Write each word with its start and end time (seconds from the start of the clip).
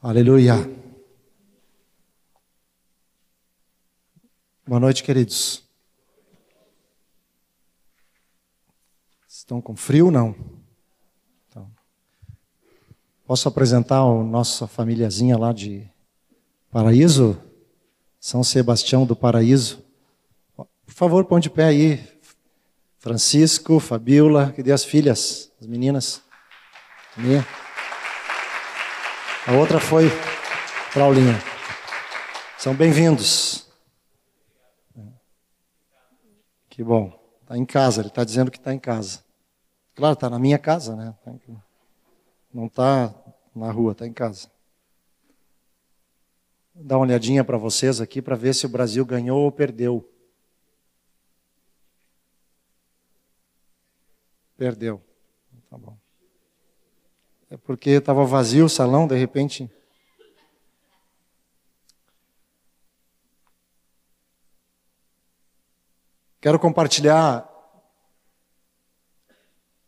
Aleluia. 0.00 0.54
Boa 4.64 4.78
noite, 4.78 5.02
queridos. 5.02 5.64
Estão 9.26 9.60
com 9.60 9.74
frio 9.74 10.12
não? 10.12 10.36
Então, 11.48 11.68
posso 13.26 13.48
apresentar 13.48 13.98
a 13.98 14.22
nossa 14.22 14.68
famíliazinha 14.68 15.36
lá 15.36 15.52
de 15.52 15.90
Paraíso? 16.70 17.36
São 18.20 18.44
Sebastião 18.44 19.04
do 19.04 19.16
Paraíso. 19.16 19.84
Por 20.54 20.94
favor, 20.94 21.24
põe 21.24 21.40
de 21.40 21.50
pé 21.50 21.64
aí. 21.64 22.20
Francisco, 23.00 23.80
Fabiola, 23.80 24.52
que 24.52 24.62
dê 24.62 24.70
as 24.70 24.84
filhas, 24.84 25.50
as 25.60 25.66
meninas. 25.66 26.22
Minha. 27.16 27.44
A 29.48 29.52
outra 29.54 29.80
foi 29.80 30.04
Paulinha. 30.92 31.32
São 32.58 32.74
bem-vindos. 32.74 33.66
Que 36.68 36.84
bom. 36.84 37.18
Está 37.40 37.56
em 37.56 37.64
casa, 37.64 38.02
ele 38.02 38.08
está 38.08 38.24
dizendo 38.24 38.50
que 38.50 38.58
está 38.58 38.74
em 38.74 38.78
casa. 38.78 39.24
Claro, 39.94 40.12
está 40.12 40.28
na 40.28 40.38
minha 40.38 40.58
casa, 40.58 40.94
né? 40.94 41.14
Não 42.52 42.66
está 42.66 43.14
na 43.56 43.72
rua, 43.72 43.92
está 43.92 44.06
em 44.06 44.12
casa. 44.12 44.50
Vou 46.74 46.84
dar 46.84 46.98
uma 46.98 47.06
olhadinha 47.06 47.42
para 47.42 47.56
vocês 47.56 48.02
aqui 48.02 48.20
para 48.20 48.36
ver 48.36 48.54
se 48.54 48.66
o 48.66 48.68
Brasil 48.68 49.02
ganhou 49.06 49.40
ou 49.40 49.50
perdeu. 49.50 50.06
Perdeu. 54.58 55.02
Tá 55.70 55.78
bom. 55.78 55.97
É 57.50 57.56
porque 57.56 57.90
estava 57.90 58.26
vazio 58.26 58.66
o 58.66 58.68
salão, 58.68 59.06
de 59.06 59.16
repente. 59.16 59.70
Quero 66.40 66.58
compartilhar 66.58 67.48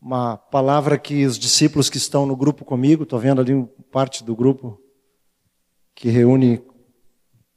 uma 0.00 0.38
palavra 0.38 0.98
que 0.98 1.26
os 1.26 1.38
discípulos 1.38 1.90
que 1.90 1.98
estão 1.98 2.24
no 2.24 2.34
grupo 2.34 2.64
comigo, 2.64 3.02
estou 3.02 3.18
vendo 3.18 3.42
ali 3.42 3.66
parte 3.92 4.24
do 4.24 4.34
grupo 4.34 4.80
que 5.94 6.08
reúne 6.08 6.64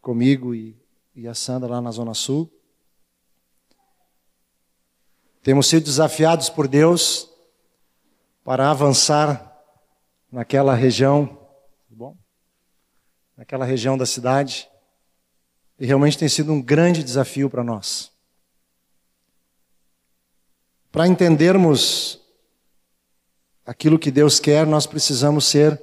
comigo 0.02 0.54
e, 0.54 0.78
e 1.16 1.30
a 1.30 1.34
Sandra 1.34 1.72
lá 1.72 1.82
na 1.82 1.92
Zona 1.92 2.14
Sul. 2.14 2.52
Temos 5.42 5.68
sido 5.68 5.86
desafiados 5.86 6.50
por 6.50 6.68
Deus 6.68 7.30
para 8.44 8.70
avançar 8.70 9.53
naquela 10.34 10.74
região, 10.74 11.38
bom? 11.88 12.18
Naquela 13.38 13.66
região 13.66 13.96
da 13.96 14.06
cidade. 14.06 14.68
E 15.80 15.86
realmente 15.86 16.18
tem 16.18 16.28
sido 16.28 16.52
um 16.52 16.60
grande 16.60 17.04
desafio 17.04 17.52
para 17.52 17.64
nós. 17.64 18.12
Para 20.92 21.08
entendermos 21.08 22.20
aquilo 23.64 24.00
que 24.00 24.10
Deus 24.10 24.40
quer, 24.40 24.66
nós 24.66 24.88
precisamos 24.88 25.46
ser 25.46 25.80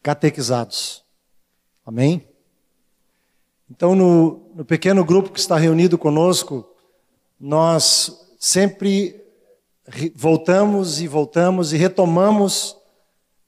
catequizados. 0.00 1.04
Amém? 1.84 2.28
Então, 3.68 3.96
no, 3.96 4.52
no 4.54 4.64
pequeno 4.64 5.04
grupo 5.04 5.32
que 5.32 5.40
está 5.40 5.56
reunido 5.56 5.98
conosco, 5.98 6.64
nós 7.40 8.24
sempre 8.38 9.20
voltamos 10.14 11.00
e 11.00 11.08
voltamos 11.08 11.72
e 11.72 11.76
retomamos 11.76 12.83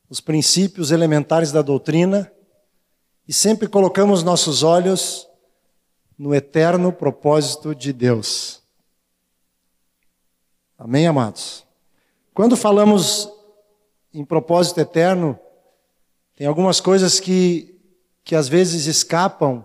os 0.08 0.20
princípios 0.20 0.90
elementares 0.90 1.50
da 1.50 1.62
doutrina 1.62 2.30
e 3.26 3.32
sempre 3.32 3.68
colocamos 3.68 4.22
nossos 4.22 4.62
olhos 4.62 5.28
no 6.18 6.34
eterno 6.34 6.92
propósito 6.92 7.74
de 7.74 7.92
Deus. 7.92 8.62
Amém, 10.78 11.06
amados? 11.06 11.64
Quando 12.32 12.56
falamos 12.56 13.28
em 14.12 14.24
propósito 14.24 14.80
eterno, 14.80 15.38
tem 16.36 16.46
algumas 16.46 16.80
coisas 16.80 17.18
que, 17.18 17.78
que 18.22 18.36
às 18.36 18.48
vezes 18.48 18.86
escapam 18.86 19.64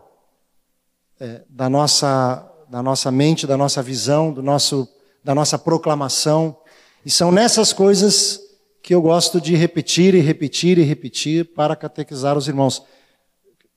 é, 1.19 1.43
da, 1.47 1.69
nossa, 1.69 2.49
da 2.69 2.81
nossa 2.81 3.11
mente, 3.11 3.45
da 3.45 3.55
nossa 3.55 3.83
visão, 3.83 4.33
do 4.33 4.41
nosso, 4.41 4.87
da 5.23 5.35
nossa 5.35 5.59
proclamação. 5.59 6.57
E 7.05 7.11
são 7.11 7.31
nessas 7.31 7.71
coisas 7.71 8.39
que 8.81 8.93
eu 8.93 9.01
gosto 9.01 9.39
de 9.39 9.55
repetir 9.55 10.15
e 10.15 10.19
repetir 10.19 10.77
e 10.77 10.83
repetir 10.83 11.45
para 11.53 11.75
catequizar 11.75 12.37
os 12.37 12.47
irmãos. 12.47 12.83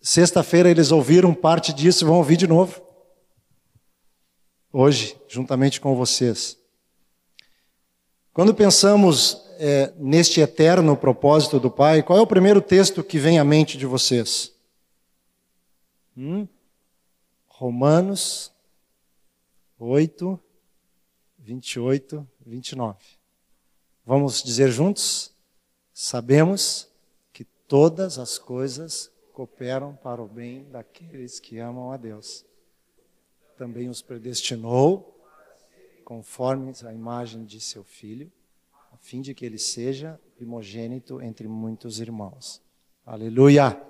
Sexta-feira 0.01 0.71
eles 0.71 0.91
ouviram 0.91 1.35
parte 1.35 1.73
disso 1.73 2.05
e 2.05 2.07
vão 2.07 2.17
ouvir 2.17 2.37
de 2.37 2.47
novo. 2.47 2.83
Hoje, 4.73 5.17
juntamente 5.29 5.81
com 5.81 5.95
vocês. 5.95 6.59
Quando 8.33 8.55
pensamos 8.55 9.45
é, 9.59 9.93
neste 9.97 10.41
eterno 10.41 10.97
propósito 10.97 11.61
do 11.61 11.71
Pai, 11.71 12.03
qual 12.03 12.19
é 12.19 12.23
o 12.23 12.27
primeiro 12.27 12.61
texto 12.61 13.05
que 13.05 13.19
vem 13.19 13.39
à 13.39 13.45
mente 13.45 13.79
de 13.79 13.87
vocês? 13.87 14.53
Hum? 16.17 16.49
Romanos 17.47 18.53
8, 19.79 20.41
28, 21.39 22.27
29. 22.45 22.97
Vamos 24.07 24.43
dizer 24.43 24.71
juntos? 24.71 25.33
Sabemos 25.95 26.91
que 27.33 27.43
todas 27.43 28.19
as 28.19 28.37
coisas 28.37 29.11
cooperam 29.33 29.97
para 29.97 30.23
o 30.23 30.29
bem 30.29 30.65
daqueles 30.71 31.41
que 31.41 31.59
amam 31.59 31.91
a 31.91 31.97
Deus. 31.97 32.45
Também 33.57 33.89
os 33.89 34.03
predestinou 34.03 35.19
conforme 36.05 36.71
a 36.85 36.93
imagem 36.93 37.47
de 37.47 37.59
seu 37.63 37.83
filho, 37.83 38.31
a 38.93 38.97
fim 38.99 39.23
de 39.23 39.35
que 39.35 39.47
ele 39.47 39.59
seja 39.59 40.21
primogênito 40.37 41.23
entre 41.23 41.49
muitos 41.49 41.99
irmãos. 41.99 42.61
Aleluia! 43.07 43.83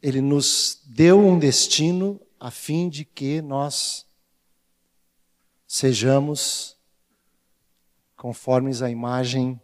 Ele 0.00 0.22
nos 0.22 0.80
deu 0.86 1.18
um 1.18 1.38
destino 1.38 2.18
a 2.40 2.50
fim 2.50 2.88
de 2.88 3.04
que 3.04 3.42
nós 3.42 4.06
sejamos 5.66 6.73
conformes 8.24 8.80
à 8.80 8.88
imagem 8.88 9.60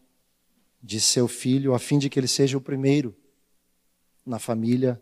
de 0.83 1.01
seu 1.01 1.27
filho, 1.27 1.73
a 1.73 1.79
fim 1.79 1.99
de 1.99 2.11
que 2.11 2.21
ele 2.21 2.29
seja 2.29 2.59
o 2.59 2.61
primeiro 2.61 3.17
na 4.25 4.39
família, 4.39 5.01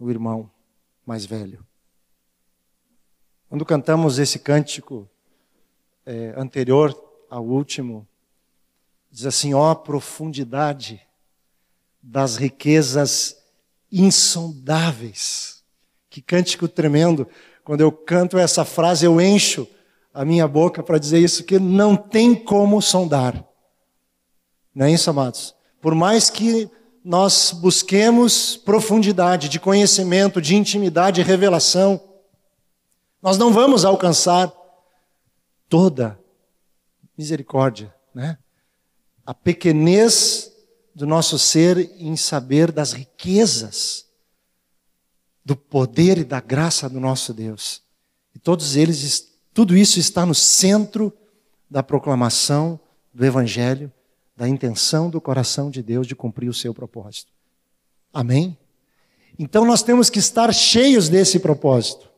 o 0.00 0.10
irmão 0.10 0.50
mais 1.06 1.24
velho. 1.24 1.64
Quando 3.48 3.64
cantamos 3.64 4.18
esse 4.18 4.40
cântico 4.40 5.08
é, 6.04 6.34
anterior 6.36 6.92
ao 7.30 7.46
último, 7.46 8.04
diz 9.12 9.26
assim: 9.26 9.54
ó 9.54 9.76
profundidade 9.76 11.00
das 12.02 12.34
riquezas 12.34 13.40
insondáveis. 13.92 15.62
Que 16.10 16.20
cântico 16.20 16.66
tremendo. 16.66 17.28
Quando 17.62 17.80
eu 17.80 17.92
canto 17.92 18.36
essa 18.36 18.64
frase, 18.64 19.06
eu 19.06 19.20
encho 19.20 19.68
a 20.18 20.24
minha 20.24 20.48
boca 20.48 20.82
para 20.82 20.98
dizer 20.98 21.20
isso, 21.20 21.44
que 21.44 21.60
não 21.60 21.94
tem 21.96 22.34
como 22.34 22.82
sondar. 22.82 23.46
Não 24.74 24.86
é 24.86 24.90
isso, 24.90 25.08
amados? 25.08 25.54
Por 25.80 25.94
mais 25.94 26.28
que 26.28 26.68
nós 27.04 27.52
busquemos 27.52 28.56
profundidade 28.56 29.48
de 29.48 29.60
conhecimento, 29.60 30.42
de 30.42 30.56
intimidade 30.56 31.20
e 31.20 31.24
revelação, 31.24 32.02
nós 33.22 33.38
não 33.38 33.52
vamos 33.52 33.84
alcançar 33.84 34.52
toda 35.68 36.18
misericórdia, 37.16 37.94
né? 38.12 38.38
A 39.24 39.32
pequenez 39.32 40.50
do 40.96 41.06
nosso 41.06 41.38
ser 41.38 41.92
em 41.96 42.16
saber 42.16 42.72
das 42.72 42.92
riquezas 42.92 44.04
do 45.44 45.54
poder 45.54 46.18
e 46.18 46.24
da 46.24 46.40
graça 46.40 46.88
do 46.88 46.98
nosso 46.98 47.32
Deus. 47.32 47.82
E 48.34 48.38
todos 48.40 48.74
eles 48.74 49.27
tudo 49.58 49.76
isso 49.76 49.98
está 49.98 50.24
no 50.24 50.36
centro 50.36 51.12
da 51.68 51.82
proclamação 51.82 52.78
do 53.12 53.26
Evangelho, 53.26 53.92
da 54.36 54.48
intenção 54.48 55.10
do 55.10 55.20
coração 55.20 55.68
de 55.68 55.82
Deus 55.82 56.06
de 56.06 56.14
cumprir 56.14 56.48
o 56.48 56.54
seu 56.54 56.72
propósito. 56.72 57.32
Amém? 58.14 58.56
Então 59.36 59.64
nós 59.64 59.82
temos 59.82 60.08
que 60.08 60.20
estar 60.20 60.54
cheios 60.54 61.08
desse 61.08 61.40
propósito. 61.40 62.08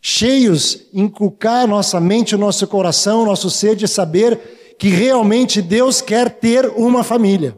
Cheios, 0.00 0.86
inculcar 0.90 1.68
nossa 1.68 2.00
mente, 2.00 2.34
o 2.34 2.38
nosso 2.38 2.66
coração, 2.66 3.26
nosso 3.26 3.50
ser 3.50 3.76
de 3.76 3.86
saber 3.86 4.76
que 4.78 4.88
realmente 4.88 5.60
Deus 5.60 6.00
quer 6.00 6.40
ter 6.40 6.70
uma 6.70 7.04
família. 7.04 7.54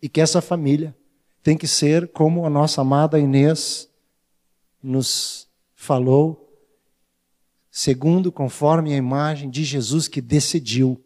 E 0.00 0.08
que 0.08 0.22
essa 0.22 0.40
família 0.40 0.96
tem 1.42 1.54
que 1.54 1.68
ser 1.68 2.08
como 2.12 2.46
a 2.46 2.48
nossa 2.48 2.80
amada 2.80 3.18
Inês 3.18 3.90
nos 4.82 5.46
falou 5.74 6.43
segundo 7.76 8.30
conforme 8.30 8.94
a 8.94 8.96
imagem 8.96 9.50
de 9.50 9.64
Jesus 9.64 10.06
que 10.06 10.20
decidiu 10.20 11.04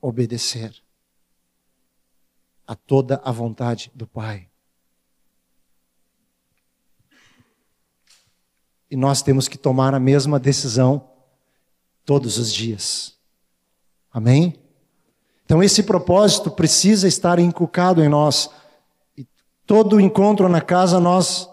obedecer. 0.00 0.74
a 2.66 2.74
toda 2.74 3.20
a 3.24 3.30
vontade 3.30 3.90
do 3.94 4.06
Pai. 4.06 4.48
E 8.90 8.96
nós 8.96 9.20
temos 9.20 9.46
que 9.46 9.58
tomar 9.58 9.94
a 9.94 10.00
mesma 10.00 10.38
decisão 10.38 11.10
todos 12.04 12.38
os 12.38 12.52
dias. 12.52 13.18
Amém? 14.12 14.58
Então, 15.44 15.62
esse 15.62 15.82
propósito 15.82 16.50
precisa 16.50 17.06
estar 17.06 17.38
inculcado 17.38 18.02
em 18.02 18.08
nós. 18.08 18.48
E 19.18 19.26
todo 19.66 20.00
encontro 20.00 20.48
na 20.48 20.60
casa, 20.60 20.98
nós, 20.98 21.48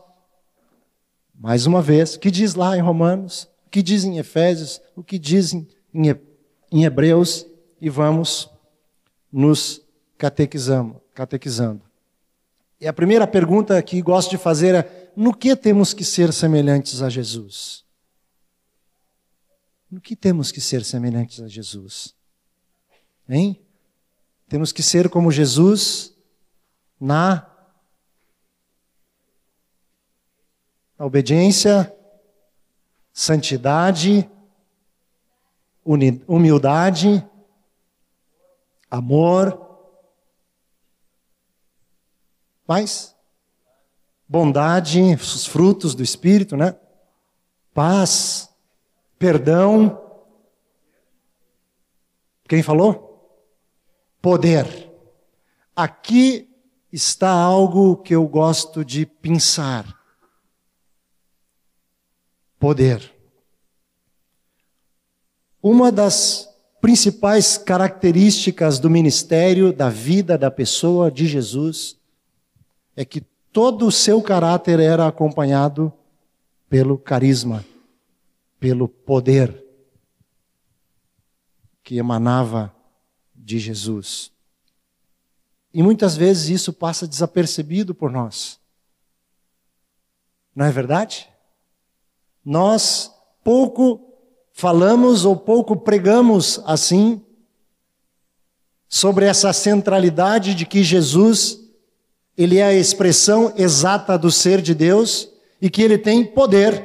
mais 1.35 1.65
uma 1.65 1.81
vez, 1.81 2.15
que 2.15 2.31
diz 2.31 2.53
lá 2.53 2.77
em 2.77 2.81
Romanos, 2.81 3.48
o 3.69 3.71
que 3.71 3.83
diz 3.83 4.03
em 4.03 4.17
Efésios, 4.17 4.81
o 4.95 5.03
que 5.03 5.19
diz 5.19 5.53
em, 5.53 5.67
Hebreus, 6.71 7.45
e 7.79 7.87
vamos 7.87 8.49
nos 9.31 9.79
catequizando, 10.17 10.99
catequizando. 11.13 11.83
E 12.81 12.87
a 12.87 12.93
primeira 12.93 13.27
pergunta 13.27 13.79
que 13.83 14.01
gosto 14.01 14.31
de 14.31 14.39
fazer 14.39 14.73
é: 14.73 15.11
no 15.15 15.35
que 15.35 15.55
temos 15.55 15.93
que 15.93 16.03
ser 16.03 16.33
semelhantes 16.33 17.03
a 17.03 17.09
Jesus? 17.09 17.85
No 19.91 20.01
que 20.01 20.15
temos 20.15 20.51
que 20.51 20.59
ser 20.59 20.83
semelhantes 20.83 21.39
a 21.39 21.47
Jesus? 21.47 22.15
Hein? 23.29 23.61
Temos 24.47 24.71
que 24.71 24.81
ser 24.81 25.09
como 25.09 25.31
Jesus 25.31 26.11
na 26.99 27.47
obediência, 30.97 31.95
santidade, 33.19 34.29
humildade, 36.25 37.27
amor, 38.89 39.59
mais 42.65 43.13
bondade, 44.25 45.01
os 45.15 45.45
frutos 45.45 45.93
do 45.93 46.01
Espírito, 46.01 46.55
né? 46.55 46.77
Paz, 47.73 48.49
perdão. 49.17 50.01
Quem 52.47 52.63
falou? 52.63 53.45
Poder. 54.21 54.89
Aqui 55.75 56.49
está 56.89 57.29
algo 57.29 57.97
que 57.97 58.15
eu 58.15 58.25
gosto 58.25 58.85
de 58.85 59.05
pensar. 59.05 59.98
Poder. 62.59 63.13
Uma 65.63 65.91
das 65.91 66.49
principais 66.81 67.57
características 67.57 68.79
do 68.79 68.89
ministério, 68.89 69.73
da 69.73 69.89
vida 69.89 70.37
da 70.37 70.51
pessoa 70.51 71.11
de 71.11 71.27
Jesus, 71.27 71.97
é 72.95 73.03
que 73.03 73.21
todo 73.51 73.87
o 73.87 73.91
seu 73.91 74.21
caráter 74.21 74.79
era 74.79 75.07
acompanhado 75.07 75.91
pelo 76.69 76.97
carisma, 76.97 77.65
pelo 78.59 78.87
poder 78.87 79.65
que 81.83 81.97
emanava 81.97 82.73
de 83.35 83.57
Jesus. 83.57 84.31
E 85.73 85.81
muitas 85.81 86.15
vezes 86.15 86.49
isso 86.49 86.73
passa 86.73 87.07
desapercebido 87.07 87.95
por 87.95 88.11
nós. 88.11 88.59
Não 90.55 90.65
é 90.65 90.71
verdade? 90.71 91.29
Nós 92.49 93.11
pouco 93.43 94.11
falamos 94.53 95.23
ou 95.23 95.37
pouco 95.37 95.77
pregamos 95.77 96.59
assim 96.65 97.23
sobre 98.87 99.25
essa 99.25 99.53
centralidade 99.53 100.55
de 100.55 100.65
que 100.65 100.83
Jesus 100.83 101.59
ele 102.35 102.57
é 102.57 102.63
a 102.63 102.73
expressão 102.73 103.53
exata 103.55 104.17
do 104.17 104.31
ser 104.31 104.63
de 104.63 104.73
Deus 104.73 105.31
e 105.61 105.69
que 105.69 105.83
ele 105.83 105.95
tem 105.95 106.25
poder 106.25 106.83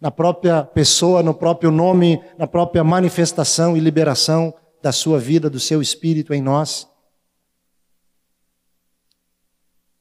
na 0.00 0.12
própria 0.12 0.62
pessoa, 0.62 1.24
no 1.24 1.34
próprio 1.34 1.72
nome, 1.72 2.22
na 2.38 2.46
própria 2.46 2.84
manifestação 2.84 3.76
e 3.76 3.80
liberação 3.80 4.54
da 4.80 4.92
sua 4.92 5.18
vida, 5.18 5.50
do 5.50 5.58
seu 5.58 5.82
espírito 5.82 6.32
em 6.32 6.40
nós. 6.40 6.88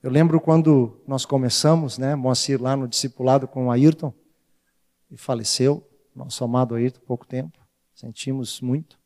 Eu 0.03 0.11
lembro 0.11 0.39
quando 0.39 1.01
nós 1.07 1.25
começamos, 1.25 1.97
né, 1.97 2.13
Moacir 2.13 2.61
lá 2.61 2.75
no 2.75 2.87
discipulado 2.87 3.47
com 3.47 3.65
o 3.65 3.71
Ayrton, 3.71 4.13
e 5.11 5.17
faleceu 5.17 5.87
nosso 6.15 6.43
amado 6.43 6.75
Ayrton, 6.75 7.01
pouco 7.05 7.25
tempo, 7.27 7.59
sentimos 7.93 8.61
muito. 8.61 8.99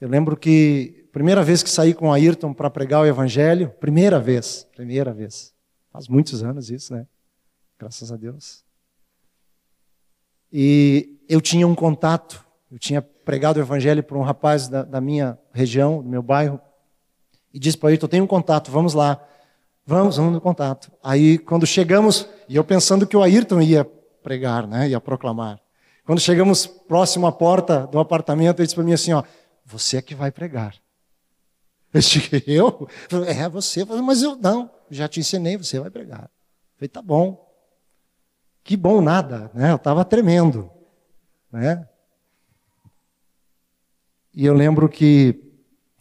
Eu 0.00 0.08
lembro 0.08 0.36
que, 0.36 1.08
primeira 1.12 1.44
vez 1.44 1.62
que 1.62 1.70
saí 1.70 1.94
com 1.94 2.12
Ayrton 2.12 2.52
para 2.52 2.68
pregar 2.68 3.02
o 3.02 3.06
Evangelho, 3.06 3.70
primeira 3.80 4.18
vez, 4.18 4.64
primeira 4.74 5.12
vez, 5.12 5.54
faz 5.90 6.08
muitos 6.08 6.42
anos 6.42 6.70
isso, 6.70 6.92
né? 6.92 7.06
Graças 7.78 8.10
a 8.10 8.16
Deus. 8.16 8.64
E 10.52 11.20
eu 11.28 11.40
tinha 11.40 11.66
um 11.66 11.74
contato, 11.74 12.44
eu 12.70 12.78
tinha 12.78 13.00
pregado 13.00 13.58
o 13.58 13.62
Evangelho 13.62 14.02
para 14.02 14.18
um 14.18 14.22
rapaz 14.22 14.68
da, 14.68 14.82
da 14.82 15.00
minha 15.00 15.38
região, 15.52 16.02
do 16.02 16.08
meu 16.08 16.22
bairro, 16.22 16.60
e 17.54 17.58
disse 17.58 17.78
para 17.78 17.90
Ayrton: 17.90 18.06
Eu 18.06 18.10
tenho 18.10 18.24
um 18.24 18.28
contato, 18.28 18.70
vamos 18.70 18.94
lá. 18.94 19.24
Vamos, 19.84 20.16
vamos 20.16 20.32
no 20.32 20.40
contato. 20.40 20.92
Aí, 21.02 21.38
quando 21.38 21.66
chegamos, 21.66 22.28
e 22.48 22.56
eu 22.56 22.64
pensando 22.64 23.06
que 23.06 23.16
o 23.16 23.22
Ayrton 23.22 23.60
ia 23.60 23.84
pregar, 24.22 24.66
né? 24.66 24.88
Ia 24.88 25.00
proclamar. 25.00 25.60
Quando 26.04 26.20
chegamos 26.20 26.66
próximo 26.66 27.26
à 27.26 27.32
porta 27.32 27.86
do 27.86 27.98
apartamento, 27.98 28.60
ele 28.60 28.66
disse 28.66 28.74
para 28.74 28.84
mim 28.84 28.92
assim, 28.92 29.12
ó, 29.12 29.22
você 29.64 29.96
é 29.98 30.02
que 30.02 30.14
vai 30.14 30.30
pregar. 30.30 30.74
Eu 31.92 32.00
disse, 32.00 32.44
eu? 32.46 32.88
É, 33.26 33.48
você. 33.48 33.84
Mas 33.84 34.22
eu, 34.22 34.36
não, 34.36 34.70
já 34.90 35.08
te 35.08 35.20
ensinei, 35.20 35.56
você 35.56 35.78
vai 35.78 35.90
pregar. 35.90 36.22
Eu 36.22 36.76
falei, 36.76 36.88
tá 36.88 37.02
bom. 37.02 37.50
Que 38.64 38.76
bom 38.76 39.00
nada, 39.00 39.50
né? 39.52 39.72
Eu 39.72 39.76
estava 39.76 40.04
tremendo, 40.04 40.70
né? 41.50 41.88
E 44.32 44.46
eu 44.46 44.54
lembro 44.54 44.88
que 44.88 45.52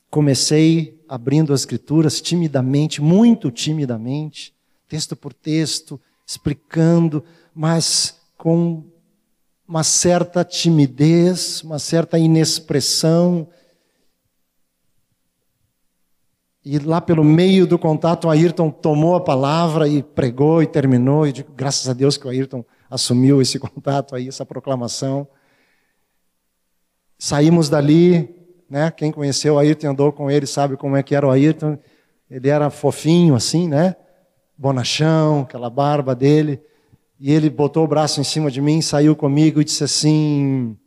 comecei 0.10 1.01
abrindo 1.12 1.52
as 1.52 1.60
escrituras 1.60 2.22
timidamente, 2.22 3.02
muito 3.02 3.52
timidamente, 3.52 4.56
texto 4.88 5.14
por 5.14 5.34
texto, 5.34 6.00
explicando, 6.26 7.22
mas 7.54 8.18
com 8.38 8.86
uma 9.68 9.84
certa 9.84 10.46
timidez, 10.46 11.62
uma 11.64 11.80
certa 11.80 12.18
inexpressão. 12.18 13.50
E 16.64 16.80
lá 16.80 17.02
pelo 17.02 17.26
meio 17.26 17.68
do 17.68 17.78
contato, 17.78 18.28
o 18.28 18.30
Ayrton 18.30 18.72
tomou 18.72 19.14
a 19.14 19.22
palavra 19.22 19.90
e 19.90 20.02
pregou 20.02 20.64
e 20.64 20.68
terminou. 20.68 21.28
E 21.28 21.34
digo, 21.34 21.52
graças 21.52 21.90
a 21.90 21.94
Deus 21.94 22.16
que 22.16 22.26
o 22.26 22.30
Ayrton 22.30 22.64
assumiu 22.90 23.42
esse 23.42 23.60
contato 23.60 24.16
aí, 24.16 24.30
essa 24.30 24.46
proclamação. 24.46 25.28
Saímos 27.20 27.68
dali, 27.68 28.41
né? 28.72 28.90
Quem 28.90 29.12
conheceu 29.12 29.56
o 29.56 29.60
Ayrton 29.60 29.90
andou 29.90 30.14
com 30.14 30.32
ele 30.32 30.48
sabe 30.48 30.78
como 30.78 30.96
é 30.96 31.04
que 31.04 31.14
era 31.14 31.28
o 31.28 31.30
Ayrton. 31.30 31.78
Ele 32.30 32.48
era 32.48 32.70
fofinho 32.70 33.36
assim, 33.36 33.68
né? 33.68 33.98
Bonachão, 34.58 35.42
aquela 35.42 35.70
barba 35.70 36.16
dele. 36.16 36.62
E 37.20 37.34
ele 37.34 37.50
botou 37.50 37.84
o 37.84 37.88
braço 37.88 38.22
em 38.22 38.24
cima 38.24 38.50
de 38.50 38.62
mim, 38.62 38.82
saiu 38.82 39.14
comigo 39.14 39.60
e 39.60 39.66
disse 39.66 39.84
assim: 39.84 40.78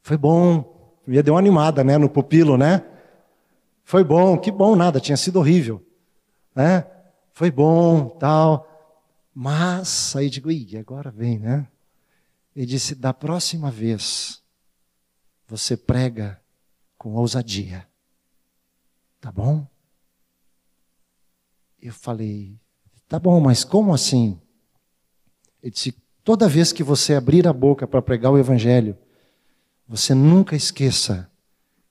Foi 0.00 0.16
bom. 0.16 0.72
E 1.08 1.20
deu 1.20 1.34
uma 1.34 1.40
animada, 1.40 1.82
né, 1.82 1.98
no 1.98 2.08
pupilo, 2.08 2.56
né? 2.56 2.84
Foi 3.82 4.04
bom, 4.04 4.38
que 4.38 4.50
bom 4.52 4.76
nada, 4.76 5.00
tinha 5.00 5.16
sido 5.16 5.40
horrível, 5.40 5.84
né? 6.54 6.86
Foi 7.32 7.50
bom, 7.50 8.08
tal. 8.10 8.66
Mas 9.34 10.14
aí 10.14 10.30
digo, 10.30 10.52
ih, 10.52 10.78
agora 10.78 11.10
vem, 11.10 11.40
né? 11.40 11.66
Ele 12.54 12.64
disse: 12.64 12.94
da 12.94 13.12
próxima 13.12 13.72
vez 13.72 14.40
você 15.48 15.76
prega 15.76 16.43
com 17.04 17.12
ousadia, 17.16 17.86
tá 19.20 19.30
bom? 19.30 19.66
Eu 21.78 21.92
falei: 21.92 22.58
tá 23.06 23.18
bom, 23.18 23.38
mas 23.40 23.62
como 23.62 23.92
assim? 23.92 24.40
Ele 25.62 25.70
disse: 25.70 25.94
toda 26.24 26.48
vez 26.48 26.72
que 26.72 26.82
você 26.82 27.14
abrir 27.14 27.46
a 27.46 27.52
boca 27.52 27.86
para 27.86 28.00
pregar 28.00 28.32
o 28.32 28.38
Evangelho, 28.38 28.96
você 29.86 30.14
nunca 30.14 30.56
esqueça 30.56 31.30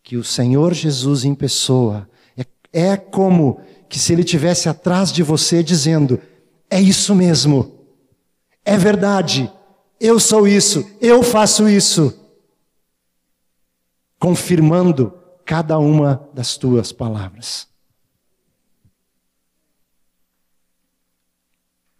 que 0.01 0.17
o 0.17 0.23
Senhor 0.23 0.73
Jesus 0.73 1.25
em 1.25 1.35
pessoa 1.35 2.09
é, 2.35 2.43
é 2.73 2.97
como 2.97 3.61
que 3.87 3.99
se 3.99 4.13
ele 4.13 4.23
tivesse 4.23 4.67
atrás 4.67 5.11
de 5.11 5.21
você 5.21 5.61
dizendo: 5.61 6.19
é 6.71 6.81
isso 6.81 7.13
mesmo, 7.13 7.85
é 8.65 8.79
verdade, 8.79 9.47
eu 9.99 10.19
sou 10.19 10.47
isso, 10.47 10.83
eu 10.99 11.21
faço 11.21 11.69
isso, 11.69 12.19
confirmando 14.23 15.19
cada 15.43 15.77
uma 15.77 16.29
das 16.33 16.55
tuas 16.55 16.93
palavras. 16.93 17.67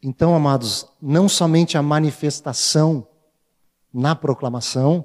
Então, 0.01 0.33
amados, 0.33 0.87
não 1.01 1.27
somente 1.27 1.77
a 1.77 1.81
manifestação 1.81 3.05
na 3.93 4.15
proclamação, 4.15 5.03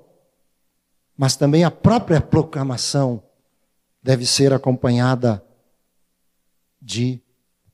mas 1.16 1.34
também 1.34 1.64
a 1.64 1.72
própria 1.72 2.20
proclamação 2.20 3.20
deve 4.00 4.24
ser 4.24 4.52
acompanhada 4.52 5.44
de 6.80 7.20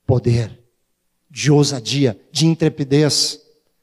poder, 0.06 0.58
de 1.30 1.50
ousadia, 1.52 2.18
de 2.32 2.46
intrepidez, 2.46 3.42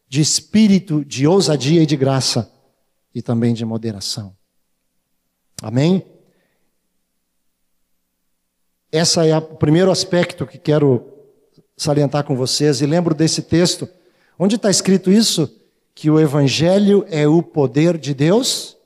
de 0.10 0.22
espírito 0.22 1.06
de 1.06 1.28
ousadia 1.28 1.84
e 1.84 1.86
de 1.86 1.96
graça, 1.96 2.52
e 3.14 3.22
também 3.22 3.54
de 3.54 3.64
moderação. 3.64 4.41
Amém? 5.62 6.04
Esse 8.92 9.30
é 9.30 9.38
o 9.38 9.42
primeiro 9.42 9.92
aspecto 9.92 10.46
que 10.46 10.58
quero 10.58 11.06
salientar 11.78 12.24
com 12.24 12.36
vocês. 12.36 12.82
E 12.82 12.86
lembro 12.86 13.14
desse 13.14 13.42
texto. 13.42 13.88
Onde 14.38 14.56
está 14.56 14.70
escrito 14.70 15.12
isso? 15.12 15.62
Que 15.94 16.10
o 16.10 16.20
Evangelho 16.20 17.06
é 17.10 17.28
o 17.28 17.44
poder 17.44 17.98
de 17.98 18.14
Deus? 18.14 18.78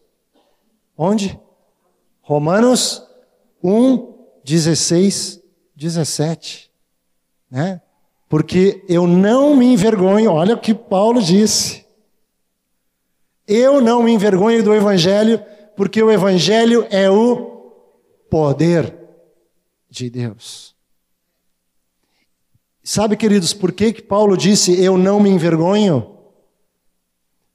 Onde? 0.98 1.40
Romanos 2.22 3.04
1, 3.64 4.14
16, 4.44 5.42
17. 5.76 6.72
Né? 7.50 7.82
Porque 8.28 8.84
eu 8.90 9.08
não 9.08 9.56
me 9.56 9.66
envergonho, 9.66 10.32
olha 10.32 10.56
o 10.56 10.60
que 10.60 10.74
Paulo 10.74 11.22
disse. 11.22 11.86
Eu 13.48 13.80
não 13.80 14.04
me 14.04 14.12
envergonho 14.12 14.64
do 14.64 14.74
Evangelho, 14.74 15.44
porque 15.76 16.02
o 16.02 16.12
Evangelho 16.12 16.88
é 16.90 17.10
o 17.10 17.72
poder 18.30 18.98
de 19.90 20.10
Deus. 20.10 20.76
Sabe, 22.84 23.18
queridos, 23.18 23.54
por 23.54 23.72
que, 23.72 23.94
que 23.94 24.02
Paulo 24.02 24.38
disse 24.38 24.80
eu 24.80 24.98
não 24.98 25.20
me 25.20 25.30
envergonho? 25.30 26.18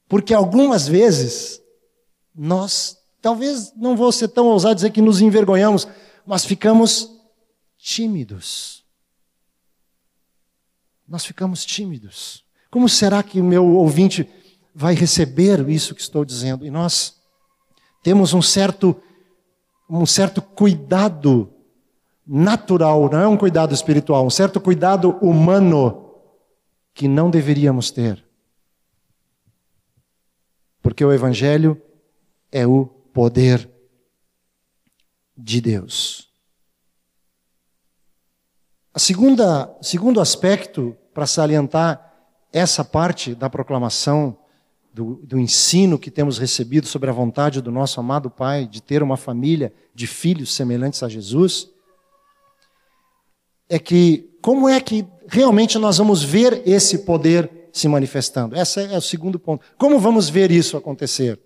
Porque 0.09 0.33
algumas 0.33 0.87
vezes 0.87 1.61
nós, 2.35 2.97
talvez 3.21 3.73
não 3.77 3.95
vou 3.95 4.11
ser 4.11 4.27
tão 4.27 4.47
ousado 4.47 4.75
dizer 4.75 4.91
que 4.91 5.01
nos 5.01 5.21
envergonhamos, 5.21 5.87
mas 6.25 6.43
ficamos 6.43 7.09
tímidos. 7.77 8.83
Nós 11.07 11.25
ficamos 11.25 11.65
tímidos. 11.65 12.43
Como 12.69 12.89
será 12.89 13.23
que 13.23 13.41
meu 13.41 13.65
ouvinte 13.75 14.29
vai 14.75 14.95
receber 14.95 15.67
isso 15.69 15.95
que 15.95 16.01
estou 16.01 16.25
dizendo? 16.25 16.65
E 16.65 16.69
nós 16.69 17.20
temos 18.01 18.33
um 18.33 18.41
certo 18.41 18.95
um 19.89 20.05
certo 20.05 20.41
cuidado 20.41 21.53
natural, 22.25 23.09
não 23.11 23.19
é 23.19 23.27
um 23.27 23.35
cuidado 23.35 23.73
espiritual, 23.73 24.25
um 24.25 24.29
certo 24.29 24.61
cuidado 24.61 25.17
humano 25.21 26.15
que 26.93 27.09
não 27.09 27.29
deveríamos 27.29 27.91
ter. 27.91 28.23
Porque 30.81 31.03
o 31.03 31.11
Evangelho 31.11 31.79
é 32.49 32.65
o 32.65 32.85
poder 32.85 33.69
de 35.37 35.59
Deus. 35.59 36.31
A 38.93 38.99
segunda, 38.99 39.77
segundo 39.81 40.21
aspecto 40.21 40.95
para 41.13 41.27
salientar 41.27 42.13
essa 42.51 42.83
parte 42.83 43.35
da 43.35 43.49
proclamação 43.49 44.37
do, 44.93 45.15
do, 45.23 45.39
ensino 45.39 45.97
que 45.97 46.11
temos 46.11 46.37
recebido 46.37 46.85
sobre 46.85 47.09
a 47.09 47.13
vontade 47.13 47.61
do 47.61 47.71
nosso 47.71 47.99
amado 47.99 48.29
Pai 48.29 48.65
de 48.65 48.81
ter 48.81 49.01
uma 49.01 49.15
família 49.15 49.73
de 49.95 50.05
filhos 50.05 50.53
semelhantes 50.53 51.01
a 51.01 51.07
Jesus, 51.07 51.69
é 53.69 53.79
que 53.79 54.29
como 54.41 54.67
é 54.67 54.81
que 54.81 55.07
realmente 55.27 55.77
nós 55.77 55.97
vamos 55.97 56.23
ver 56.23 56.61
esse 56.67 56.99
poder 56.99 57.69
se 57.71 57.87
manifestando? 57.87 58.55
Esse 58.55 58.81
é 58.81 58.97
o 58.97 59.01
segundo 59.01 59.39
ponto. 59.39 59.65
Como 59.77 59.99
vamos 59.99 60.29
ver 60.29 60.51
isso 60.51 60.75
acontecer? 60.75 61.39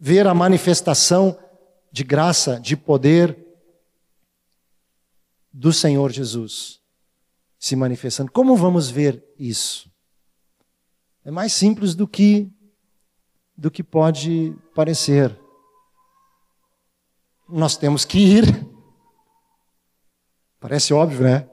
Ver 0.00 0.26
a 0.26 0.32
manifestação 0.32 1.38
de 1.92 2.04
graça, 2.04 2.58
de 2.58 2.76
poder 2.76 3.36
do 5.52 5.72
Senhor 5.72 6.10
Jesus 6.12 6.78
se 7.58 7.74
manifestando. 7.74 8.30
Como 8.30 8.56
vamos 8.56 8.88
ver 8.88 9.22
isso? 9.38 9.87
É 11.28 11.30
mais 11.30 11.52
simples 11.52 11.94
do 11.94 12.08
que 12.08 12.50
do 13.54 13.70
que 13.70 13.82
pode 13.82 14.56
parecer. 14.74 15.38
Nós 17.46 17.76
temos 17.76 18.06
que 18.06 18.18
ir 18.18 18.66
Parece 20.58 20.94
óbvio, 20.94 21.20
né? 21.22 21.46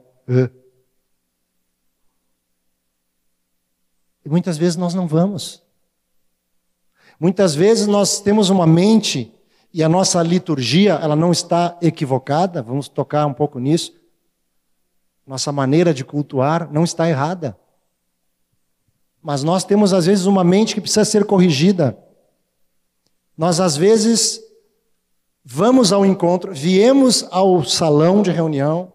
E 4.24 4.28
muitas 4.30 4.56
vezes 4.56 4.76
nós 4.76 4.94
não 4.94 5.06
vamos. 5.06 5.62
Muitas 7.20 7.54
vezes 7.54 7.86
nós 7.86 8.18
temos 8.18 8.48
uma 8.48 8.66
mente 8.66 9.30
e 9.74 9.82
a 9.82 9.90
nossa 9.90 10.22
liturgia, 10.22 10.94
ela 10.94 11.14
não 11.14 11.32
está 11.32 11.78
equivocada, 11.82 12.62
vamos 12.62 12.88
tocar 12.88 13.26
um 13.26 13.34
pouco 13.34 13.58
nisso. 13.58 13.94
Nossa 15.26 15.52
maneira 15.52 15.92
de 15.92 16.02
cultuar 16.02 16.72
não 16.72 16.82
está 16.82 17.10
errada. 17.10 17.58
Mas 19.26 19.42
nós 19.42 19.64
temos 19.64 19.92
às 19.92 20.06
vezes 20.06 20.24
uma 20.24 20.44
mente 20.44 20.72
que 20.72 20.80
precisa 20.80 21.04
ser 21.04 21.24
corrigida. 21.24 21.98
Nós 23.36 23.58
às 23.58 23.76
vezes 23.76 24.40
vamos 25.44 25.92
ao 25.92 26.06
encontro, 26.06 26.54
viemos 26.54 27.26
ao 27.32 27.64
salão 27.64 28.22
de 28.22 28.30
reunião, 28.30 28.92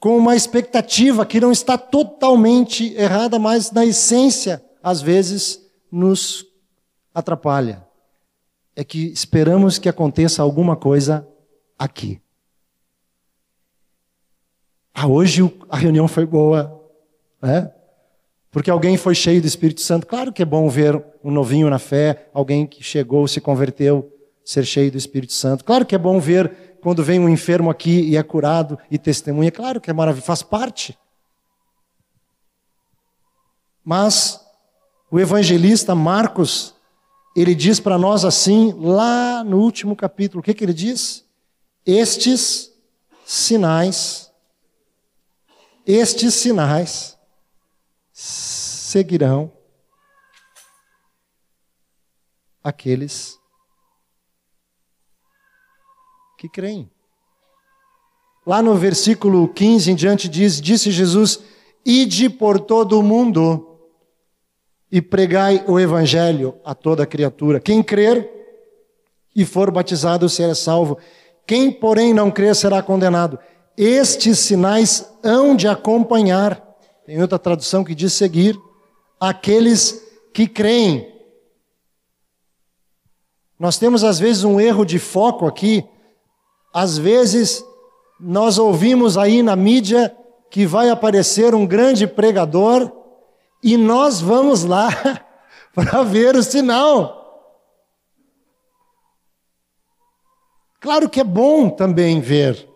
com 0.00 0.18
uma 0.18 0.34
expectativa 0.34 1.24
que 1.24 1.38
não 1.38 1.52
está 1.52 1.78
totalmente 1.78 2.92
errada, 2.94 3.38
mas 3.38 3.70
na 3.70 3.86
essência, 3.86 4.60
às 4.82 5.00
vezes, 5.00 5.64
nos 5.92 6.44
atrapalha. 7.14 7.86
É 8.74 8.82
que 8.82 9.12
esperamos 9.12 9.78
que 9.78 9.88
aconteça 9.88 10.42
alguma 10.42 10.74
coisa 10.74 11.24
aqui. 11.78 12.20
Ah, 14.92 15.06
hoje 15.06 15.40
a 15.68 15.76
reunião 15.76 16.08
foi 16.08 16.26
boa, 16.26 16.82
né? 17.40 17.72
Porque 18.50 18.70
alguém 18.70 18.96
foi 18.96 19.14
cheio 19.14 19.40
do 19.40 19.46
Espírito 19.46 19.80
Santo. 19.80 20.06
Claro 20.06 20.32
que 20.32 20.42
é 20.42 20.46
bom 20.46 20.68
ver 20.68 21.02
um 21.22 21.30
novinho 21.30 21.68
na 21.68 21.78
fé, 21.78 22.28
alguém 22.32 22.66
que 22.66 22.82
chegou, 22.82 23.28
se 23.28 23.40
converteu, 23.40 24.10
ser 24.44 24.64
cheio 24.64 24.90
do 24.90 24.96
Espírito 24.96 25.34
Santo. 25.34 25.64
Claro 25.64 25.84
que 25.84 25.94
é 25.94 25.98
bom 25.98 26.18
ver 26.18 26.78
quando 26.80 27.04
vem 27.04 27.20
um 27.20 27.28
enfermo 27.28 27.68
aqui 27.68 28.00
e 28.00 28.16
é 28.16 28.22
curado 28.22 28.78
e 28.90 28.96
testemunha, 28.96 29.50
claro 29.50 29.80
que 29.80 29.90
é 29.90 29.92
maravilhoso, 29.92 30.26
faz 30.26 30.42
parte. 30.42 30.98
Mas 33.84 34.40
o 35.10 35.20
evangelista 35.20 35.94
Marcos, 35.94 36.74
ele 37.36 37.54
diz 37.54 37.80
para 37.80 37.98
nós 37.98 38.24
assim, 38.24 38.74
lá 38.78 39.44
no 39.44 39.58
último 39.58 39.94
capítulo, 39.94 40.40
o 40.40 40.42
que, 40.42 40.54
que 40.54 40.64
ele 40.64 40.72
diz? 40.72 41.24
Estes 41.84 42.72
sinais, 43.26 44.30
estes 45.86 46.34
sinais 46.34 47.17
seguirão 48.20 49.52
aqueles 52.64 53.38
que 56.36 56.48
creem. 56.48 56.90
Lá 58.44 58.60
no 58.60 58.74
versículo 58.74 59.46
15 59.46 59.92
em 59.92 59.94
diante 59.94 60.28
diz: 60.28 60.60
Disse 60.60 60.90
Jesus: 60.90 61.38
Ide 61.86 62.28
por 62.28 62.58
todo 62.58 62.98
o 62.98 63.04
mundo 63.04 63.78
e 64.90 65.00
pregai 65.00 65.64
o 65.68 65.78
evangelho 65.78 66.58
a 66.64 66.74
toda 66.74 67.06
criatura. 67.06 67.60
Quem 67.60 67.84
crer 67.84 68.28
e 69.32 69.44
for 69.44 69.70
batizado 69.70 70.28
será 70.28 70.56
salvo. 70.56 70.98
Quem, 71.46 71.70
porém, 71.70 72.12
não 72.12 72.32
crer 72.32 72.56
será 72.56 72.82
condenado. 72.82 73.38
Estes 73.76 74.40
sinais 74.40 75.08
hão 75.22 75.54
de 75.54 75.68
acompanhar, 75.68 76.67
tem 77.08 77.22
outra 77.22 77.38
tradução 77.38 77.82
que 77.82 77.94
diz 77.94 78.12
seguir, 78.12 78.60
aqueles 79.18 80.06
que 80.34 80.46
creem. 80.46 81.10
Nós 83.58 83.78
temos 83.78 84.04
às 84.04 84.18
vezes 84.18 84.44
um 84.44 84.60
erro 84.60 84.84
de 84.84 84.98
foco 84.98 85.46
aqui, 85.46 85.88
às 86.70 86.98
vezes, 86.98 87.64
nós 88.20 88.58
ouvimos 88.58 89.16
aí 89.16 89.42
na 89.42 89.56
mídia 89.56 90.14
que 90.50 90.66
vai 90.66 90.90
aparecer 90.90 91.54
um 91.54 91.66
grande 91.66 92.06
pregador 92.06 92.92
e 93.62 93.78
nós 93.78 94.20
vamos 94.20 94.64
lá 94.64 94.90
para 95.74 96.02
ver 96.02 96.36
o 96.36 96.42
sinal. 96.42 97.56
Claro 100.78 101.08
que 101.08 101.20
é 101.20 101.24
bom 101.24 101.70
também 101.70 102.20
ver. 102.20 102.68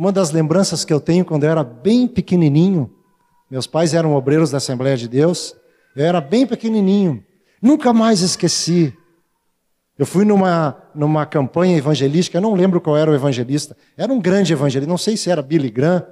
Uma 0.00 0.10
das 0.10 0.30
lembranças 0.30 0.82
que 0.82 0.94
eu 0.94 0.98
tenho 0.98 1.26
quando 1.26 1.44
eu 1.44 1.50
era 1.50 1.62
bem 1.62 2.08
pequenininho, 2.08 2.90
meus 3.50 3.66
pais 3.66 3.92
eram 3.92 4.14
obreiros 4.14 4.50
da 4.50 4.56
Assembleia 4.56 4.96
de 4.96 5.06
Deus, 5.06 5.54
eu 5.94 6.06
era 6.06 6.22
bem 6.22 6.46
pequenininho, 6.46 7.22
nunca 7.60 7.92
mais 7.92 8.22
esqueci. 8.22 8.96
Eu 9.98 10.06
fui 10.06 10.24
numa, 10.24 10.74
numa 10.94 11.26
campanha 11.26 11.76
evangelística, 11.76 12.38
eu 12.38 12.40
não 12.40 12.54
lembro 12.54 12.80
qual 12.80 12.96
era 12.96 13.10
o 13.10 13.14
evangelista. 13.14 13.76
Era 13.94 14.10
um 14.10 14.18
grande 14.18 14.54
evangelista, 14.54 14.88
não 14.88 14.96
sei 14.96 15.18
se 15.18 15.28
era 15.28 15.42
Billy 15.42 15.68
Graham, 15.68 16.02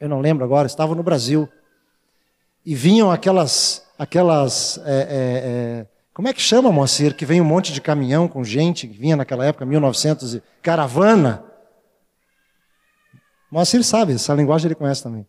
eu 0.00 0.08
não 0.08 0.20
lembro 0.20 0.44
agora, 0.44 0.66
estava 0.66 0.92
no 0.92 1.02
Brasil. 1.04 1.48
E 2.66 2.74
vinham 2.74 3.08
aquelas, 3.08 3.84
aquelas 3.96 4.80
é, 4.84 4.90
é, 4.90 5.04
é, 5.04 5.86
Como 6.12 6.26
é 6.26 6.32
que 6.32 6.42
chama, 6.42 6.72
Moacir, 6.72 7.14
que 7.14 7.24
vem 7.24 7.40
um 7.40 7.44
monte 7.44 7.72
de 7.72 7.80
caminhão 7.80 8.26
com 8.26 8.42
gente 8.42 8.88
que 8.88 8.98
vinha 8.98 9.14
naquela 9.14 9.46
época, 9.46 9.64
1900, 9.64 10.34
e 10.34 10.42
caravana? 10.60 11.49
Moacir 13.50 13.82
sabe, 13.82 14.12
essa 14.12 14.34
linguagem 14.34 14.68
ele 14.68 14.74
conhece 14.74 15.02
também. 15.02 15.26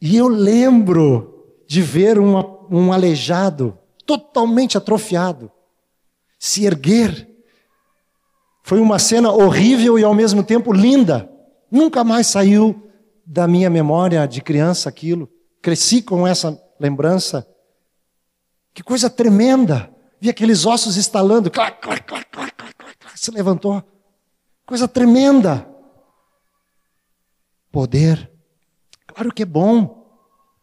E 0.00 0.16
eu 0.16 0.28
lembro 0.28 1.62
de 1.66 1.82
ver 1.82 2.18
uma, 2.18 2.46
um 2.70 2.92
aleijado, 2.92 3.76
totalmente 4.06 4.78
atrofiado, 4.78 5.50
se 6.38 6.64
erguer. 6.64 7.28
Foi 8.62 8.80
uma 8.80 8.98
cena 8.98 9.32
horrível 9.32 9.98
e 9.98 10.04
ao 10.04 10.14
mesmo 10.14 10.44
tempo 10.44 10.72
linda. 10.72 11.28
Nunca 11.70 12.04
mais 12.04 12.28
saiu 12.28 12.90
da 13.26 13.48
minha 13.48 13.68
memória 13.68 14.26
de 14.26 14.40
criança 14.40 14.88
aquilo. 14.88 15.28
Cresci 15.60 16.00
com 16.00 16.26
essa 16.26 16.58
lembrança. 16.78 17.46
Que 18.72 18.82
coisa 18.82 19.10
tremenda! 19.10 19.92
Vi 20.20 20.28
aqueles 20.28 20.66
ossos 20.66 20.96
estalando, 20.96 21.48
clac, 21.50 21.80
clac, 21.80 22.04
clac, 22.04 22.26
clac, 22.30 22.52
clac, 22.56 22.74
clac, 22.74 22.96
se 23.14 23.30
levantou. 23.30 23.82
Coisa 24.68 24.86
tremenda. 24.86 25.66
Poder. 27.72 28.30
Claro 29.06 29.32
que 29.32 29.42
é 29.42 29.46
bom 29.46 30.06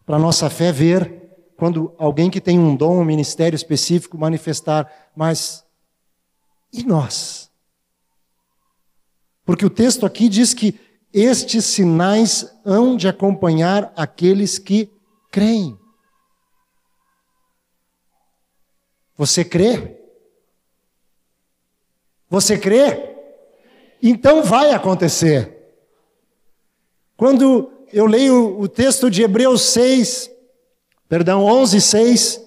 para 0.06 0.18
a 0.18 0.20
nossa 0.20 0.48
fé 0.48 0.72
ver 0.72 1.24
quando 1.58 1.92
alguém 1.98 2.30
que 2.30 2.40
tem 2.40 2.60
um 2.60 2.76
dom, 2.76 3.00
um 3.00 3.04
ministério 3.04 3.56
específico 3.56 4.16
manifestar, 4.16 5.10
mas 5.16 5.66
e 6.72 6.84
nós? 6.84 7.52
Porque 9.44 9.66
o 9.66 9.72
texto 9.72 10.06
aqui 10.06 10.30
diz 10.30 10.54
que 10.54 10.80
estes 11.12 11.66
sinais 11.66 12.56
hão 12.64 12.96
de 12.96 13.08
acompanhar 13.08 13.92
aqueles 13.96 14.60
que 14.60 14.94
creem. 15.32 15.80
Você 19.18 19.44
crê? 19.44 20.00
Você 22.30 22.56
crê? 22.56 23.15
Então 24.02 24.44
vai 24.44 24.72
acontecer. 24.72 25.56
Quando 27.18 27.72
eu 27.92 28.06
leio 28.06 28.60
o 28.60 28.68
texto 28.68 29.10
de 29.10 29.22
Hebreus 29.22 29.62
6, 29.62 30.30
perdão, 31.08 31.44
11, 31.44 31.80
6, 31.80 32.42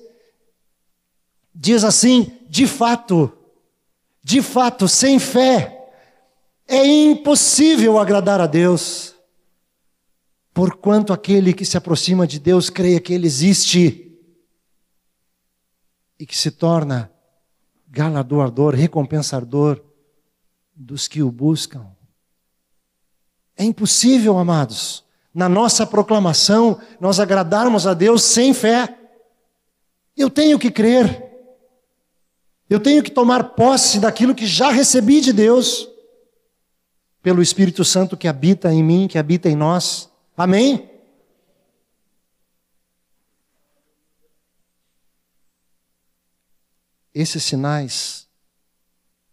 diz 1.54 1.84
assim: 1.84 2.30
de 2.48 2.66
fato, 2.66 3.32
de 4.22 4.42
fato, 4.42 4.86
sem 4.86 5.18
fé, 5.18 5.90
é 6.66 6.86
impossível 6.86 7.98
agradar 7.98 8.40
a 8.40 8.46
Deus, 8.46 9.14
porquanto 10.52 11.12
aquele 11.12 11.54
que 11.54 11.64
se 11.64 11.78
aproxima 11.78 12.26
de 12.26 12.38
Deus 12.38 12.68
creia 12.68 13.00
que 13.00 13.14
Ele 13.14 13.26
existe 13.26 14.04
e 16.18 16.26
que 16.26 16.36
se 16.36 16.50
torna 16.50 17.10
galardoador, 17.88 18.74
recompensador 18.74 19.87
dos 20.78 21.08
que 21.08 21.22
o 21.22 21.30
buscam. 21.30 21.84
É 23.56 23.64
impossível, 23.64 24.38
amados, 24.38 25.04
na 25.34 25.48
nossa 25.48 25.84
proclamação, 25.84 26.80
nós 27.00 27.18
agradarmos 27.18 27.86
a 27.86 27.94
Deus 27.94 28.22
sem 28.22 28.54
fé. 28.54 28.96
Eu 30.16 30.30
tenho 30.30 30.58
que 30.58 30.70
crer. 30.70 31.26
Eu 32.70 32.78
tenho 32.78 33.02
que 33.02 33.10
tomar 33.10 33.54
posse 33.54 33.98
daquilo 33.98 34.34
que 34.34 34.46
já 34.46 34.70
recebi 34.70 35.20
de 35.20 35.32
Deus 35.32 35.88
pelo 37.22 37.42
Espírito 37.42 37.84
Santo 37.84 38.16
que 38.16 38.28
habita 38.28 38.72
em 38.72 38.82
mim, 38.82 39.08
que 39.08 39.18
habita 39.18 39.48
em 39.48 39.56
nós. 39.56 40.08
Amém? 40.36 40.88
Esses 47.12 47.42
sinais 47.42 48.27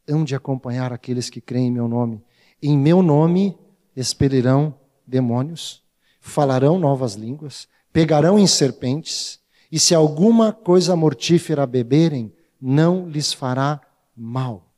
hão 0.08 0.24
de 0.24 0.36
acompanhar 0.36 0.94
aqueles 0.94 1.30
que 1.30 1.42
creem 1.42 1.68
em 1.68 1.72
meu 1.72 1.88
nome. 1.88 2.24
Em 2.62 2.78
meu 2.78 3.02
nome 3.02 3.58
expelirão 3.96 4.74
demônios, 5.06 5.84
falarão 6.20 6.80
novas 6.80 7.14
línguas, 7.14 7.68
pegarão 7.94 8.38
em 8.38 8.48
serpentes, 8.48 9.40
e 9.72 9.80
se 9.80 9.96
alguma 9.96 10.52
coisa 10.52 10.96
mortífera 10.96 11.66
beberem, 11.66 12.34
não 12.62 13.08
lhes 13.08 13.34
fará 13.34 13.82
mal. 14.16 14.72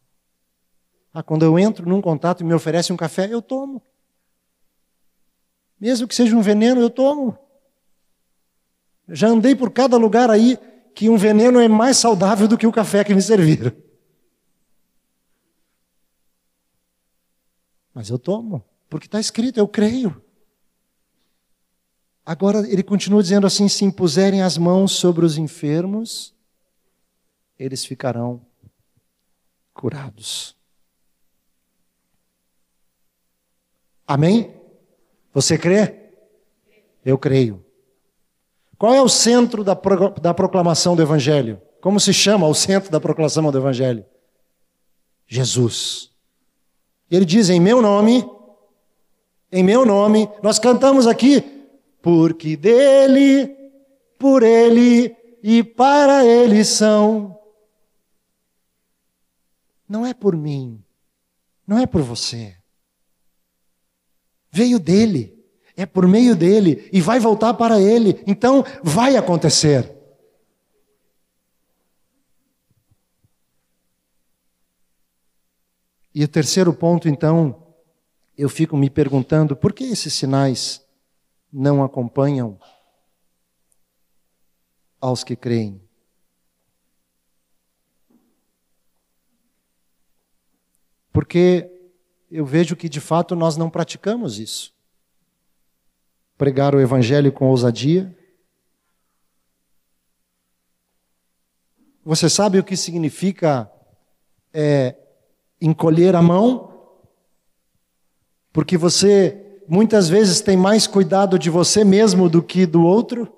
Ah, 1.14 1.24
quando 1.24 1.44
eu 1.44 1.58
entro 1.58 1.88
num 1.88 2.02
contato 2.02 2.42
e 2.42 2.44
me 2.44 2.54
oferece 2.54 2.94
um 2.94 2.98
café, 2.98 3.28
eu 3.32 3.42
tomo. 3.42 3.82
Mesmo 5.80 6.08
que 6.08 6.16
seja 6.16 6.36
um 6.36 6.42
veneno, 6.42 6.82
eu 6.82 6.90
tomo. 6.90 7.38
Já 9.10 9.28
andei 9.28 9.56
por 9.56 9.72
cada 9.72 9.98
lugar 9.98 10.30
aí 10.30 10.58
que 10.94 11.10
um 11.10 11.18
veneno 11.18 11.60
é 11.60 11.68
mais 11.68 11.98
saudável 11.98 12.48
do 12.48 12.58
que 12.58 12.68
o 12.68 12.72
café 12.72 13.04
que 13.04 13.14
me 13.14 13.22
serviram. 13.22 13.72
Mas 17.98 18.12
eu 18.12 18.20
tomo, 18.20 18.64
porque 18.88 19.08
está 19.08 19.20
escrito, 19.20 19.58
eu 19.58 19.68
creio. 19.68 20.22
Agora 22.24 22.60
ele 22.70 22.84
continua 22.84 23.24
dizendo 23.24 23.48
assim: 23.48 23.68
se 23.68 23.84
impuserem 23.84 24.44
as 24.44 24.56
mãos 24.56 24.92
sobre 24.92 25.26
os 25.26 25.36
enfermos, 25.36 26.32
eles 27.58 27.84
ficarão 27.84 28.46
curados. 29.74 30.56
Amém? 34.06 34.54
Você 35.34 35.58
crê? 35.58 36.12
Eu 37.04 37.18
creio. 37.18 37.66
Qual 38.78 38.94
é 38.94 39.02
o 39.02 39.10
centro 39.10 39.64
da, 39.64 39.76
pro, 39.76 40.12
da 40.12 40.36
proclamação 40.36 40.96
do 40.96 41.02
Evangelho? 41.02 41.60
Como 41.82 42.00
se 42.00 42.14
chama 42.14 42.48
o 42.48 42.54
centro 42.54 42.92
da 42.92 43.00
proclamação 43.00 43.52
do 43.52 43.58
Evangelho? 43.58 44.06
Jesus. 45.26 46.16
Ele 47.10 47.26
diz: 47.26 47.50
em 47.50 47.60
meu 47.60 47.82
nome, 47.82 48.26
em 49.52 49.64
meu 49.64 49.86
nome, 49.86 50.30
nós 50.44 50.60
cantamos 50.60 51.08
aqui, 51.08 51.42
porque 52.02 52.56
dele, 52.56 53.56
por 54.18 54.44
ele 54.44 55.16
e 55.42 55.64
para 55.64 56.26
ele 56.26 56.64
são. 56.64 57.38
Não 59.88 60.06
é 60.06 60.14
por 60.14 60.36
mim, 60.36 60.84
não 61.66 61.80
é 61.80 61.86
por 61.86 62.02
você. 62.02 62.56
Veio 64.52 64.80
dele, 64.80 65.38
é 65.78 65.86
por 65.86 66.08
meio 66.08 66.36
dele 66.36 66.90
e 66.92 67.00
vai 67.00 67.20
voltar 67.20 67.54
para 67.54 67.80
ele. 67.80 68.22
Então 68.28 68.66
vai 68.84 69.16
acontecer. 69.16 69.97
E 76.18 76.24
o 76.24 76.28
terceiro 76.28 76.74
ponto, 76.74 77.08
então, 77.08 77.76
eu 78.36 78.50
fico 78.50 78.76
me 78.76 78.90
perguntando 78.90 79.56
por 79.56 79.72
que 79.72 79.84
esses 79.84 80.12
sinais 80.16 80.84
não 81.54 81.84
acompanham 81.84 82.60
aos 85.00 85.24
que 85.24 85.36
creem. 85.36 85.80
Porque 91.14 91.70
eu 92.32 92.48
vejo 92.48 92.76
que 92.76 92.90
de 92.90 93.00
fato 93.00 93.36
nós 93.36 93.56
não 93.56 93.70
praticamos 93.70 94.40
isso. 94.40 94.74
Pregar 96.36 96.74
o 96.74 96.82
Evangelho 96.82 97.32
com 97.32 97.46
ousadia. 97.46 98.18
Você 102.04 102.28
sabe 102.28 102.58
o 102.58 102.64
que 102.64 102.76
significa 102.76 103.72
é, 104.52 104.96
encolher 105.62 106.16
a 106.16 106.22
mão? 106.22 106.72
Porque 108.52 108.78
você 108.78 109.62
muitas 109.68 110.10
vezes 110.10 110.42
tem 110.42 110.56
mais 110.56 110.88
cuidado 110.88 111.38
de 111.38 111.50
você 111.50 111.84
mesmo 111.84 112.30
do 112.30 112.42
que 112.42 112.66
do 112.66 112.84
outro? 112.84 113.32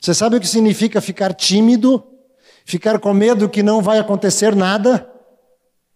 Você 0.00 0.14
sabe 0.14 0.36
o 0.36 0.40
que 0.40 0.46
significa 0.46 1.00
ficar 1.00 1.34
tímido? 1.34 2.04
Ficar 2.64 2.98
com 2.98 3.12
medo 3.12 3.48
que 3.48 3.62
não 3.62 3.82
vai 3.82 3.98
acontecer 3.98 4.54
nada? 4.54 5.10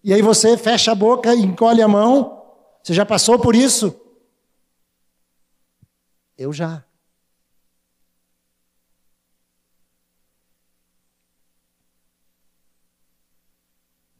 E 0.03 0.13
aí 0.13 0.21
você 0.21 0.57
fecha 0.57 0.93
a 0.93 0.95
boca 0.95 1.35
encolhe 1.35 1.81
a 1.81 1.89
mão. 1.89 2.43
Você 2.83 2.93
já 2.93 3.07
passou 3.07 3.39
por 3.39 3.55
isso? 3.55 3.95
Eu 6.37 6.53
já. 6.53 6.85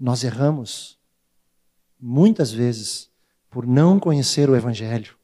Nós 0.03 0.25
erramos 0.25 0.99
muitas 2.01 2.51
vezes 2.51 3.09
por 3.49 3.65
não 3.65 4.01
conhecer 4.01 4.51
o 4.51 4.57
Evangelho, 4.57 5.17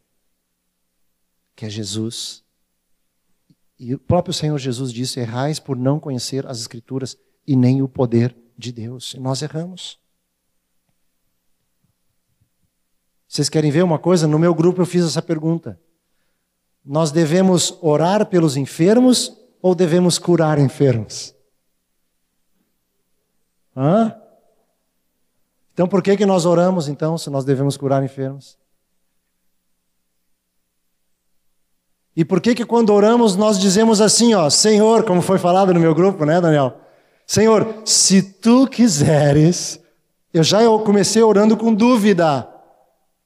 que 1.57 1.67
é 1.67 1.69
Jesus. 1.69 2.45
E 3.77 3.93
o 3.93 3.99
próprio 3.99 4.33
Senhor 4.33 4.57
Jesus 4.57 4.93
disse: 4.93 5.19
errais 5.19 5.59
por 5.59 5.77
não 5.77 5.99
conhecer 5.99 6.47
as 6.47 6.61
Escrituras 6.61 7.19
e 7.45 7.57
nem 7.57 7.83
o 7.83 7.89
poder 7.89 8.37
de 8.57 8.71
Deus. 8.71 9.15
E 9.15 9.19
nós 9.19 9.43
erramos. 9.43 9.99
Vocês 13.27 13.49
querem 13.49 13.73
ver 13.73 13.83
uma 13.83 13.99
coisa? 13.99 14.29
No 14.29 14.39
meu 14.39 14.55
grupo 14.55 14.81
eu 14.81 14.87
fiz 14.87 15.05
essa 15.05 15.21
pergunta. 15.21 15.77
Nós 16.85 17.11
devemos 17.11 17.77
orar 17.83 18.27
pelos 18.27 18.57
enfermos 18.57 19.37
ou 19.61 19.75
devemos 19.75 20.21
curar 20.21 20.57
enfermos? 20.57 21.35
Hã? 23.77 24.28
Então 25.79 25.87
por 25.87 26.03
que, 26.03 26.17
que 26.17 26.27
nós 26.27 26.45
oramos 26.45 26.89
então 26.89 27.17
se 27.17 27.31
nós 27.31 27.45
devemos 27.45 27.77
curar 27.77 28.03
enfermos? 28.03 28.59
E 32.17 32.25
por 32.25 32.41
que 32.41 32.53
que 32.53 32.65
quando 32.65 32.93
oramos 32.93 33.37
nós 33.37 33.61
dizemos 33.61 34.01
assim, 34.01 34.35
ó, 34.35 34.51
Senhor, 34.51 35.05
como 35.05 35.23
foi 35.23 35.39
falado 35.39 35.73
no 35.73 35.79
meu 35.79 35.95
grupo, 35.95 36.25
né, 36.25 36.41
Daniel? 36.41 36.81
Senhor, 37.25 37.81
se 37.85 38.21
tu 38.21 38.67
quiseres, 38.67 39.81
eu 40.35 40.43
já 40.43 40.65
comecei 40.85 41.23
orando 41.23 41.57
com 41.57 41.73
dúvida. 41.73 42.53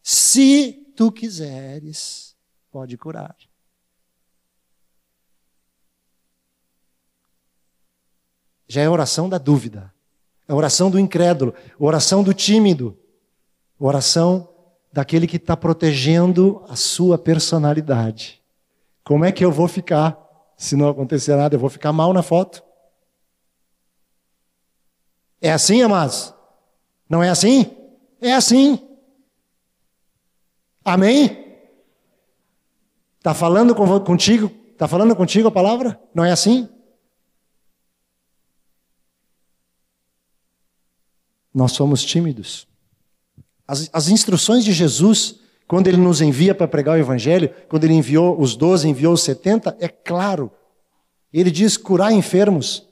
Se 0.03 0.75
tu 0.95 1.11
quiseres, 1.11 2.37
pode 2.71 2.99
curar. 2.99 3.35
Já 8.69 8.83
é 8.83 8.85
a 8.85 8.91
oração 8.91 9.27
da 9.27 9.39
dúvida. 9.39 9.91
A 10.49 10.55
oração 10.55 10.91
do 10.91 10.99
incrédulo, 10.99 11.55
a 11.79 11.85
oração 11.85 12.23
do 12.23 12.35
tímido, 12.35 12.99
a 13.81 13.85
oração 13.85 14.49
daquele 14.93 15.27
que 15.27 15.37
está 15.37 15.57
protegendo 15.57 16.63
a 16.69 16.77
sua 16.77 17.17
personalidade. 17.17 18.43
Como 19.05 19.25
é 19.25 19.33
que 19.33 19.45
eu 19.45 19.51
vou 19.51 19.67
ficar 19.67 20.19
se 20.57 20.77
não 20.77 20.89
acontecer 20.89 21.35
nada? 21.35 21.55
Eu 21.55 21.61
vou 21.61 21.71
ficar 21.71 21.93
mal 21.93 22.13
na 22.13 22.23
foto? 22.23 22.63
É 25.41 25.53
assim, 25.53 25.83
amados? 25.83 26.33
Não 27.09 27.23
é 27.23 27.29
assim? 27.29 27.71
É 28.21 28.33
assim. 28.33 28.79
Amém? 30.85 31.59
Está 33.19 33.35
falando 33.35 33.75
contigo? 34.05 34.51
Está 34.73 34.87
falando 34.87 35.15
contigo 35.15 35.49
a 35.49 35.53
palavra? 35.53 36.01
Não 36.15 36.25
é 36.25 36.31
assim? 36.31 36.69
Nós 41.55 41.73
somos 41.73 42.03
tímidos. 42.05 42.67
As, 43.67 43.89
as 43.93 44.09
instruções 44.09 44.65
de 44.65 44.73
Jesus 44.73 45.43
quando 45.73 45.87
ele 45.87 45.97
nos 45.97 46.21
envia 46.21 46.55
para 46.55 46.69
pregar 46.69 46.99
o 46.99 47.01
evangelho, 47.01 47.49
quando 47.67 47.85
ele 47.85 47.95
enviou 47.95 48.39
os 48.39 48.55
doze, 48.55 48.87
enviou 48.87 49.15
os 49.15 49.23
setenta, 49.23 49.75
é 49.81 49.89
claro. 49.89 50.53
Ele 51.33 51.51
diz 51.51 51.79
curar 51.79 52.13
enfermos, 52.13 52.87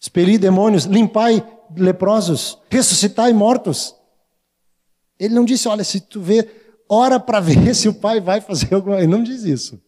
expelir 0.00 0.38
demônios, 0.38 0.84
limpai 0.84 1.46
leprosos, 1.76 2.58
ressuscitai 2.70 3.34
mortos. 3.34 3.94
Ele 5.20 5.34
não 5.34 5.44
disse, 5.44 5.68
olha, 5.68 5.84
se 5.84 6.00
tu 6.00 6.18
vê, 6.18 6.48
ora 6.88 7.20
para 7.20 7.40
ver 7.44 7.74
se 7.74 7.90
o 7.90 7.94
pai 7.94 8.22
vai 8.22 8.40
fazer 8.40 8.74
alguma 8.74 8.94
coisa. 8.94 9.02
Ele 9.04 9.12
não 9.12 9.22
diz 9.22 9.44
isso. 9.44 9.78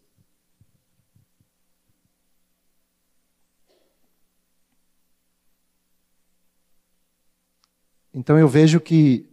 Então 8.17 8.39
eu 8.39 8.49
vejo 8.49 8.81
que, 8.81 9.29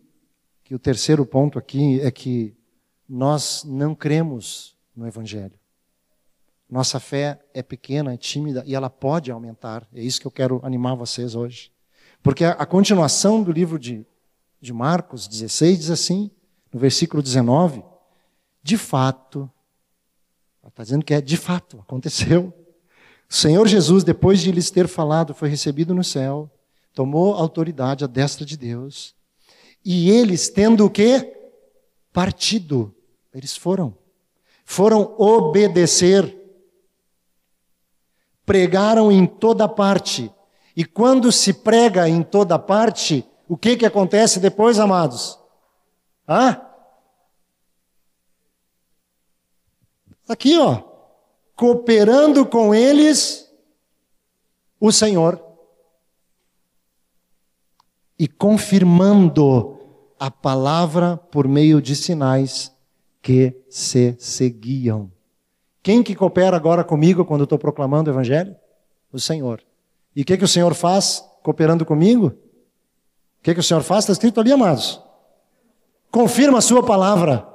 que 0.62 0.76
o 0.76 0.80
terceiro 0.80 1.26
ponto 1.26 1.58
aqui 1.58 2.02
é 2.02 2.12
que 2.12 2.54
nós 3.08 3.64
não 3.64 3.96
cremos 3.96 4.76
no 4.94 5.08
Evangelho. 5.08 5.58
Nossa 6.70 7.00
fé 7.00 7.40
é 7.54 7.64
pequena, 7.64 8.14
é 8.14 8.18
tímida 8.18 8.62
e 8.66 8.76
ela 8.76 8.90
pode 8.90 9.32
aumentar. 9.32 9.88
É 9.94 10.02
isso 10.02 10.20
que 10.20 10.28
eu 10.28 10.32
quero 10.32 10.60
animar 10.66 10.96
vocês 10.96 11.34
hoje. 11.34 11.72
Porque 12.22 12.44
a, 12.44 12.52
a 12.52 12.66
continuação 12.66 13.42
do 13.42 13.54
livro 13.54 13.80
de, 13.80 14.06
de 14.60 14.74
Marcos 14.74 15.30
16 15.30 15.80
diz 15.80 15.90
assim, 15.90 16.30
no 16.74 16.78
versículo 16.78 17.24
19: 17.24 17.82
De 18.62 18.78
fato, 18.78 19.50
está 20.68 20.84
dizendo 20.84 21.06
que 21.06 21.14
é 21.14 21.22
de 21.22 21.38
fato, 21.38 21.80
aconteceu. 21.80 22.54
O 23.30 23.34
Senhor 23.34 23.66
Jesus, 23.66 24.04
depois 24.04 24.42
de 24.42 24.52
lhes 24.52 24.70
ter 24.70 24.90
falado, 24.90 25.34
foi 25.34 25.48
recebido 25.48 25.96
no 25.96 26.04
céu, 26.04 26.52
tomou 26.94 27.34
autoridade 27.34 28.04
à 28.04 28.08
destra 28.08 28.46
de 28.46 28.56
Deus, 28.56 29.16
e 29.84 30.10
eles, 30.10 30.50
tendo 30.50 30.86
o 30.86 30.90
quê? 30.90 31.36
Partido 32.12 32.96
eles 33.34 33.58
foram. 33.58 33.98
Foram 34.64 35.16
obedecer. 35.18 36.40
Pregaram 38.46 39.12
em 39.12 39.26
toda 39.26 39.68
parte. 39.68 40.32
E 40.76 40.86
quando 40.86 41.32
se 41.32 41.54
prega 41.54 42.08
em 42.08 42.22
toda 42.22 42.60
parte, 42.60 43.26
o 43.48 43.58
que, 43.58 43.76
que 43.76 43.86
acontece 43.86 44.40
depois, 44.40 44.80
amados? 44.80 45.40
Hã? 46.28 46.62
Aqui, 50.28 50.58
ó. 50.58 50.82
Cooperando 51.56 52.46
com 52.46 52.74
eles, 52.74 53.52
o 54.80 54.92
Senhor. 54.92 55.53
E 58.24 58.28
confirmando 58.30 59.78
a 60.18 60.32
palavra 60.32 61.18
por 61.18 61.46
meio 61.46 61.82
de 61.82 61.94
sinais 61.94 62.72
que 63.22 63.54
se 63.70 64.16
seguiam. 64.18 65.12
Quem 65.82 66.02
que 66.02 66.16
coopera 66.16 66.56
agora 66.56 66.86
comigo 66.86 67.26
quando 67.26 67.42
eu 67.42 67.44
estou 67.44 67.60
proclamando 67.60 68.10
o 68.10 68.14
Evangelho? 68.14 68.56
O 69.12 69.20
Senhor. 69.20 69.62
E 70.16 70.22
o 70.22 70.26
que, 70.26 70.38
que 70.38 70.44
o 70.46 70.48
Senhor 70.48 70.74
faz 70.74 71.22
cooperando 71.44 71.86
comigo? 71.86 72.28
O 72.28 73.44
que, 73.44 73.54
que 73.54 73.60
o 73.60 73.64
Senhor 73.64 73.84
faz? 73.84 74.06
Está 74.06 74.14
escrito 74.14 74.40
ali, 74.40 74.54
amados. 74.54 75.02
Confirma 76.10 76.60
a 76.60 76.62
sua 76.62 76.82
palavra 76.82 77.46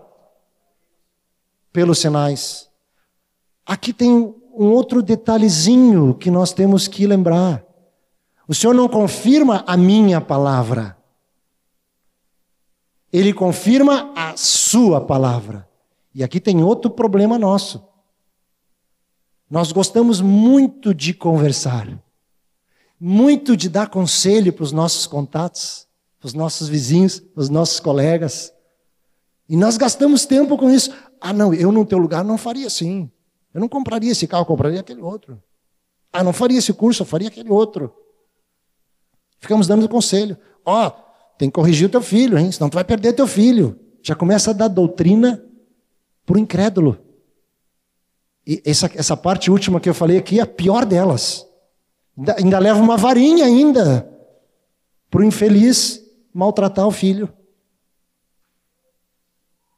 pelos 1.73 1.99
sinais. 1.99 2.69
Aqui 3.65 3.95
tem 3.95 4.11
um 4.13 4.67
outro 4.67 5.01
detalhezinho 5.01 6.13
que 6.13 6.31
nós 6.31 6.53
temos 6.53 6.87
que 6.87 7.07
lembrar. 7.07 7.65
O 8.49 8.55
Senhor 8.55 8.73
não 8.73 8.89
confirma 8.89 9.63
a 9.67 9.77
minha 9.77 10.23
palavra. 10.23 10.97
Ele 13.13 13.35
confirma 13.35 14.11
a 14.17 14.35
sua 14.39 15.03
palavra. 15.03 15.69
E 16.15 16.25
aqui 16.25 16.41
tem 16.41 16.65
outro 16.65 16.91
problema 16.91 17.39
nosso. 17.39 17.87
Nós 19.51 19.71
gostamos 19.71 20.23
muito 20.23 20.95
de 20.95 21.13
conversar, 21.13 22.03
muito 22.99 23.55
de 23.55 23.69
dar 23.69 23.89
conselho 23.89 24.53
para 24.53 24.65
os 24.65 24.73
nossos 24.73 25.07
contatos, 25.07 25.87
para 26.19 26.27
os 26.27 26.35
nossos 26.35 26.69
vizinhos, 26.69 27.21
para 27.21 27.43
os 27.43 27.51
nossos 27.51 27.81
colegas. 27.81 28.53
E 29.47 29.57
nós 29.57 29.77
gastamos 29.77 30.25
tempo 30.25 30.57
com 30.57 30.71
isso. 30.71 30.91
Ah, 31.21 31.35
não, 31.35 31.53
eu 31.53 31.71
no 31.71 31.85
teu 31.85 31.99
lugar 31.99 32.25
não 32.25 32.39
faria 32.39 32.67
assim. 32.67 33.11
Eu 33.53 33.61
não 33.61 33.69
compraria 33.69 34.13
esse 34.13 34.27
carro, 34.27 34.43
eu 34.43 34.47
compraria 34.47 34.81
aquele 34.81 35.03
outro. 35.03 35.43
Ah, 36.11 36.25
não 36.25 36.33
faria 36.33 36.59
esse 36.59 36.73
curso, 36.73 37.03
eu 37.03 37.07
faria 37.07 37.29
aquele 37.29 37.51
outro. 37.51 37.95
Ficamos 39.39 39.67
dando 39.67 39.89
conselho. 39.89 40.37
Ó, 40.65 40.87
oh, 40.87 40.91
tem 41.39 41.49
que 41.49 41.55
corrigir 41.55 41.87
o 41.87 41.91
teu 41.91 42.03
filho, 42.03 42.37
hein? 42.37 42.51
Senão 42.51 42.69
tu 42.69 42.75
vai 42.75 42.85
perder 42.85 43.13
teu 43.13 43.27
filho. 43.27 43.79
Já 44.03 44.15
começa 44.15 44.51
a 44.51 44.55
dar 44.55 44.69
doutrina 44.69 45.43
para 46.27 46.37
o 46.37 46.39
incrédulo. 46.39 46.99
E 48.47 48.63
essa, 48.65 48.91
essa 48.95 49.17
parte 49.17 49.51
última 49.51 49.81
que 49.81 49.89
eu 49.89 49.95
falei 49.95 50.19
aqui 50.19 50.41
é 50.41 50.43
a 50.43 50.47
pior 50.47 50.85
delas. 50.85 51.47
Ainda, 52.17 52.37
ainda 52.39 52.59
leva 52.59 52.81
uma 52.81 52.97
varinha 52.97 53.45
ainda 53.45 54.11
para 55.11 55.21
o 55.21 55.25
infeliz 55.25 56.03
maltratar 56.33 56.87
o 56.87 56.91
filho. 56.91 57.33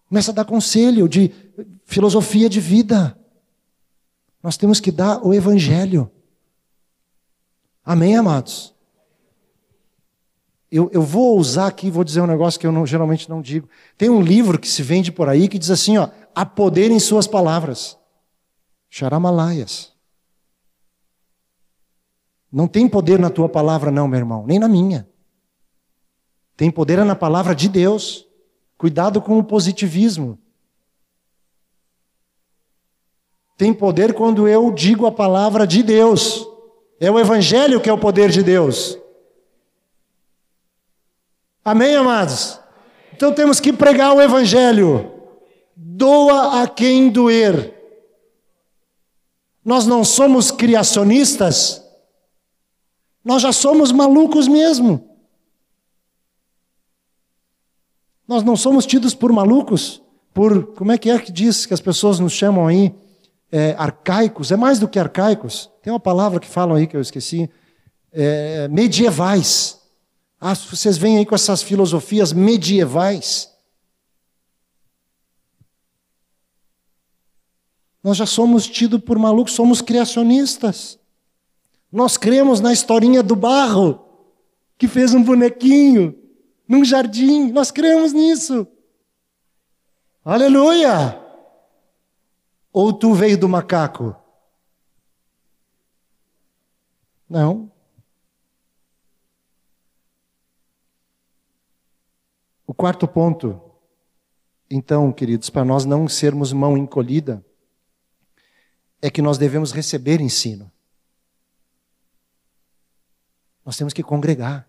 Começa 0.08 0.30
a 0.30 0.34
dar 0.34 0.44
conselho 0.44 1.08
de 1.08 1.32
filosofia 1.84 2.48
de 2.48 2.60
vida. 2.60 3.16
Nós 4.42 4.56
temos 4.56 4.80
que 4.80 4.90
dar 4.90 5.24
o 5.24 5.34
evangelho. 5.34 6.10
Amém, 7.84 8.16
amados? 8.16 8.74
Eu, 10.70 10.88
eu 10.92 11.02
vou 11.02 11.36
usar 11.36 11.66
aqui, 11.66 11.90
vou 11.90 12.04
dizer 12.04 12.20
um 12.20 12.26
negócio 12.26 12.60
que 12.60 12.66
eu 12.66 12.70
não, 12.70 12.86
geralmente 12.86 13.28
não 13.28 13.42
digo. 13.42 13.68
Tem 13.98 14.08
um 14.08 14.22
livro 14.22 14.58
que 14.58 14.68
se 14.68 14.82
vende 14.82 15.10
por 15.10 15.28
aí 15.28 15.48
que 15.48 15.58
diz 15.58 15.70
assim: 15.70 15.98
ó, 15.98 16.08
há 16.34 16.46
poder 16.46 16.90
em 16.90 17.00
suas 17.00 17.26
palavras. 17.26 17.98
Charamalaias. 18.88 19.92
Não 22.52 22.68
tem 22.68 22.88
poder 22.88 23.18
na 23.18 23.30
tua 23.30 23.48
palavra, 23.48 23.90
não, 23.90 24.06
meu 24.08 24.18
irmão, 24.18 24.44
nem 24.46 24.58
na 24.58 24.68
minha. 24.68 25.08
Tem 26.56 26.70
poder 26.70 27.04
na 27.04 27.16
palavra 27.16 27.54
de 27.54 27.68
Deus. 27.68 28.26
Cuidado 28.76 29.20
com 29.20 29.38
o 29.38 29.44
positivismo. 29.44 30.38
Tem 33.56 33.74
poder 33.74 34.14
quando 34.14 34.46
eu 34.46 34.72
digo 34.72 35.06
a 35.06 35.12
palavra 35.12 35.66
de 35.66 35.82
Deus. 35.82 36.46
É 36.98 37.10
o 37.10 37.18
Evangelho 37.18 37.80
que 37.80 37.88
é 37.88 37.92
o 37.92 37.98
poder 37.98 38.30
de 38.30 38.42
Deus. 38.42 38.99
Amém, 41.70 41.94
amados? 41.94 42.58
Então 43.12 43.32
temos 43.32 43.60
que 43.60 43.72
pregar 43.72 44.12
o 44.14 44.20
Evangelho. 44.20 45.10
Doa 45.76 46.62
a 46.62 46.68
quem 46.68 47.10
doer. 47.10 47.74
Nós 49.64 49.86
não 49.86 50.02
somos 50.02 50.50
criacionistas, 50.50 51.84
nós 53.22 53.42
já 53.42 53.52
somos 53.52 53.92
malucos 53.92 54.48
mesmo. 54.48 55.08
Nós 58.26 58.42
não 58.42 58.56
somos 58.56 58.86
tidos 58.86 59.14
por 59.14 59.32
malucos, 59.32 60.02
por, 60.32 60.74
como 60.74 60.92
é 60.92 60.98
que 60.98 61.10
é 61.10 61.18
que 61.18 61.30
diz 61.30 61.66
que 61.66 61.74
as 61.74 61.80
pessoas 61.80 62.18
nos 62.18 62.32
chamam 62.32 62.66
aí? 62.66 62.94
é, 63.52 63.74
arcaicos, 63.76 64.52
é 64.52 64.56
mais 64.56 64.78
do 64.78 64.88
que 64.88 64.98
arcaicos. 64.98 65.70
Tem 65.82 65.92
uma 65.92 66.00
palavra 66.00 66.38
que 66.38 66.46
falam 66.46 66.76
aí 66.76 66.86
que 66.86 66.96
eu 66.96 67.00
esqueci. 67.00 67.50
É, 68.12 68.68
medievais. 68.68 69.79
Ah, 70.40 70.54
vocês 70.54 70.96
vêm 70.96 71.18
aí 71.18 71.26
com 71.26 71.34
essas 71.34 71.62
filosofias 71.62 72.32
medievais. 72.32 73.50
Nós 78.02 78.16
já 78.16 78.24
somos 78.24 78.66
tidos 78.66 79.00
por 79.02 79.18
malucos, 79.18 79.52
somos 79.52 79.82
criacionistas. 79.82 80.98
Nós 81.92 82.16
cremos 82.16 82.60
na 82.60 82.72
historinha 82.72 83.22
do 83.22 83.36
barro, 83.36 84.02
que 84.78 84.88
fez 84.88 85.12
um 85.12 85.22
bonequinho 85.22 86.18
num 86.66 86.82
jardim. 86.84 87.52
Nós 87.52 87.70
cremos 87.70 88.14
nisso. 88.14 88.66
Aleluia! 90.24 91.20
Ou 92.72 92.92
tu 92.92 93.12
veio 93.12 93.36
do 93.36 93.48
macaco? 93.48 94.16
Não. 97.28 97.69
O 102.70 102.72
quarto 102.72 103.08
ponto, 103.08 103.60
então, 104.70 105.10
queridos, 105.12 105.50
para 105.50 105.64
nós 105.64 105.84
não 105.84 106.06
sermos 106.06 106.52
mão 106.52 106.78
encolhida, 106.78 107.44
é 109.02 109.10
que 109.10 109.20
nós 109.20 109.36
devemos 109.36 109.72
receber 109.72 110.20
ensino. 110.20 110.70
Nós 113.66 113.76
temos 113.76 113.92
que 113.92 114.04
congregar, 114.04 114.68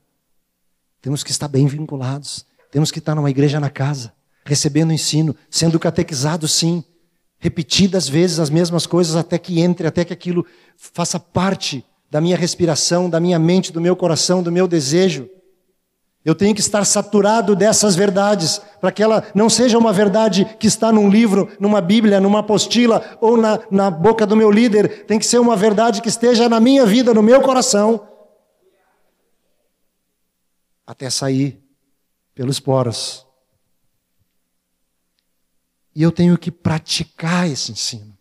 temos 1.00 1.24
que 1.24 1.30
estar 1.30 1.48
bem 1.48 1.68
vinculados, 1.68 2.44
temos 2.72 2.90
que 2.90 2.98
estar 2.98 3.14
numa 3.14 3.30
igreja 3.30 3.60
na 3.60 3.70
casa, 3.70 4.12
recebendo 4.46 4.92
ensino, 4.92 5.36
sendo 5.48 5.80
catequizado 5.80 6.48
sim, 6.48 6.84
repetidas 7.38 8.10
vezes 8.10 8.40
as 8.40 8.50
mesmas 8.50 8.88
coisas 8.88 9.16
até 9.16 9.38
que 9.38 9.60
entre, 9.60 9.86
até 9.86 10.04
que 10.04 10.12
aquilo 10.12 10.44
faça 10.76 11.20
parte 11.20 11.86
da 12.10 12.20
minha 12.20 12.36
respiração, 12.36 13.08
da 13.08 13.20
minha 13.20 13.38
mente, 13.38 13.72
do 13.72 13.80
meu 13.80 13.96
coração, 13.96 14.42
do 14.42 14.52
meu 14.52 14.68
desejo. 14.68 15.30
Eu 16.24 16.36
tenho 16.36 16.54
que 16.54 16.62
estar 16.62 16.86
saturado 16.86 17.56
dessas 17.56 17.96
verdades, 17.96 18.62
para 18.80 18.92
que 18.92 19.02
ela 19.02 19.26
não 19.34 19.50
seja 19.50 19.78
uma 19.78 19.92
verdade 19.92 20.46
que 20.60 20.68
está 20.68 20.92
num 20.92 21.10
livro, 21.10 21.52
numa 21.60 21.82
Bíblia, 21.82 22.20
numa 22.20 22.40
apostila 22.40 23.18
ou 23.20 23.36
na, 23.36 23.60
na 23.72 23.90
boca 23.90 24.26
do 24.26 24.36
meu 24.36 24.52
líder. 24.52 25.06
Tem 25.06 25.18
que 25.18 25.26
ser 25.26 25.40
uma 25.40 25.56
verdade 25.56 26.00
que 26.00 26.10
esteja 26.10 26.48
na 26.48 26.60
minha 26.60 26.86
vida, 26.86 27.12
no 27.12 27.24
meu 27.24 27.42
coração, 27.42 28.08
até 30.86 31.10
sair 31.10 31.60
pelos 32.36 32.60
poros. 32.60 33.26
E 35.96 36.04
eu 36.04 36.12
tenho 36.12 36.38
que 36.38 36.52
praticar 36.52 37.50
esse 37.50 37.72
ensino. 37.72 38.16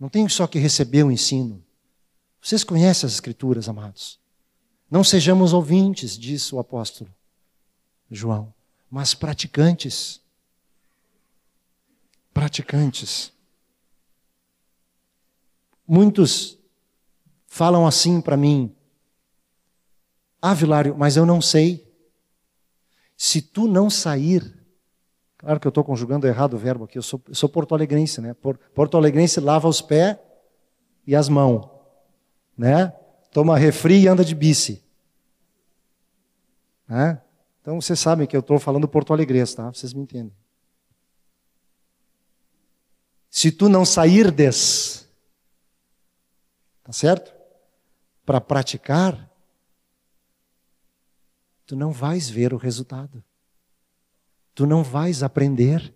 Não 0.00 0.08
tenho 0.08 0.28
só 0.30 0.46
que 0.46 0.58
receber 0.58 1.04
o 1.04 1.10
ensino. 1.10 1.62
Vocês 2.40 2.64
conhecem 2.64 3.06
as 3.06 3.12
Escrituras, 3.12 3.68
amados. 3.68 4.18
Não 4.90 5.02
sejamos 5.02 5.52
ouvintes, 5.52 6.16
disse 6.16 6.54
o 6.54 6.58
apóstolo 6.58 7.10
João, 8.10 8.54
mas 8.90 9.14
praticantes. 9.14 10.20
Praticantes. 12.32 13.32
Muitos 15.86 16.58
falam 17.46 17.86
assim 17.86 18.20
para 18.20 18.36
mim: 18.36 18.74
Ah, 20.40 20.54
Vilário, 20.54 20.96
mas 20.96 21.16
eu 21.16 21.26
não 21.26 21.40
sei. 21.40 21.84
Se 23.16 23.40
tu 23.40 23.66
não 23.66 23.88
sair, 23.88 24.54
claro 25.38 25.58
que 25.58 25.66
eu 25.66 25.70
estou 25.70 25.82
conjugando 25.82 26.26
errado 26.26 26.54
o 26.54 26.58
verbo 26.58 26.84
aqui, 26.84 26.98
eu 26.98 27.02
sou, 27.02 27.20
eu 27.26 27.34
sou 27.34 27.48
porto-alegrense, 27.48 28.20
né? 28.20 28.34
Porto-alegrense 28.74 29.40
lava 29.40 29.66
os 29.66 29.80
pés 29.80 30.18
e 31.06 31.16
as 31.16 31.28
mãos, 31.28 31.66
né? 32.56 32.94
Toma 33.36 33.58
refri 33.58 34.00
e 34.00 34.08
anda 34.08 34.24
de 34.24 34.34
bici. 34.34 34.82
Né? 36.88 37.20
Então 37.60 37.78
vocês 37.78 38.00
sabem 38.00 38.26
que 38.26 38.34
eu 38.34 38.40
estou 38.40 38.58
falando 38.58 38.88
Porto 38.88 39.12
Alegre, 39.12 39.44
tá? 39.54 39.68
Vocês 39.70 39.92
me 39.92 40.00
entendem. 40.00 40.34
Se 43.28 43.52
tu 43.52 43.68
não 43.68 43.84
sairdes, 43.84 45.06
tá 46.82 46.92
certo? 46.92 47.30
Para 48.24 48.40
praticar, 48.40 49.30
tu 51.66 51.76
não 51.76 51.92
vais 51.92 52.30
ver 52.30 52.54
o 52.54 52.56
resultado. 52.56 53.22
Tu 54.54 54.66
não 54.66 54.82
vais 54.82 55.22
aprender. 55.22 55.94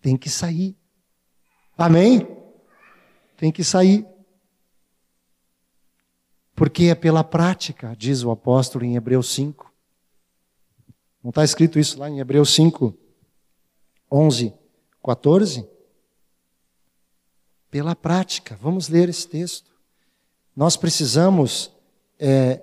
Tem 0.00 0.16
que 0.16 0.30
sair. 0.30 0.74
Amém? 1.76 2.26
Tem 3.36 3.52
que 3.52 3.62
sair. 3.62 4.13
Porque 6.54 6.84
é 6.84 6.94
pela 6.94 7.24
prática, 7.24 7.94
diz 7.96 8.22
o 8.22 8.30
apóstolo 8.30 8.84
em 8.84 8.96
Hebreus 8.96 9.34
5. 9.34 9.72
Não 11.22 11.30
está 11.30 11.42
escrito 11.42 11.78
isso 11.78 11.98
lá 11.98 12.08
em 12.08 12.20
Hebreus 12.20 12.54
5, 12.54 12.94
11, 14.10 14.52
14? 15.02 15.66
Pela 17.70 17.96
prática, 17.96 18.56
vamos 18.60 18.88
ler 18.88 19.08
esse 19.08 19.26
texto. 19.26 19.72
Nós 20.54 20.76
precisamos 20.76 21.72
é, 22.20 22.62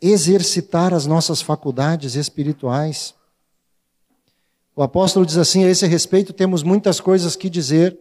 exercitar 0.00 0.94
as 0.94 1.04
nossas 1.04 1.42
faculdades 1.42 2.14
espirituais. 2.14 3.14
O 4.74 4.82
apóstolo 4.82 5.26
diz 5.26 5.36
assim: 5.36 5.64
a 5.64 5.68
esse 5.68 5.86
respeito 5.86 6.32
temos 6.32 6.62
muitas 6.62 7.00
coisas 7.00 7.36
que 7.36 7.50
dizer 7.50 7.98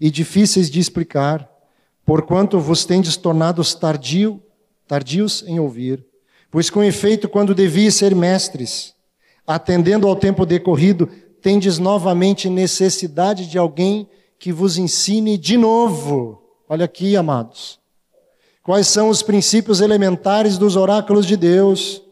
e 0.00 0.10
difíceis 0.10 0.68
de 0.68 0.80
explicar, 0.80 1.48
porquanto 2.04 2.58
vos 2.58 2.84
tendes 2.84 3.16
tornados 3.16 3.74
tardio 3.74 4.42
tardios 4.92 5.42
em 5.46 5.58
ouvir. 5.58 6.04
Pois 6.50 6.68
com 6.68 6.84
efeito, 6.84 7.26
quando 7.26 7.54
devias 7.54 7.94
ser 7.94 8.14
mestres, 8.14 8.94
atendendo 9.46 10.06
ao 10.06 10.14
tempo 10.14 10.44
decorrido, 10.44 11.06
tendes 11.40 11.78
novamente 11.78 12.50
necessidade 12.50 13.46
de 13.46 13.56
alguém 13.56 14.06
que 14.38 14.52
vos 14.52 14.76
ensine 14.76 15.38
de 15.38 15.56
novo. 15.56 16.42
Olha 16.68 16.84
aqui, 16.84 17.16
amados. 17.16 17.80
Quais 18.62 18.86
são 18.86 19.08
os 19.08 19.22
princípios 19.22 19.80
elementares 19.80 20.58
dos 20.58 20.76
oráculos 20.76 21.24
de 21.24 21.38
Deus? 21.38 22.02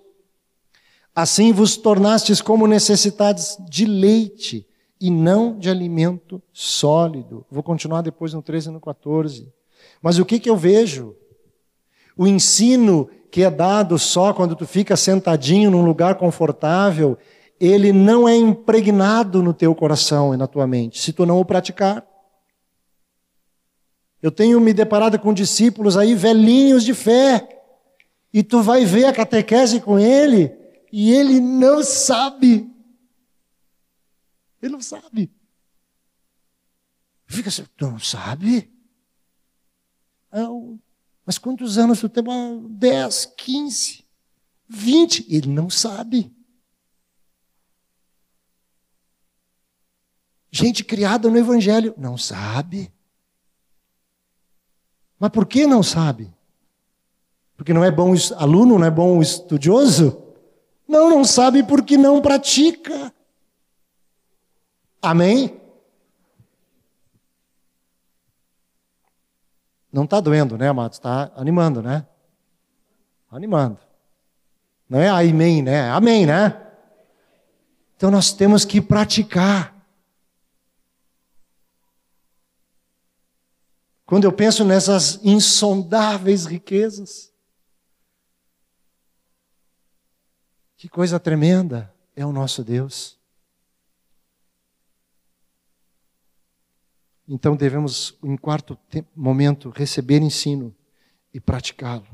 Assim 1.15 1.53
vos 1.53 1.77
tornastes 1.77 2.41
como 2.41 2.67
necessitados 2.67 3.59
de 3.69 3.85
leite 3.85 4.67
e 4.99 5.11
não 5.11 5.59
de 5.59 5.69
alimento 5.69 6.43
sólido. 6.51 7.45
Vou 7.51 7.63
continuar 7.63 8.01
depois 8.01 8.33
no 8.33 8.41
13 8.41 8.71
e 8.71 8.73
no 8.73 8.81
14. 8.81 9.53
Mas 10.01 10.19
o 10.19 10.25
que, 10.25 10.41
que 10.41 10.49
eu 10.49 10.57
vejo? 10.57 11.15
O 12.21 12.27
ensino 12.27 13.09
que 13.31 13.43
é 13.43 13.51
dado 13.51 13.99
só 13.99 14.35
quando 14.35 14.55
tu 14.55 14.67
fica 14.67 14.95
sentadinho 14.95 15.71
num 15.71 15.83
lugar 15.83 16.17
confortável, 16.17 17.17
ele 17.59 17.95
não 17.95 18.29
é 18.29 18.37
impregnado 18.37 19.43
no 19.43 19.55
teu 19.55 19.75
coração 19.75 20.35
e 20.35 20.37
na 20.37 20.47
tua 20.47 20.67
mente, 20.67 21.01
se 21.01 21.15
tu 21.15 21.25
não 21.25 21.41
o 21.41 21.47
praticar. 21.47 22.07
Eu 24.21 24.31
tenho 24.31 24.61
me 24.61 24.75
deparado 24.75 25.19
com 25.19 25.33
discípulos 25.33 25.97
aí, 25.97 26.15
velhinhos 26.15 26.85
de 26.85 26.93
fé, 26.93 27.49
e 28.35 28.43
tu 28.43 28.61
vai 28.61 28.85
ver 28.85 29.07
a 29.07 29.15
catequese 29.15 29.81
com 29.81 29.99
ele, 29.99 30.55
e 30.93 31.15
ele 31.15 31.41
não 31.41 31.83
sabe. 31.83 32.71
Ele 34.61 34.73
não 34.73 34.83
sabe. 34.83 35.33
Fica 37.27 37.49
assim, 37.49 37.65
tu 37.79 37.87
não 37.87 37.99
sabe? 37.99 38.71
Mas 41.31 41.39
quantos 41.39 41.79
anos 41.79 42.01
tu 42.01 42.09
tem? 42.09 42.25
10, 42.25 43.35
15, 43.37 44.05
20. 44.69 45.27
Ele 45.33 45.47
não 45.49 45.71
sabe. 45.71 46.35
Gente 50.51 50.83
criada 50.83 51.31
no 51.31 51.39
Evangelho 51.39 51.95
não 51.97 52.19
sabe. 52.19 52.93
Mas 55.21 55.31
por 55.31 55.47
que 55.47 55.69
não 55.69 55.85
sabe? 55.85 56.35
Porque 57.57 57.73
não 57.73 57.85
é 57.85 57.93
bom 57.93 58.13
aluno, 58.37 58.77
não 58.77 58.85
é 58.85 58.91
bom 58.91 59.23
estudioso? 59.23 60.21
Não, 60.89 61.11
não 61.11 61.25
sabe 61.25 61.63
porque 61.63 61.97
não 61.97 62.21
pratica. 62.21 63.15
Amém? 65.01 65.60
Não 69.93 70.05
está 70.05 70.21
doendo, 70.21 70.57
né, 70.57 70.69
amados? 70.69 70.99
Está 70.99 71.33
animando, 71.35 71.83
né? 71.83 72.07
Animando. 73.31 73.79
Não 74.89 75.01
é 75.01 75.09
amém, 75.09 75.63
né? 75.63 75.89
Amém, 75.91 76.27
né? 76.27 76.67
Então 77.97 78.11
nós 78.11 78.33
temos 78.33 78.65
que 78.65 78.81
praticar. 78.81 79.77
Quando 84.07 84.25
eu 84.25 84.33
penso 84.33 84.65
nessas 84.65 85.21
insondáveis 85.23 86.47
riquezas, 86.47 87.33
que 90.77 90.89
coisa 90.89 91.21
tremenda 91.21 91.95
é 92.17 92.25
o 92.25 92.33
nosso 92.33 92.65
Deus. 92.65 93.20
Então 97.33 97.55
devemos, 97.55 98.19
em 98.25 98.37
quarto 98.37 98.77
momento, 99.15 99.71
receber 99.71 100.21
ensino 100.21 100.75
e 101.33 101.39
praticá-lo. 101.39 102.05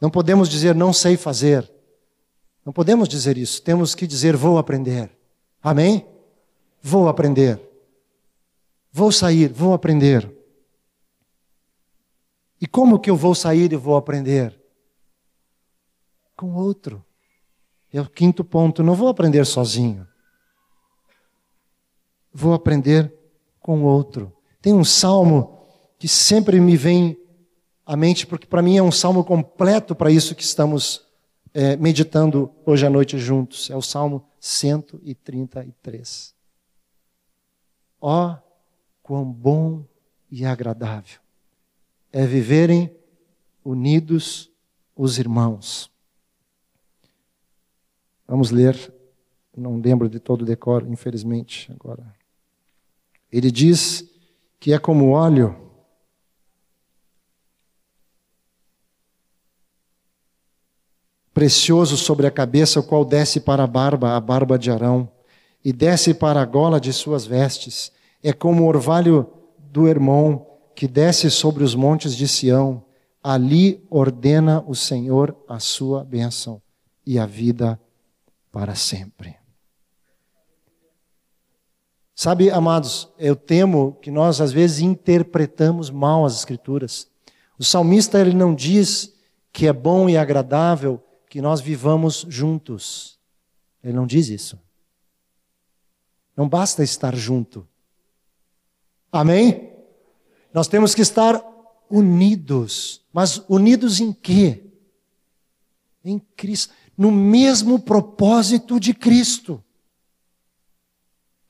Não 0.00 0.08
podemos 0.08 0.48
dizer 0.48 0.74
não 0.74 0.94
sei 0.94 1.14
fazer. 1.14 1.70
Não 2.64 2.72
podemos 2.72 3.06
dizer 3.06 3.36
isso. 3.36 3.60
Temos 3.60 3.94
que 3.94 4.06
dizer 4.06 4.34
vou 4.34 4.56
aprender. 4.56 5.14
Amém? 5.62 6.06
Vou 6.80 7.06
aprender. 7.06 7.60
Vou 8.90 9.12
sair, 9.12 9.52
vou 9.52 9.74
aprender. 9.74 10.26
E 12.58 12.66
como 12.66 12.98
que 12.98 13.10
eu 13.10 13.16
vou 13.16 13.34
sair 13.34 13.74
e 13.74 13.76
vou 13.76 13.94
aprender? 13.94 14.58
Com 16.34 16.54
outro. 16.54 17.04
É 17.92 18.00
o 18.00 18.08
quinto 18.08 18.42
ponto. 18.42 18.82
Não 18.82 18.94
vou 18.94 19.08
aprender 19.08 19.44
sozinho. 19.44 20.08
Vou 22.32 22.54
aprender 22.54 23.21
com 23.62 23.84
outro. 23.84 24.32
Tem 24.60 24.74
um 24.74 24.84
salmo 24.84 25.66
que 25.98 26.08
sempre 26.08 26.60
me 26.60 26.76
vem 26.76 27.16
à 27.86 27.96
mente, 27.96 28.26
porque 28.26 28.46
para 28.46 28.62
mim 28.62 28.76
é 28.76 28.82
um 28.82 28.92
salmo 28.92 29.24
completo 29.24 29.94
para 29.94 30.10
isso 30.10 30.34
que 30.34 30.42
estamos 30.42 31.06
é, 31.54 31.76
meditando 31.76 32.50
hoje 32.66 32.84
à 32.86 32.90
noite 32.90 33.18
juntos. 33.18 33.70
É 33.70 33.76
o 33.76 33.82
salmo 33.82 34.24
133. 34.40 36.34
Ó, 38.00 38.30
oh, 38.30 38.36
quão 39.02 39.24
bom 39.24 39.84
e 40.30 40.44
agradável 40.44 41.22
é 42.12 42.26
viverem 42.26 42.94
unidos 43.64 44.50
os 44.94 45.18
irmãos. 45.18 45.90
Vamos 48.26 48.50
ler, 48.50 48.76
não 49.56 49.80
lembro 49.80 50.08
de 50.08 50.20
todo 50.20 50.42
o 50.42 50.44
decoro, 50.44 50.86
infelizmente, 50.90 51.72
agora. 51.72 52.14
Ele 53.32 53.50
diz 53.50 54.04
que 54.60 54.72
é 54.72 54.78
como 54.78 55.12
óleo 55.12 55.56
precioso 61.32 61.96
sobre 61.96 62.26
a 62.26 62.30
cabeça, 62.30 62.78
o 62.78 62.82
qual 62.82 63.04
desce 63.04 63.40
para 63.40 63.64
a 63.64 63.66
barba, 63.66 64.14
a 64.14 64.20
barba 64.20 64.58
de 64.58 64.70
Arão, 64.70 65.10
e 65.64 65.72
desce 65.72 66.12
para 66.12 66.42
a 66.42 66.44
gola 66.44 66.78
de 66.78 66.92
suas 66.92 67.24
vestes. 67.24 67.90
É 68.22 68.32
como 68.32 68.64
o 68.64 68.66
orvalho 68.66 69.32
do 69.58 69.88
Hermon, 69.88 70.44
que 70.74 70.86
desce 70.86 71.30
sobre 71.30 71.64
os 71.64 71.74
montes 71.74 72.14
de 72.14 72.28
Sião. 72.28 72.84
Ali 73.22 73.84
ordena 73.88 74.62
o 74.66 74.74
Senhor 74.74 75.34
a 75.48 75.58
sua 75.58 76.04
bênção 76.04 76.60
e 77.06 77.18
a 77.18 77.26
vida 77.26 77.80
para 78.50 78.74
sempre. 78.74 79.41
Sabe, 82.14 82.50
amados, 82.50 83.08
eu 83.18 83.34
temo 83.34 83.94
que 84.02 84.10
nós 84.10 84.40
às 84.40 84.52
vezes 84.52 84.80
interpretamos 84.80 85.90
mal 85.90 86.24
as 86.24 86.36
escrituras. 86.36 87.08
O 87.58 87.64
salmista 87.64 88.20
ele 88.20 88.34
não 88.34 88.54
diz 88.54 89.14
que 89.52 89.66
é 89.66 89.72
bom 89.72 90.08
e 90.08 90.16
agradável 90.16 91.02
que 91.28 91.40
nós 91.40 91.60
vivamos 91.60 92.26
juntos. 92.28 93.18
Ele 93.82 93.94
não 93.94 94.06
diz 94.06 94.28
isso. 94.28 94.58
Não 96.36 96.48
basta 96.48 96.82
estar 96.82 97.14
junto. 97.14 97.66
Amém? 99.10 99.70
Nós 100.52 100.68
temos 100.68 100.94
que 100.94 101.02
estar 101.02 101.42
unidos. 101.90 103.02
Mas 103.12 103.42
unidos 103.48 104.00
em 104.00 104.12
quê? 104.12 104.64
Em 106.04 106.18
Cristo. 106.36 106.74
No 106.96 107.10
mesmo 107.10 107.78
propósito 107.78 108.78
de 108.78 108.94
Cristo. 108.94 109.62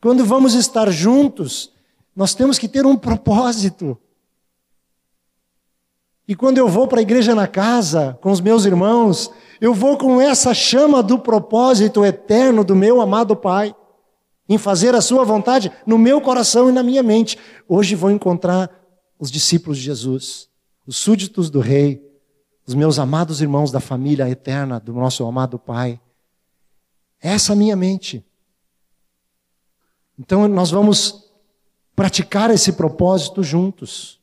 Quando 0.03 0.25
vamos 0.25 0.55
estar 0.55 0.91
juntos, 0.91 1.73
nós 2.15 2.35
temos 2.35 2.59
que 2.59 2.67
ter 2.67 2.85
um 2.85 2.97
propósito. 2.97 3.97
E 6.27 6.35
quando 6.35 6.59
eu 6.59 6.69
vou 6.69 6.89
para 6.89 6.99
a 6.99 7.03
igreja 7.03 7.37
na 7.37 7.47
casa, 7.47 8.19
com 8.21 8.33
os 8.33 8.41
meus 8.41 8.65
irmãos, 8.65 9.31
eu 9.61 9.73
vou 9.73 9.97
com 9.97 10.21
essa 10.21 10.53
chama 10.53 11.05
do 11.05 11.21
propósito 11.21 12.05
eterno 12.05 12.65
do 12.65 12.75
meu 12.75 13.01
amado 13.01 13.37
Pai, 13.37 13.77
em 14.49 14.59
fazer 14.59 14.93
a 14.97 15.01
Sua 15.01 15.25
vontade 15.25 15.71
no 15.87 15.97
meu 15.97 16.21
coração 16.21 16.69
e 16.69 16.73
na 16.73 16.83
minha 16.83 17.03
mente. 17.03 17.39
Hoje 17.69 17.95
vou 17.95 18.11
encontrar 18.11 18.69
os 19.21 19.31
discípulos 19.31 19.79
de 19.79 19.85
Jesus, 19.85 20.49
os 20.85 20.97
súditos 20.97 21.49
do 21.49 21.61
Rei, 21.61 22.05
os 22.67 22.75
meus 22.75 22.99
amados 22.99 23.41
irmãos 23.41 23.71
da 23.71 23.79
família 23.79 24.29
eterna 24.29 24.81
do 24.81 24.93
nosso 24.93 25.25
amado 25.25 25.61
Pai. 25.61 26.01
Essa 27.21 27.53
é 27.53 27.57
minha 27.57 27.77
mente. 27.77 28.27
Então 30.23 30.47
nós 30.47 30.71
vamos 30.71 31.33
praticar 31.97 32.49
esse 32.53 32.75
propósito 32.75 33.43
juntos, 33.43 34.21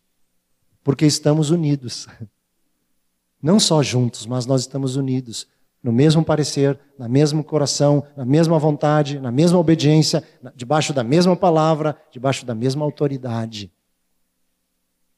porque 0.82 1.06
estamos 1.06 1.50
unidos. 1.50 2.08
Não 3.44 3.60
só 3.60 3.84
juntos, 3.84 4.26
mas 4.26 4.46
nós 4.46 4.62
estamos 4.62 4.96
unidos 4.96 5.46
no 5.84 5.92
mesmo 5.92 6.24
parecer, 6.24 6.80
no 6.98 7.08
mesmo 7.10 7.44
coração, 7.44 8.06
na 8.16 8.24
mesma 8.24 8.58
vontade, 8.58 9.20
na 9.20 9.30
mesma 9.30 9.60
obediência, 9.60 10.24
debaixo 10.56 10.94
da 10.94 11.04
mesma 11.04 11.36
palavra, 11.36 12.02
debaixo 12.12 12.46
da 12.46 12.56
mesma 12.56 12.86
autoridade. 12.86 13.70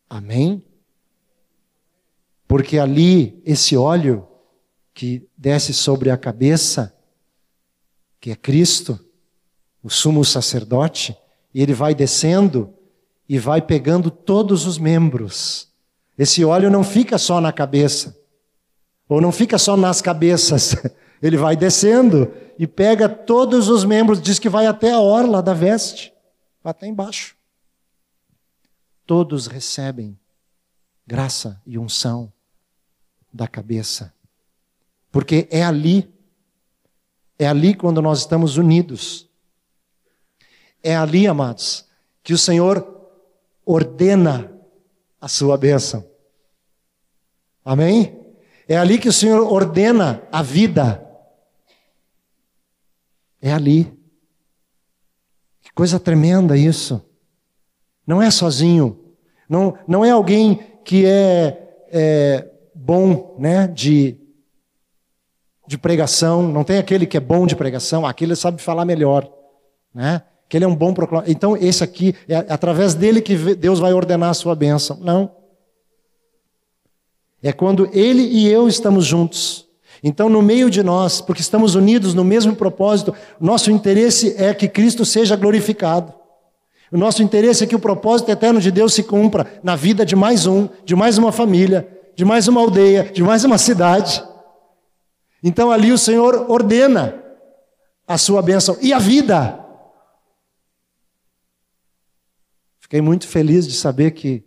Amém? 0.10 0.66
Porque 2.48 2.80
ali, 2.80 3.40
esse 3.46 3.78
óleo 3.78 4.28
que 4.96 5.28
desce 5.38 5.74
sobre 5.76 6.10
a 6.10 6.18
cabeça, 6.18 6.96
que 8.20 8.32
é 8.32 8.36
Cristo, 8.36 9.00
o 9.84 9.90
sumo 9.90 10.24
sacerdote, 10.24 11.18
e 11.54 11.62
ele 11.62 11.74
vai 11.74 11.94
descendo 11.96 12.74
e 13.28 13.40
vai 13.40 13.62
pegando 13.62 14.12
todos 14.12 14.66
os 14.66 14.78
membros. 14.78 15.70
Esse 16.18 16.44
óleo 16.44 16.70
não 16.70 16.84
fica 16.84 17.18
só 17.18 17.42
na 17.42 17.52
cabeça, 17.52 18.18
ou 19.08 19.20
não 19.20 19.32
fica 19.32 19.58
só 19.58 19.76
nas 19.76 20.02
cabeças. 20.02 20.76
Ele 21.22 21.38
vai 21.38 21.56
descendo 21.56 22.34
e 22.58 22.66
pega 22.66 23.08
todos 23.08 23.70
os 23.70 23.86
membros, 23.86 24.20
diz 24.20 24.40
que 24.40 24.50
vai 24.50 24.66
até 24.66 24.92
a 24.92 25.00
orla 25.00 25.42
da 25.42 25.54
veste, 25.54 26.12
até 26.64 26.88
embaixo. 26.88 27.36
Todos 29.06 29.46
recebem 29.46 30.18
graça 31.06 31.62
e 31.66 31.78
unção 31.78 32.32
da 33.32 33.48
cabeça. 33.48 34.14
Porque 35.12 35.48
é 35.52 35.64
ali, 35.64 36.12
é 37.38 37.48
ali 37.48 37.76
quando 37.76 38.02
nós 38.02 38.20
estamos 38.20 38.58
unidos, 38.58 39.30
é 40.84 40.96
ali, 40.96 41.28
amados, 41.28 41.86
que 42.24 42.34
o 42.34 42.38
Senhor 42.38 43.10
ordena 43.66 44.52
a 45.20 45.28
sua 45.28 45.58
bênção. 45.58 46.06
Amém? 47.64 48.20
É 48.68 48.78
ali 48.78 48.98
que 48.98 49.10
o 49.10 49.14
Senhor 49.14 49.42
ordena 49.52 50.24
a 50.32 50.42
vida. 50.42 51.06
É 53.42 53.52
ali. 53.52 53.86
Que 55.62 55.72
coisa 55.74 56.00
tremenda 56.00 56.58
isso. 56.58 57.04
Não 58.06 58.22
é 58.22 58.32
sozinho. 58.32 59.16
Não, 59.48 59.78
não 59.88 60.04
é 60.04 60.12
alguém 60.12 60.80
que 60.84 61.06
é, 61.06 61.86
é 61.90 62.52
bom 62.74 63.36
né, 63.38 63.68
de, 63.68 64.18
de 65.68 65.78
pregação. 65.78 66.42
Não 66.44 66.64
tem 66.64 66.78
aquele 66.78 67.06
que 67.06 67.18
é 67.18 67.20
bom 67.20 67.46
de 67.46 67.56
pregação. 67.56 68.06
Aquele 68.06 68.36
sabe 68.36 68.62
falar 68.62 68.86
melhor. 68.86 69.32
Né? 69.94 70.24
Que 70.52 70.58
ele 70.58 70.66
é 70.66 70.68
um 70.68 70.76
bom 70.76 70.94
proclamador. 70.94 71.32
Então, 71.32 71.56
esse 71.56 71.82
aqui, 71.82 72.14
é 72.28 72.36
através 72.36 72.94
dele 72.94 73.22
que 73.22 73.56
Deus 73.56 73.80
vai 73.80 73.94
ordenar 73.94 74.32
a 74.32 74.34
sua 74.34 74.54
bênção. 74.54 74.98
Não. 75.00 75.32
É 77.42 77.54
quando 77.54 77.90
ele 77.94 78.22
e 78.22 78.50
eu 78.50 78.68
estamos 78.68 79.06
juntos. 79.06 79.66
Então, 80.04 80.28
no 80.28 80.42
meio 80.42 80.70
de 80.70 80.84
nós, 80.84 81.22
porque 81.22 81.42
estamos 81.42 81.74
unidos 81.74 82.14
no 82.14 82.26
mesmo 82.26 82.54
propósito, 82.54 83.16
nosso 83.40 83.72
interesse 83.72 84.36
é 84.38 84.54
que 84.54 84.68
Cristo 84.68 85.06
seja 85.06 85.38
glorificado. 85.38 86.14
O 86.92 86.98
nosso 86.98 87.24
interesse 87.24 87.64
é 87.64 87.68
que 87.68 87.76
o 87.76 87.80
propósito 87.80 88.30
eterno 88.30 88.60
de 88.60 88.72
Deus 88.72 88.94
se 88.94 89.04
cumpra 89.04 89.48
na 89.64 89.78
vida 89.78 90.06
de 90.06 90.18
mais 90.18 90.46
um, 90.48 90.68
de 90.84 90.98
mais 90.98 91.18
uma 91.18 91.32
família, 91.32 91.88
de 92.14 92.26
mais 92.26 92.50
uma 92.50 92.60
aldeia, 92.60 93.10
de 93.14 93.24
mais 93.24 93.46
uma 93.46 93.58
cidade. 93.58 94.22
Então, 95.42 95.72
ali 95.72 95.94
o 95.94 95.98
Senhor 95.98 96.52
ordena 96.52 97.16
a 98.06 98.18
sua 98.18 98.42
bênção 98.42 98.76
e 98.82 98.92
a 98.92 99.00
vida. 99.00 99.61
Fiquei 102.92 103.00
muito 103.00 103.26
feliz 103.26 103.66
de 103.66 103.74
saber 103.74 104.12
que 104.12 104.44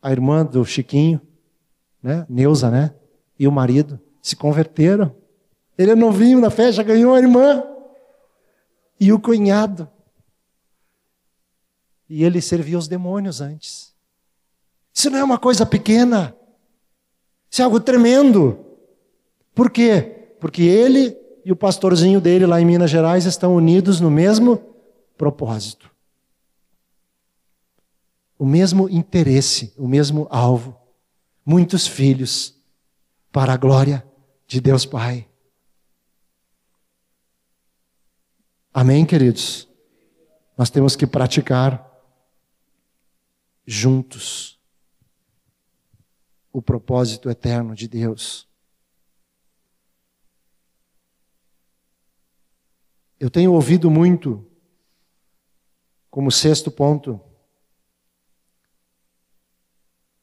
a 0.00 0.12
irmã 0.12 0.46
do 0.46 0.64
Chiquinho, 0.64 1.20
né, 2.00 2.24
Neuza, 2.30 2.70
né, 2.70 2.94
e 3.36 3.48
o 3.48 3.50
marido 3.50 3.98
se 4.22 4.36
converteram. 4.36 5.12
Ele 5.76 5.90
é 5.90 5.96
novinho 5.96 6.40
na 6.40 6.50
fé, 6.50 6.70
já 6.70 6.84
ganhou 6.84 7.12
a 7.12 7.18
irmã. 7.18 7.64
E 9.00 9.12
o 9.12 9.18
cunhado. 9.18 9.88
E 12.08 12.22
ele 12.22 12.40
servia 12.40 12.78
os 12.78 12.86
demônios 12.86 13.40
antes. 13.40 13.92
Isso 14.94 15.10
não 15.10 15.18
é 15.18 15.24
uma 15.24 15.36
coisa 15.36 15.66
pequena. 15.66 16.32
Isso 17.50 17.60
é 17.60 17.64
algo 17.64 17.80
tremendo. 17.80 18.56
Por 19.52 19.68
quê? 19.68 20.36
Porque 20.38 20.62
ele 20.62 21.18
e 21.44 21.50
o 21.50 21.56
pastorzinho 21.56 22.20
dele 22.20 22.46
lá 22.46 22.60
em 22.60 22.64
Minas 22.64 22.88
Gerais 22.88 23.24
estão 23.24 23.52
unidos 23.56 24.00
no 24.00 24.12
mesmo 24.12 24.62
propósito. 25.18 25.89
O 28.40 28.46
mesmo 28.46 28.88
interesse, 28.88 29.74
o 29.76 29.86
mesmo 29.86 30.26
alvo. 30.30 30.74
Muitos 31.44 31.86
filhos 31.86 32.58
para 33.30 33.52
a 33.52 33.56
glória 33.58 34.02
de 34.46 34.62
Deus 34.62 34.86
Pai. 34.86 35.28
Amém, 38.72 39.04
queridos? 39.04 39.68
Nós 40.56 40.70
temos 40.70 40.96
que 40.96 41.06
praticar 41.06 41.86
juntos 43.66 44.58
o 46.50 46.62
propósito 46.62 47.28
eterno 47.28 47.74
de 47.74 47.86
Deus. 47.86 48.48
Eu 53.18 53.28
tenho 53.28 53.52
ouvido 53.52 53.90
muito, 53.90 54.50
como 56.10 56.32
sexto 56.32 56.70
ponto, 56.70 57.20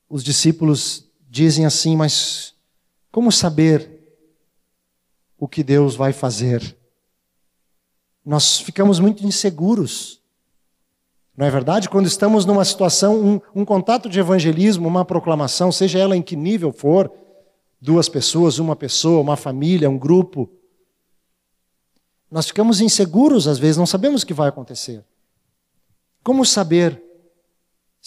os 0.10 0.24
discípulos 0.24 1.06
dizem 1.30 1.66
assim, 1.66 1.96
mas 1.96 2.54
como 3.12 3.32
saber 3.32 3.92
o 5.38 5.48
que 5.48 5.64
Deus 5.64 5.96
vai 5.96 6.14
fazer? 6.14 6.76
Nós 8.26 8.60
ficamos 8.60 9.00
muito 9.00 9.26
inseguros. 9.26 10.22
Não 11.36 11.46
é 11.46 11.52
verdade? 11.52 11.90
Quando 11.90 12.08
estamos 12.08 12.46
numa 12.46 12.66
situação, 12.66 13.16
um, 13.24 13.42
um 13.62 13.66
contato 13.66 14.10
de 14.10 14.20
evangelismo, 14.20 14.88
uma 14.88 15.06
proclamação, 15.06 15.72
seja 15.72 16.00
ela 16.00 16.18
em 16.18 16.22
que 16.22 16.36
nível 16.36 16.72
for, 16.72 17.12
duas 17.80 18.10
pessoas, 18.10 18.58
uma 18.58 18.76
pessoa, 18.76 19.22
uma 19.22 19.36
família, 19.36 19.90
um 19.90 19.98
grupo, 19.98 20.50
nós 22.30 22.48
ficamos 22.48 22.82
inseguros 22.82 23.48
às 23.48 23.58
vezes, 23.58 23.78
não 23.78 23.86
sabemos 23.86 24.24
o 24.24 24.26
que 24.26 24.34
vai 24.34 24.50
acontecer. 24.50 25.04
Como 26.24 26.44
saber 26.44 27.02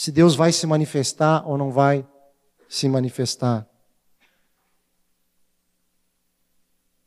se 0.01 0.11
Deus 0.11 0.35
vai 0.35 0.51
se 0.51 0.67
manifestar 0.67 1.47
ou 1.47 1.59
não 1.59 1.71
vai 1.71 2.09
se 2.67 2.89
manifestar? 2.89 3.69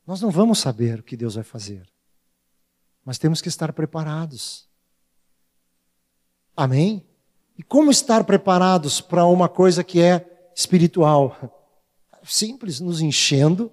Nós 0.06 0.22
não 0.22 0.30
vamos 0.30 0.60
saber 0.60 1.00
o 1.00 1.04
que 1.04 1.18
Deus 1.18 1.34
vai 1.34 1.44
fazer, 1.44 1.90
mas 3.04 3.18
temos 3.18 3.42
que 3.42 3.48
estar 3.48 3.74
preparados. 3.74 4.70
Amém? 6.56 7.04
E 7.58 7.64
como 7.64 7.90
estar 7.90 8.26
preparados 8.26 9.02
para 9.02 9.26
uma 9.26 9.50
coisa 9.50 9.84
que 9.84 10.00
é 10.00 10.52
espiritual? 10.56 11.36
Simples, 12.24 12.80
nos 12.80 13.02
enchendo 13.02 13.72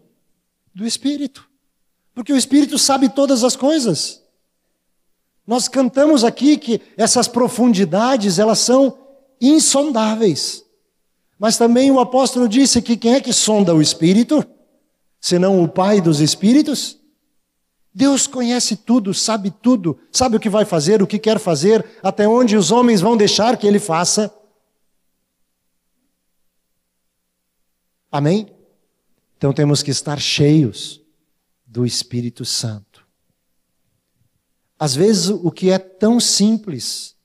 do 0.75 0.87
Espírito. 0.87 1.47
Porque 2.15 2.33
o 2.33 2.39
Espírito 2.39 2.79
sabe 2.79 3.11
todas 3.11 3.45
as 3.45 3.55
coisas. 3.55 4.23
Nós 5.47 5.69
cantamos 5.69 6.25
aqui 6.25 6.57
que 6.57 6.81
essas 6.97 7.29
profundidades, 7.29 8.39
elas 8.39 8.61
são 8.61 9.10
insondáveis. 9.41 10.65
Mas 11.39 11.57
também 11.57 11.91
o 11.91 11.99
apóstolo 11.99 12.49
disse 12.49 12.83
que 12.83 12.97
quem 12.97 13.15
é 13.15 13.21
que 13.21 13.33
sonda 13.33 13.75
o 13.75 13.81
Espírito? 13.81 14.45
Senão 15.21 15.63
o 15.63 15.69
Pai 15.69 16.01
dos 16.01 16.21
Espíritos? 16.21 16.99
Deus 17.93 18.27
conhece 18.27 18.77
tudo, 18.77 19.13
sabe 19.13 19.51
tudo, 19.51 19.99
sabe 20.13 20.37
o 20.37 20.41
que 20.41 20.49
vai 20.49 20.65
fazer, 20.65 21.03
o 21.03 21.07
que 21.07 21.19
quer 21.19 21.39
fazer, 21.41 21.85
até 22.03 22.29
onde 22.29 22.57
os 22.57 22.71
homens 22.71 23.01
vão 23.01 23.17
deixar 23.17 23.57
que 23.57 23.67
ele 23.67 23.81
faça. 23.81 24.33
Amém? 28.13 28.55
Então 29.37 29.53
temos 29.53 29.83
que 29.83 29.91
estar 29.91 30.21
cheios 30.21 31.01
do 31.67 31.87
Espírito 31.87 32.45
Santo. 32.45 33.07
Às 34.79 34.95
vezes 34.95 35.29
o 35.29 35.51
que 35.51 35.71
é 35.71 35.79
tão 35.79 36.21
simples 36.21 37.17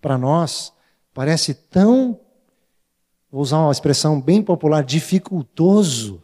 para 0.00 0.18
nós 0.18 0.72
parece 1.14 1.54
tão, 1.54 2.18
vou 3.30 3.42
usar 3.42 3.58
uma 3.58 3.72
expressão 3.72 4.20
bem 4.20 4.42
popular, 4.42 4.82
dificultoso. 4.82 6.22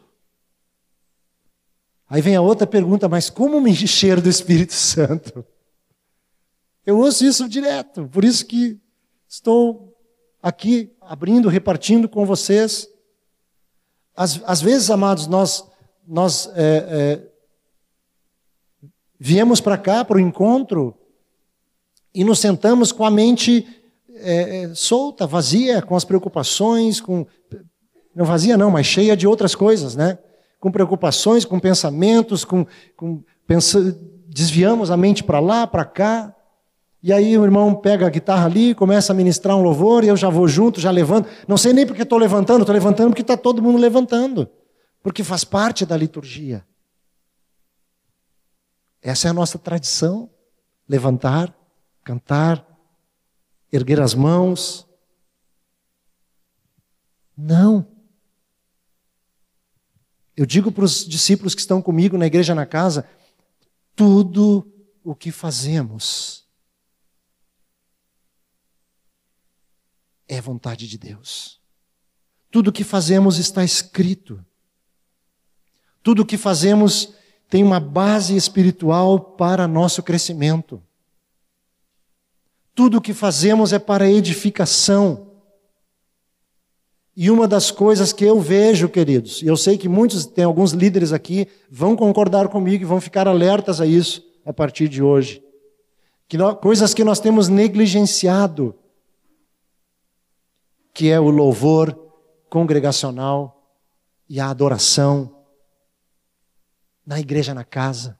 Aí 2.09 2.23
vem 2.23 2.37
a 2.37 2.41
outra 2.41 2.67
pergunta, 2.67 3.09
mas 3.09 3.29
como 3.29 3.61
me 3.61 3.71
encher 3.71 4.21
do 4.21 4.29
Espírito 4.29 4.73
Santo? 4.73 5.45
Eu 6.85 6.99
ouço 6.99 7.25
isso 7.25 7.49
direto, 7.49 8.09
por 8.09 8.25
isso 8.25 8.47
que 8.47 8.81
estou 9.29 9.95
aqui 10.43 10.91
abrindo, 11.01 11.49
repartindo 11.49 12.09
com 12.09 12.25
vocês. 12.25 12.89
Às, 14.17 14.41
às 14.45 14.61
vezes, 14.61 14.91
amados, 14.91 15.27
nós, 15.27 15.65
nós 16.07 16.51
é, 16.55 17.21
é, 17.23 17.29
Viemos 19.19 19.61
para 19.61 19.77
cá, 19.77 20.05
para 20.05 20.17
o 20.17 20.21
encontro, 20.21 20.95
e 22.15 22.23
nos 22.23 22.39
sentamos 22.39 22.93
com 22.93 23.05
a 23.05 23.11
mente 23.11 23.67
é, 24.21 24.63
é, 24.63 24.75
solta, 24.75 25.27
vazia, 25.27 25.83
com 25.83 25.97
as 25.97 26.05
preocupações, 26.05 27.01
com. 27.01 27.27
Não 28.15 28.25
vazia, 28.25 28.57
não, 28.57 28.71
mas 28.71 28.87
cheia 28.87 29.17
de 29.17 29.27
outras 29.27 29.55
coisas, 29.55 29.95
né? 29.95 30.19
Com 30.59 30.73
preocupações, 30.73 31.45
com 31.45 31.59
pensamentos, 31.59 32.45
com. 32.45 32.67
com. 32.97 33.23
Desviamos 34.29 34.91
a 34.91 34.97
mente 34.97 35.25
para 35.25 35.41
lá, 35.41 35.67
para 35.67 35.85
cá. 35.85 36.35
E 37.03 37.13
aí 37.13 37.39
o 37.39 37.45
irmão 37.45 37.75
pega 37.75 38.07
a 38.07 38.11
guitarra 38.11 38.47
ali, 38.47 38.75
começa 38.75 39.13
a 39.13 39.17
ministrar 39.17 39.57
um 39.57 39.63
louvor, 39.63 40.03
e 40.03 40.09
eu 40.09 40.17
já 40.17 40.29
vou 40.29 40.49
junto, 40.49 40.81
já 40.81 40.91
levanto. 40.91 41.29
Não 41.47 41.57
sei 41.57 41.73
nem 41.73 41.87
porque 41.87 42.03
estou 42.03 42.19
levantando, 42.19 42.63
estou 42.63 42.75
levantando 42.75 43.11
porque 43.11 43.23
está 43.23 43.37
todo 43.37 43.63
mundo 43.63 43.79
levantando. 43.79 44.49
Porque 45.03 45.23
faz 45.23 45.45
parte 45.45 45.87
da 45.87 45.97
liturgia. 45.97 46.65
Essa 49.01 49.29
é 49.29 49.31
a 49.31 49.35
nossa 49.35 49.59
tradição: 49.59 50.29
levantar, 50.89 51.55
cantar, 52.05 52.68
erguer 53.73 54.01
as 54.01 54.15
mãos. 54.15 54.87
Não. 57.37 57.87
Eu 60.37 60.47
digo 60.47 60.71
para 60.71 60.85
os 60.85 61.05
discípulos 61.05 61.55
que 61.55 61.61
estão 61.61 61.83
comigo 61.83 62.17
na 62.17 62.27
igreja 62.27 62.55
na 62.55 62.67
casa: 62.67 63.09
tudo 63.95 64.67
o 65.03 65.15
que 65.15 65.31
fazemos 65.31 66.47
é 70.29 70.41
vontade 70.41 70.87
de 70.87 70.99
Deus. 70.99 71.61
Tudo 72.51 72.69
o 72.69 72.73
que 72.73 72.85
fazemos 72.85 73.39
está 73.39 73.65
escrito. 73.65 74.45
Tudo 76.03 76.23
o 76.23 76.27
que 76.27 76.37
fazemos 76.37 77.15
tem 77.49 77.65
uma 77.65 77.81
base 77.81 78.37
espiritual 78.37 79.19
para 79.19 79.67
nosso 79.67 80.03
crescimento. 80.03 80.83
Tudo 82.79 82.99
o 82.99 83.01
que 83.01 83.13
fazemos 83.13 83.73
é 83.73 83.79
para 83.81 84.09
edificação. 84.09 85.33
E 87.17 87.29
uma 87.29 87.49
das 87.49 87.73
coisas 87.73 88.13
que 88.13 88.25
eu 88.25 88.41
vejo, 88.41 88.89
queridos, 88.89 89.43
e 89.43 89.49
eu 89.49 89.57
sei 89.57 89.77
que 89.77 89.89
muitos, 89.89 90.25
tem 90.27 90.45
alguns 90.45 90.71
líderes 90.71 91.13
aqui, 91.13 91.49
vão 91.69 91.97
concordar 91.97 92.47
comigo 92.47 92.85
e 92.85 92.87
vão 92.87 93.01
ficar 93.01 93.27
alertas 93.27 93.81
a 93.81 93.87
isso 93.87 94.25
a 94.47 94.53
partir 94.53 94.89
de 94.89 95.03
hoje. 95.03 95.43
Que 96.29 96.39
nós, 96.39 96.57
coisas 96.61 96.95
que 96.95 97.03
nós 97.03 97.19
temos 97.19 97.49
negligenciado, 97.49 98.73
que 100.95 101.11
é 101.11 101.19
o 101.19 101.31
louvor 101.31 101.93
congregacional 102.49 103.75
e 104.29 104.39
a 104.39 104.51
adoração 104.51 105.35
na 107.05 107.19
igreja, 107.19 107.53
na 107.53 107.65
casa, 107.65 108.17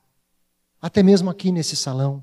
até 0.81 1.01
mesmo 1.01 1.29
aqui 1.29 1.49
nesse 1.49 1.77
salão. 1.77 2.21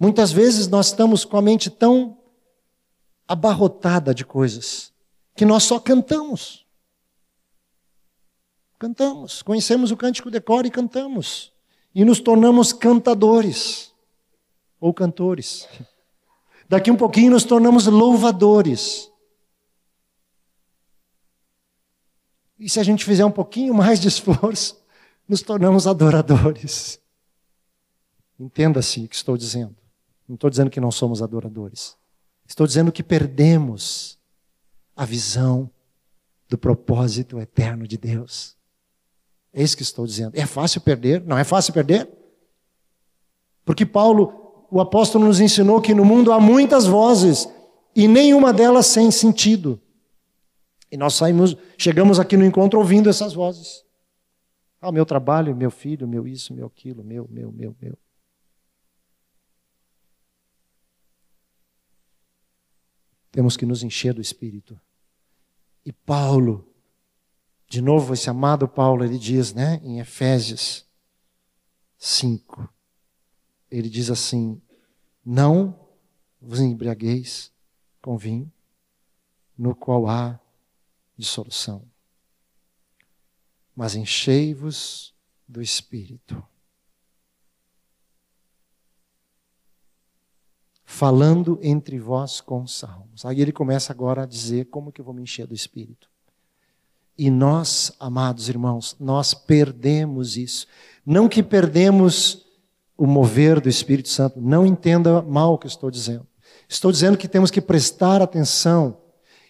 Muitas 0.00 0.32
vezes 0.32 0.66
nós 0.66 0.86
estamos 0.86 1.26
com 1.26 1.36
a 1.36 1.42
mente 1.42 1.68
tão 1.68 2.16
abarrotada 3.28 4.14
de 4.14 4.24
coisas 4.24 4.94
que 5.36 5.44
nós 5.44 5.62
só 5.64 5.78
cantamos. 5.78 6.66
Cantamos, 8.78 9.42
conhecemos 9.42 9.90
o 9.90 9.96
cântico 9.98 10.30
decor 10.30 10.64
e 10.64 10.70
cantamos. 10.70 11.52
E 11.94 12.02
nos 12.02 12.18
tornamos 12.18 12.72
cantadores 12.72 13.92
ou 14.80 14.94
cantores. 14.94 15.68
Daqui 16.66 16.90
um 16.90 16.96
pouquinho 16.96 17.32
nos 17.32 17.44
tornamos 17.44 17.86
louvadores. 17.86 19.12
E 22.58 22.70
se 22.70 22.80
a 22.80 22.82
gente 22.82 23.04
fizer 23.04 23.24
um 23.26 23.30
pouquinho 23.30 23.74
mais 23.74 24.00
de 24.00 24.08
esforço, 24.08 24.82
nos 25.28 25.42
tornamos 25.42 25.86
adoradores. 25.86 26.98
Entenda-se 28.38 29.04
o 29.04 29.08
que 29.08 29.14
estou 29.14 29.36
dizendo. 29.36 29.79
Não 30.30 30.36
estou 30.36 30.48
dizendo 30.48 30.70
que 30.70 30.80
não 30.80 30.92
somos 30.92 31.22
adoradores. 31.22 31.96
Estou 32.46 32.64
dizendo 32.64 32.92
que 32.92 33.02
perdemos 33.02 34.16
a 34.94 35.04
visão 35.04 35.68
do 36.48 36.56
propósito 36.56 37.40
eterno 37.40 37.84
de 37.84 37.98
Deus. 37.98 38.56
É 39.52 39.60
isso 39.60 39.76
que 39.76 39.82
estou 39.82 40.06
dizendo. 40.06 40.38
É 40.38 40.46
fácil 40.46 40.82
perder? 40.82 41.20
Não 41.26 41.36
é 41.36 41.42
fácil 41.42 41.72
perder? 41.74 42.08
Porque 43.64 43.84
Paulo, 43.84 44.64
o 44.70 44.80
apóstolo, 44.80 45.26
nos 45.26 45.40
ensinou 45.40 45.80
que 45.80 45.96
no 45.96 46.04
mundo 46.04 46.30
há 46.30 46.38
muitas 46.38 46.86
vozes 46.86 47.48
e 47.96 48.06
nenhuma 48.06 48.52
delas 48.52 48.86
sem 48.86 49.10
sentido. 49.10 49.80
E 50.92 50.96
nós 50.96 51.14
saímos, 51.14 51.56
chegamos 51.76 52.20
aqui 52.20 52.36
no 52.36 52.44
encontro 52.44 52.78
ouvindo 52.78 53.10
essas 53.10 53.34
vozes. 53.34 53.84
Ah, 54.80 54.92
meu 54.92 55.04
trabalho, 55.04 55.56
meu 55.56 55.72
filho, 55.72 56.06
meu 56.06 56.24
isso, 56.24 56.54
meu 56.54 56.68
aquilo, 56.68 57.02
meu, 57.02 57.26
meu, 57.28 57.50
meu, 57.50 57.74
meu. 57.82 57.98
Temos 63.30 63.56
que 63.56 63.66
nos 63.66 63.82
encher 63.82 64.12
do 64.14 64.20
Espírito. 64.20 64.78
E 65.84 65.92
Paulo, 65.92 66.68
de 67.68 67.80
novo, 67.80 68.14
esse 68.14 68.28
amado 68.28 68.68
Paulo, 68.68 69.04
ele 69.04 69.18
diz, 69.18 69.54
né, 69.54 69.80
em 69.82 70.00
Efésios 70.00 70.86
5, 71.98 72.68
ele 73.70 73.88
diz 73.88 74.10
assim: 74.10 74.60
Não 75.24 75.88
vos 76.40 76.60
embriagueis 76.60 77.52
com 78.02 78.16
vinho, 78.16 78.50
no 79.56 79.74
qual 79.74 80.08
há 80.08 80.40
dissolução, 81.16 81.86
mas 83.76 83.94
enchei-vos 83.94 85.14
do 85.46 85.60
Espírito. 85.60 86.42
Falando 90.90 91.56
entre 91.62 92.00
vós 92.00 92.40
com 92.40 92.66
salmos. 92.66 93.24
Aí 93.24 93.40
ele 93.40 93.52
começa 93.52 93.92
agora 93.92 94.24
a 94.24 94.26
dizer 94.26 94.66
como 94.66 94.90
que 94.90 95.00
eu 95.00 95.04
vou 95.04 95.14
me 95.14 95.22
encher 95.22 95.46
do 95.46 95.54
Espírito. 95.54 96.10
E 97.16 97.30
nós, 97.30 97.92
amados 98.00 98.48
irmãos, 98.48 98.96
nós 98.98 99.32
perdemos 99.32 100.36
isso. 100.36 100.66
Não 101.06 101.28
que 101.28 101.44
perdemos 101.44 102.44
o 102.98 103.06
mover 103.06 103.60
do 103.60 103.68
Espírito 103.68 104.08
Santo, 104.08 104.40
não 104.40 104.66
entenda 104.66 105.22
mal 105.22 105.54
o 105.54 105.58
que 105.58 105.66
eu 105.66 105.70
estou 105.70 105.92
dizendo. 105.92 106.26
Estou 106.68 106.90
dizendo 106.90 107.16
que 107.16 107.28
temos 107.28 107.52
que 107.52 107.60
prestar 107.60 108.20
atenção 108.20 108.98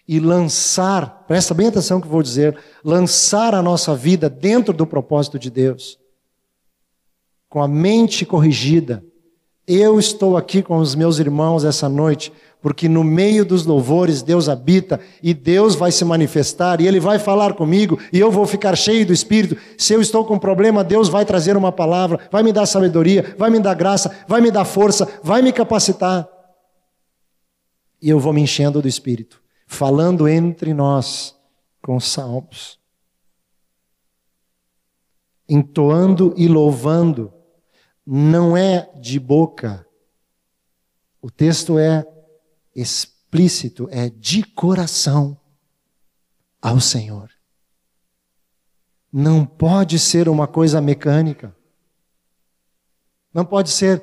e 0.06 0.20
lançar, 0.20 1.24
presta 1.26 1.54
bem 1.54 1.68
atenção 1.68 2.02
que 2.02 2.06
eu 2.06 2.12
vou 2.12 2.22
dizer, 2.22 2.56
lançar 2.84 3.54
a 3.54 3.62
nossa 3.62 3.96
vida 3.96 4.28
dentro 4.28 4.74
do 4.74 4.86
propósito 4.86 5.38
de 5.38 5.50
Deus, 5.50 5.98
com 7.48 7.62
a 7.62 7.66
mente 7.66 8.26
corrigida, 8.26 9.02
eu 9.72 10.00
estou 10.00 10.36
aqui 10.36 10.62
com 10.62 10.78
os 10.78 10.96
meus 10.96 11.20
irmãos 11.20 11.64
essa 11.64 11.88
noite, 11.88 12.32
porque 12.60 12.88
no 12.88 13.04
meio 13.04 13.44
dos 13.44 13.64
louvores 13.64 14.20
Deus 14.20 14.48
habita 14.48 14.98
e 15.22 15.32
Deus 15.32 15.76
vai 15.76 15.92
se 15.92 16.04
manifestar 16.04 16.80
e 16.80 16.88
Ele 16.88 16.98
vai 16.98 17.20
falar 17.20 17.54
comigo 17.54 17.96
e 18.12 18.18
eu 18.18 18.32
vou 18.32 18.46
ficar 18.46 18.74
cheio 18.74 19.06
do 19.06 19.12
Espírito. 19.12 19.56
Se 19.78 19.92
eu 19.92 20.00
estou 20.00 20.24
com 20.24 20.38
problema, 20.38 20.82
Deus 20.82 21.08
vai 21.08 21.24
trazer 21.24 21.56
uma 21.56 21.70
palavra, 21.70 22.18
vai 22.32 22.42
me 22.42 22.52
dar 22.52 22.66
sabedoria, 22.66 23.34
vai 23.38 23.48
me 23.48 23.60
dar 23.60 23.74
graça, 23.74 24.24
vai 24.26 24.40
me 24.40 24.50
dar 24.50 24.64
força, 24.64 25.08
vai 25.22 25.40
me 25.40 25.52
capacitar. 25.52 26.28
E 28.02 28.10
eu 28.10 28.18
vou 28.18 28.32
me 28.32 28.40
enchendo 28.40 28.82
do 28.82 28.88
Espírito, 28.88 29.40
falando 29.68 30.26
entre 30.26 30.74
nós 30.74 31.36
com 31.80 32.00
salmos, 32.00 32.78
entoando 35.48 36.34
e 36.36 36.48
louvando 36.48 37.32
não 38.12 38.56
é 38.56 38.90
de 38.98 39.20
boca. 39.20 39.86
O 41.22 41.30
texto 41.30 41.78
é 41.78 42.04
explícito, 42.74 43.88
é 43.88 44.08
de 44.08 44.42
coração 44.42 45.38
ao 46.60 46.80
Senhor. 46.80 47.30
Não 49.12 49.46
pode 49.46 49.96
ser 49.96 50.28
uma 50.28 50.48
coisa 50.48 50.80
mecânica. 50.80 51.54
Não 53.32 53.44
pode 53.44 53.70
ser 53.70 54.02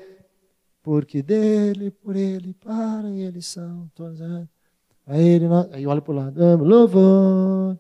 porque 0.82 1.22
dele, 1.22 1.92
por 1.92 2.16
ele, 2.16 2.54
para 2.54 3.10
ele 3.10 3.42
são 3.42 3.92
todos. 3.94 4.22
Aí 5.06 5.28
ele, 5.28 5.48
aí 5.74 5.86
olha 5.86 6.02
para 6.02 6.12
o 6.14 6.16
lado, 6.16 6.64
louvor. 6.64 7.78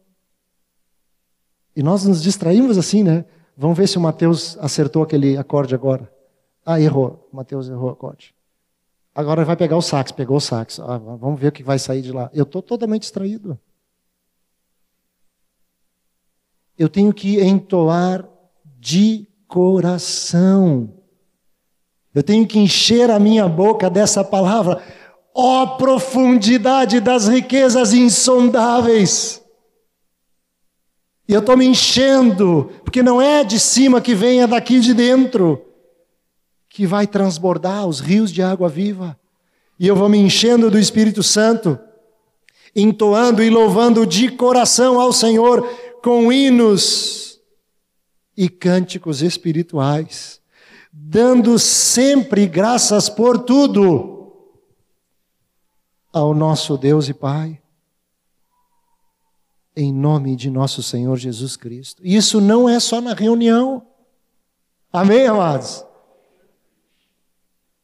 E 1.74 1.82
nós 1.82 2.04
nos 2.04 2.22
distraímos 2.22 2.78
assim, 2.78 3.02
né? 3.02 3.24
Vamos 3.56 3.78
ver 3.78 3.88
se 3.88 3.98
o 3.98 4.02
Mateus 4.02 4.58
acertou 4.58 5.04
aquele 5.04 5.38
acorde 5.38 5.74
agora. 5.74 6.17
Ah, 6.70 6.82
errou. 6.82 7.30
Mateus 7.32 7.70
errou 7.70 7.90
acorde. 7.90 8.36
Agora 9.16 9.46
vai 9.46 9.56
pegar 9.56 9.78
o 9.78 9.82
sax. 9.82 10.12
Pegou 10.12 10.36
o 10.36 10.42
sax. 10.42 10.82
Ah, 10.82 10.98
vamos 10.98 11.40
ver 11.40 11.48
o 11.48 11.52
que 11.54 11.64
vai 11.64 11.80
sair 11.80 12.02
de 12.02 12.12
lá. 12.12 12.30
Eu 12.34 12.44
estou 12.44 12.62
totalmente 12.62 13.04
distraído. 13.04 13.58
Eu 16.78 16.90
tenho 16.90 17.14
que 17.14 17.42
entoar 17.42 18.28
de 18.78 19.26
coração. 19.48 20.94
Eu 22.14 22.22
tenho 22.22 22.46
que 22.46 22.60
encher 22.60 23.10
a 23.10 23.18
minha 23.18 23.48
boca 23.48 23.90
dessa 23.90 24.22
palavra. 24.22 24.84
Ó 25.34 25.64
oh, 25.64 25.78
profundidade 25.78 27.00
das 27.00 27.30
riquezas 27.30 27.94
insondáveis. 27.94 29.42
E 31.30 31.34
eu 31.34 31.40
estou 31.40 31.56
me 31.56 31.66
enchendo, 31.66 32.70
porque 32.84 33.02
não 33.02 33.22
é 33.22 33.46
de 33.46 33.58
cima 33.58 34.02
que 34.02 34.14
vem, 34.14 34.42
é 34.42 34.48
daqui 34.48 34.82
de 34.82 34.94
dentro 34.94 35.64
que 36.70 36.86
vai 36.86 37.08
transbordar 37.08 37.86
os 37.86 38.00
rios 38.00 38.32
de 38.32 38.42
água 38.42 38.70
viva. 38.70 39.18
E 39.80 39.88
eu 39.88 39.96
vou 39.96 40.10
me 40.10 40.18
enchendo 40.18 40.70
do 40.72 40.80
Espírito 40.80 41.24
Santo, 41.24 41.80
entoando 42.76 43.44
e 43.44 43.50
louvando 43.50 44.06
de 44.06 44.30
coração 44.30 45.00
ao 45.00 45.12
Senhor 45.14 45.68
com 46.04 46.32
hinos 46.32 47.40
e 48.36 48.48
cânticos 48.48 49.22
espirituais, 49.22 50.40
dando 50.92 51.58
sempre 51.58 52.48
graças 52.48 53.10
por 53.10 53.40
tudo 53.40 54.18
ao 56.14 56.34
nosso 56.34 56.78
Deus 56.78 57.10
e 57.10 57.14
Pai, 57.14 57.60
em 59.76 59.94
nome 59.94 60.36
de 60.36 60.50
nosso 60.50 60.82
Senhor 60.82 61.18
Jesus 61.18 61.56
Cristo. 61.56 62.02
Isso 62.04 62.42
não 62.42 62.68
é 62.68 62.80
só 62.80 63.00
na 63.00 63.14
reunião. 63.14 63.86
Amém, 64.92 65.28
amados? 65.28 65.87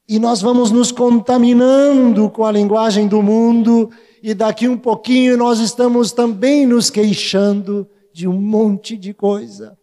E 0.08 0.20
nós 0.20 0.42
vamos 0.42 0.70
nos 0.70 0.92
contaminando 0.92 2.30
com 2.30 2.46
a 2.46 2.52
linguagem 2.52 3.08
do 3.08 3.22
mundo, 3.22 3.90
e 4.22 4.34
daqui 4.34 4.68
um 4.68 4.78
pouquinho 4.78 5.38
nós 5.38 5.60
estamos 5.60 6.12
também 6.12 6.66
nos 6.66 6.90
queixando 6.90 7.90
de 8.14 8.28
um 8.28 8.40
monte 8.40 8.98
de 8.98 9.14
coisa. 9.14 9.78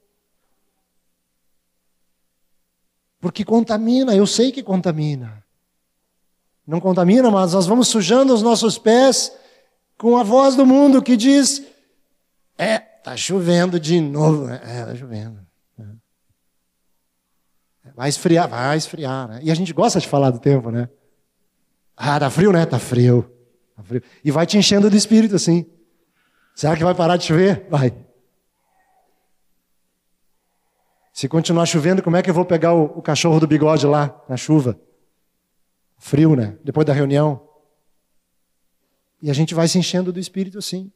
Porque 3.21 3.45
contamina, 3.45 4.15
eu 4.15 4.27
sei 4.27 4.51
que 4.51 4.63
contamina. 4.63 5.45
Não 6.67 6.81
contamina, 6.81 7.31
mas 7.31 7.53
nós 7.53 7.67
vamos 7.67 7.89
sujando 7.89 8.33
os 8.33 8.43
nossos 8.43 8.79
pés 8.79 9.33
com 9.99 10.17
a 10.17 10.23
voz 10.23 10.55
do 10.55 10.65
mundo 10.65 11.03
que 11.03 11.17
diz: 11.17 11.63
É, 12.57 12.79
tá 12.79 13.17
chovendo 13.17 13.79
de 13.79 14.01
novo. 14.01 14.49
É, 14.49 14.87
tá 14.87 14.95
chovendo. 14.95 15.50
Vai 18.01 18.09
esfriar, 18.09 18.49
vai 18.49 18.79
esfriar, 18.79 19.29
né? 19.29 19.41
E 19.43 19.51
a 19.51 19.55
gente 19.55 19.75
gosta 19.75 20.01
de 20.01 20.09
falar 20.09 20.31
do 20.31 20.39
tempo, 20.39 20.71
né? 20.71 20.89
Ah, 21.95 22.19
tá 22.19 22.31
frio, 22.31 22.51
né? 22.51 22.65
Tá 22.65 22.79
frio. 22.79 23.31
Tá 23.77 23.83
frio. 23.83 24.03
E 24.25 24.31
vai 24.31 24.47
te 24.47 24.57
enchendo 24.57 24.89
do 24.89 24.97
espírito 24.97 25.37
assim. 25.37 25.67
Será 26.55 26.75
que 26.75 26.83
vai 26.83 26.95
parar 26.95 27.19
de 27.19 27.27
chover? 27.27 27.67
Vai. 27.69 27.95
Se 31.13 31.29
continuar 31.29 31.67
chovendo, 31.67 32.03
como 32.03 32.17
é 32.17 32.23
que 32.23 32.31
eu 32.31 32.33
vou 32.33 32.47
pegar 32.47 32.73
o, 32.73 32.85
o 32.85 33.03
cachorro 33.03 33.39
do 33.39 33.47
bigode 33.47 33.85
lá 33.85 34.19
na 34.27 34.39
chuva? 34.39 34.81
Frio, 35.99 36.35
né? 36.35 36.57
Depois 36.65 36.87
da 36.87 36.95
reunião. 36.95 37.47
E 39.21 39.31
a 39.31 39.35
gente 39.35 39.55
vai 39.55 39.69
se 39.69 39.79
enchendo 39.79 40.11
do 40.11 40.19
espírito 40.19 40.57
assim. 40.57 40.91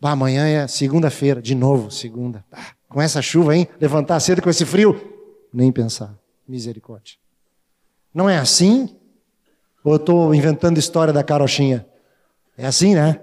Bah, 0.00 0.12
amanhã 0.12 0.46
é 0.46 0.66
segunda-feira, 0.66 1.42
de 1.42 1.54
novo, 1.54 1.90
segunda. 1.90 2.42
Ah, 2.50 2.72
com 2.88 3.02
essa 3.02 3.20
chuva, 3.20 3.54
hein? 3.54 3.68
Levantar 3.78 4.18
cedo 4.20 4.40
com 4.40 4.48
esse 4.48 4.64
frio 4.64 5.14
nem 5.56 5.72
pensar. 5.72 6.14
Misericórdia. 6.46 7.16
Não 8.12 8.28
é 8.28 8.36
assim? 8.36 8.94
Ou 9.82 9.94
eu 9.94 9.96
estou 9.96 10.34
inventando 10.34 10.76
história 10.76 11.14
da 11.14 11.24
carochinha? 11.24 11.88
É 12.58 12.66
assim, 12.66 12.94
né? 12.94 13.22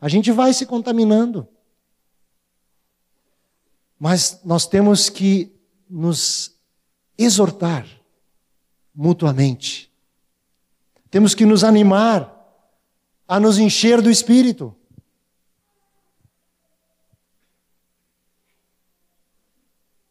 A 0.00 0.08
gente 0.08 0.32
vai 0.32 0.54
se 0.54 0.64
contaminando. 0.64 1.46
Mas 3.98 4.40
nós 4.44 4.66
temos 4.66 5.10
que 5.10 5.54
nos 5.88 6.56
exortar 7.18 7.86
mutuamente. 8.94 9.92
Temos 11.10 11.34
que 11.34 11.44
nos 11.44 11.62
animar 11.62 12.32
a 13.28 13.38
nos 13.38 13.58
encher 13.58 14.00
do 14.00 14.10
Espírito. 14.10 14.74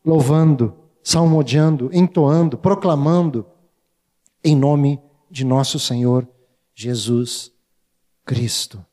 Louvando 0.06 0.83
salmodiando, 1.04 1.90
entoando, 1.94 2.58
proclamando, 2.58 3.46
em 4.44 4.56
nome 4.56 5.00
de 5.30 5.44
nosso 5.44 5.78
Senhor 5.80 6.28
Jesus 6.74 7.52
Cristo. 8.26 8.84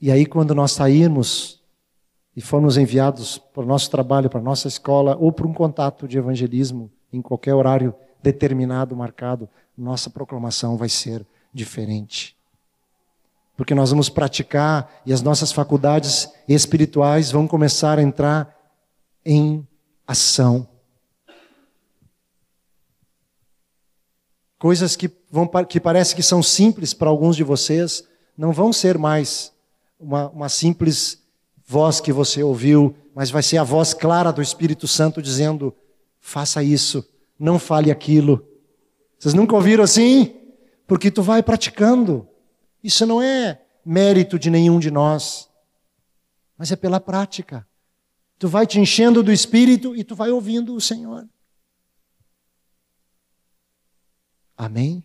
E 0.00 0.10
aí, 0.10 0.26
quando 0.26 0.54
nós 0.54 0.72
sairmos 0.72 1.62
e 2.34 2.40
formos 2.40 2.76
enviados 2.76 3.38
para 3.38 3.62
o 3.62 3.66
nosso 3.66 3.90
trabalho, 3.90 4.28
para 4.28 4.40
a 4.40 4.42
nossa 4.42 4.68
escola, 4.68 5.16
ou 5.18 5.32
para 5.32 5.46
um 5.46 5.54
contato 5.54 6.06
de 6.06 6.18
evangelismo, 6.18 6.90
em 7.12 7.22
qualquer 7.22 7.54
horário 7.54 7.94
determinado, 8.22 8.94
marcado, 8.94 9.48
nossa 9.76 10.10
proclamação 10.10 10.76
vai 10.76 10.88
ser 10.88 11.24
diferente. 11.52 12.36
Porque 13.56 13.74
nós 13.74 13.90
vamos 13.90 14.10
praticar 14.10 15.00
e 15.06 15.12
as 15.12 15.22
nossas 15.22 15.50
faculdades 15.50 16.30
espirituais 16.46 17.30
vão 17.30 17.48
começar 17.48 17.98
a 17.98 18.02
entrar 18.02 18.54
em 19.24 19.66
ação. 20.06 20.68
Coisas 24.58 24.96
que, 24.96 25.10
vão, 25.30 25.46
que 25.68 25.80
parece 25.80 26.14
que 26.14 26.22
são 26.22 26.42
simples 26.42 26.94
para 26.94 27.08
alguns 27.08 27.36
de 27.36 27.42
vocês, 27.42 28.06
não 28.36 28.52
vão 28.52 28.72
ser 28.72 28.96
mais 28.96 29.52
uma, 29.98 30.28
uma 30.30 30.48
simples 30.48 31.22
voz 31.66 32.00
que 32.00 32.12
você 32.12 32.42
ouviu, 32.42 32.94
mas 33.14 33.30
vai 33.30 33.42
ser 33.42 33.58
a 33.58 33.64
voz 33.64 33.92
clara 33.92 34.32
do 34.32 34.40
Espírito 34.42 34.86
Santo 34.86 35.20
dizendo: 35.20 35.74
faça 36.20 36.62
isso, 36.62 37.06
não 37.38 37.58
fale 37.58 37.90
aquilo. 37.90 38.46
Vocês 39.18 39.34
nunca 39.34 39.54
ouviram 39.54 39.82
assim? 39.82 40.34
Porque 40.86 41.10
tu 41.10 41.22
vai 41.22 41.42
praticando. 41.42 42.28
Isso 42.82 43.04
não 43.04 43.20
é 43.20 43.60
mérito 43.84 44.38
de 44.38 44.50
nenhum 44.50 44.78
de 44.78 44.90
nós, 44.90 45.48
mas 46.56 46.70
é 46.70 46.76
pela 46.76 47.00
prática. 47.00 47.66
Tu 48.38 48.48
vai 48.48 48.66
te 48.66 48.78
enchendo 48.78 49.22
do 49.22 49.32
Espírito 49.32 49.96
e 49.96 50.04
tu 50.04 50.14
vai 50.14 50.30
ouvindo 50.30 50.74
o 50.74 50.80
Senhor. 50.80 51.26
Amém? 54.56 55.04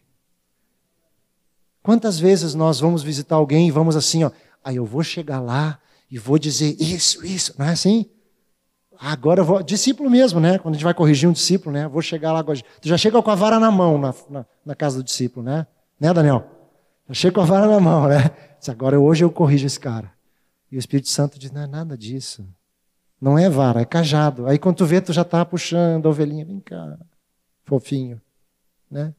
Quantas 1.83 2.19
vezes 2.19 2.53
nós 2.53 2.79
vamos 2.79 3.03
visitar 3.03 3.35
alguém 3.35 3.67
e 3.67 3.71
vamos 3.71 3.95
assim, 3.95 4.23
ó, 4.23 4.31
aí 4.63 4.75
eu 4.75 4.85
vou 4.85 5.03
chegar 5.03 5.39
lá 5.39 5.79
e 6.09 6.17
vou 6.17 6.37
dizer 6.37 6.75
isso, 6.79 7.25
isso, 7.25 7.53
não 7.57 7.65
é 7.65 7.71
assim? 7.71 8.05
Agora 8.99 9.41
eu 9.41 9.45
vou, 9.45 9.63
discípulo 9.63 10.09
mesmo, 10.09 10.39
né? 10.39 10.59
Quando 10.59 10.75
a 10.75 10.77
gente 10.77 10.83
vai 10.83 10.93
corrigir 10.93 11.27
um 11.27 11.31
discípulo, 11.31 11.73
né? 11.73 11.87
Vou 11.87 12.01
chegar 12.01 12.31
lá, 12.31 12.43
tu 12.43 12.87
já 12.87 12.97
chega 12.97 13.21
com 13.21 13.31
a 13.31 13.35
vara 13.35 13.59
na 13.59 13.71
mão 13.71 13.97
na, 13.97 14.13
na, 14.29 14.45
na 14.63 14.75
casa 14.75 14.97
do 14.97 15.03
discípulo, 15.03 15.43
né? 15.43 15.65
Né, 15.99 16.13
Daniel? 16.13 16.45
Já 17.07 17.13
chega 17.15 17.35
com 17.35 17.41
a 17.41 17.45
vara 17.45 17.65
na 17.65 17.79
mão, 17.79 18.07
né? 18.07 18.29
Agora 18.67 18.99
hoje 18.99 19.23
eu 19.23 19.31
corrijo 19.31 19.65
esse 19.65 19.79
cara. 19.79 20.13
E 20.71 20.75
o 20.75 20.79
Espírito 20.79 21.09
Santo 21.09 21.39
diz, 21.39 21.51
não 21.51 21.61
é 21.61 21.67
nada 21.67 21.97
disso. 21.97 22.47
Não 23.21 23.37
é 23.37 23.47
vara, 23.47 23.81
é 23.81 23.85
cajado. 23.85 24.47
Aí 24.47 24.57
quando 24.57 24.77
tu 24.77 24.85
vê, 24.85 24.99
tu 24.99 25.13
já 25.13 25.21
está 25.21 25.45
puxando 25.45 26.07
a 26.07 26.09
ovelhinha, 26.09 26.43
vem 26.43 26.59
cá, 26.59 26.97
fofinho, 27.63 28.19
né? 28.89 29.13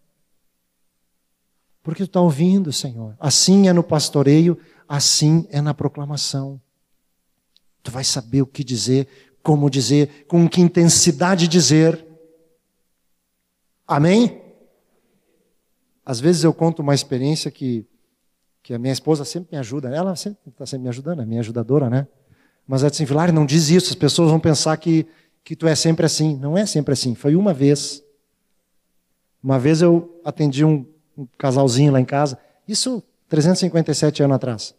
Porque 1.84 2.02
tu 2.02 2.08
está 2.08 2.20
ouvindo, 2.20 2.72
Senhor. 2.72 3.16
Assim 3.20 3.68
é 3.68 3.72
no 3.72 3.82
pastoreio, 3.82 4.58
assim 4.88 5.46
é 5.50 5.60
na 5.60 5.72
proclamação. 5.72 6.60
Tu 7.82 7.90
vai 7.92 8.02
saber 8.02 8.42
o 8.42 8.46
que 8.46 8.64
dizer, 8.64 9.08
como 9.42 9.70
dizer, 9.70 10.26
com 10.26 10.48
que 10.48 10.60
intensidade 10.60 11.46
dizer. 11.46 12.04
Amém? 13.86 14.42
Às 16.04 16.18
vezes 16.18 16.42
eu 16.42 16.52
conto 16.52 16.82
uma 16.82 16.94
experiência 16.94 17.50
que, 17.50 17.86
que 18.62 18.74
a 18.74 18.78
minha 18.78 18.92
esposa 18.92 19.24
sempre 19.24 19.50
me 19.52 19.58
ajuda. 19.58 19.88
Ela 19.88 20.16
sempre 20.16 20.40
está 20.48 20.66
sempre 20.66 20.84
me 20.84 20.88
ajudando, 20.88 21.22
é 21.22 21.26
minha 21.26 21.40
ajudadora, 21.40 21.88
né? 21.88 22.06
Mas 22.72 22.80
disse 22.80 23.02
assim, 23.02 23.04
Vilar, 23.04 23.30
não 23.30 23.44
diz 23.44 23.68
isso, 23.68 23.90
as 23.90 23.94
pessoas 23.94 24.30
vão 24.30 24.40
pensar 24.40 24.74
que, 24.78 25.06
que 25.44 25.54
tu 25.54 25.68
é 25.68 25.74
sempre 25.74 26.06
assim. 26.06 26.38
Não 26.38 26.56
é 26.56 26.64
sempre 26.64 26.94
assim, 26.94 27.14
foi 27.14 27.36
uma 27.36 27.52
vez. 27.52 28.02
Uma 29.42 29.58
vez 29.58 29.82
eu 29.82 30.18
atendi 30.24 30.64
um, 30.64 30.86
um 31.14 31.26
casalzinho 31.36 31.92
lá 31.92 32.00
em 32.00 32.04
casa, 32.06 32.38
isso 32.66 33.02
357 33.28 34.22
anos 34.22 34.36
atrás. 34.36 34.74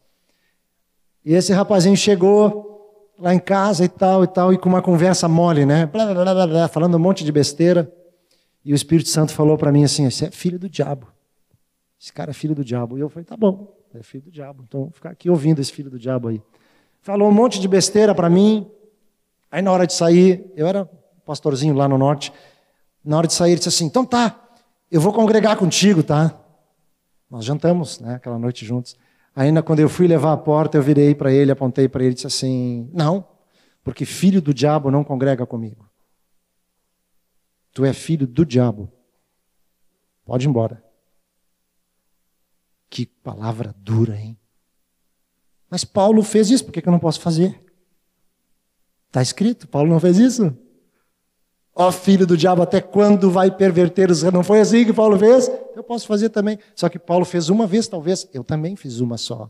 E 1.23 1.35
esse 1.35 1.53
rapazinho 1.53 1.95
chegou 1.95 3.13
lá 3.19 3.31
em 3.31 3.39
casa 3.39 3.85
e 3.85 3.89
tal 3.89 4.23
e 4.23 4.27
tal, 4.27 4.51
e 4.51 4.57
com 4.57 4.69
uma 4.69 4.81
conversa 4.81 5.27
mole, 5.27 5.63
né? 5.63 5.85
Blá, 5.85 6.11
blá, 6.11 6.33
blá, 6.33 6.47
blá, 6.47 6.67
falando 6.67 6.95
um 6.95 6.99
monte 6.99 7.23
de 7.23 7.31
besteira. 7.31 7.93
E 8.65 8.73
o 8.73 8.75
Espírito 8.75 9.09
Santo 9.09 9.31
falou 9.33 9.55
para 9.55 9.71
mim 9.71 9.83
assim: 9.83 10.09
Você 10.09 10.25
é 10.25 10.31
filho 10.31 10.57
do 10.57 10.67
diabo. 10.67 11.09
Esse 12.01 12.11
cara 12.11 12.31
é 12.31 12.33
filho 12.33 12.55
do 12.55 12.65
diabo. 12.65 12.97
E 12.97 13.01
eu 13.01 13.09
falei: 13.09 13.23
Tá 13.23 13.37
bom, 13.37 13.71
é 13.93 14.01
filho 14.01 14.23
do 14.23 14.31
diabo. 14.31 14.63
Então 14.67 14.81
vou 14.85 14.91
ficar 14.91 15.11
aqui 15.11 15.29
ouvindo 15.29 15.59
esse 15.59 15.71
filho 15.71 15.91
do 15.91 15.99
diabo 15.99 16.29
aí. 16.29 16.41
Falou 17.03 17.27
um 17.27 17.33
monte 17.33 17.59
de 17.59 17.67
besteira 17.67 18.15
para 18.15 18.29
mim. 18.29 18.65
Aí 19.51 19.61
na 19.61 19.71
hora 19.71 19.85
de 19.85 19.93
sair, 19.93 20.49
eu 20.55 20.65
era 20.65 20.85
pastorzinho 21.25 21.75
lá 21.75 21.85
no 21.87 21.97
norte. 21.97 22.33
Na 23.03 23.17
hora 23.17 23.27
de 23.27 23.33
sair, 23.33 23.51
ele 23.51 23.57
disse 23.57 23.69
assim: 23.69 23.85
Então 23.85 24.05
tá, 24.05 24.39
eu 24.89 25.01
vou 25.01 25.11
congregar 25.11 25.57
contigo, 25.57 26.01
tá? 26.01 26.33
Nós 27.29 27.43
jantamos, 27.43 27.99
né, 27.99 28.15
aquela 28.15 28.39
noite 28.39 28.65
juntos. 28.65 28.95
Ainda 29.35 29.61
quando 29.61 29.79
eu 29.79 29.89
fui 29.89 30.07
levar 30.07 30.31
a 30.31 30.37
porta, 30.37 30.77
eu 30.77 30.81
virei 30.81 31.13
para 31.13 31.31
ele, 31.31 31.51
apontei 31.51 31.89
para 31.89 32.03
ele 32.03 32.11
e 32.11 32.15
disse 32.15 32.27
assim: 32.27 32.89
Não, 32.93 33.27
porque 33.83 34.05
filho 34.05 34.41
do 34.41 34.53
diabo 34.53 34.89
não 34.89 35.03
congrega 35.03 35.45
comigo. 35.45 35.85
Tu 37.73 37.83
é 37.83 37.91
filho 37.91 38.25
do 38.25 38.45
diabo. 38.45 38.89
Pode 40.23 40.45
ir 40.45 40.49
embora. 40.49 40.81
Que 42.89 43.05
palavra 43.05 43.75
dura, 43.77 44.15
hein? 44.15 44.39
Mas 45.73 45.83
Paulo 45.83 46.21
fez 46.21 46.51
isso, 46.51 46.65
por 46.65 46.71
que 46.71 46.87
eu 46.87 46.91
não 46.91 46.99
posso 46.99 47.19
fazer? 47.19 47.59
Está 49.07 49.23
escrito, 49.23 49.67
Paulo 49.67 49.89
não 49.89 49.99
fez 49.99 50.19
isso? 50.19 50.55
Ó 51.73 51.91
filho 51.91 52.27
do 52.27 52.37
diabo, 52.37 52.61
até 52.61 52.79
quando 52.79 53.31
vai 53.31 53.49
perverter 53.49 54.11
os 54.11 54.21
Não 54.21 54.43
foi 54.43 54.59
assim 54.59 54.85
que 54.85 54.93
Paulo 54.93 55.17
fez? 55.17 55.49
Eu 55.75 55.83
posso 55.83 56.05
fazer 56.05 56.29
também. 56.29 56.59
Só 56.75 56.87
que 56.89 56.99
Paulo 56.99 57.25
fez 57.25 57.49
uma 57.49 57.65
vez, 57.65 57.87
talvez. 57.87 58.29
Eu 58.31 58.43
também 58.43 58.75
fiz 58.75 58.99
uma 58.99 59.17
só. 59.17 59.49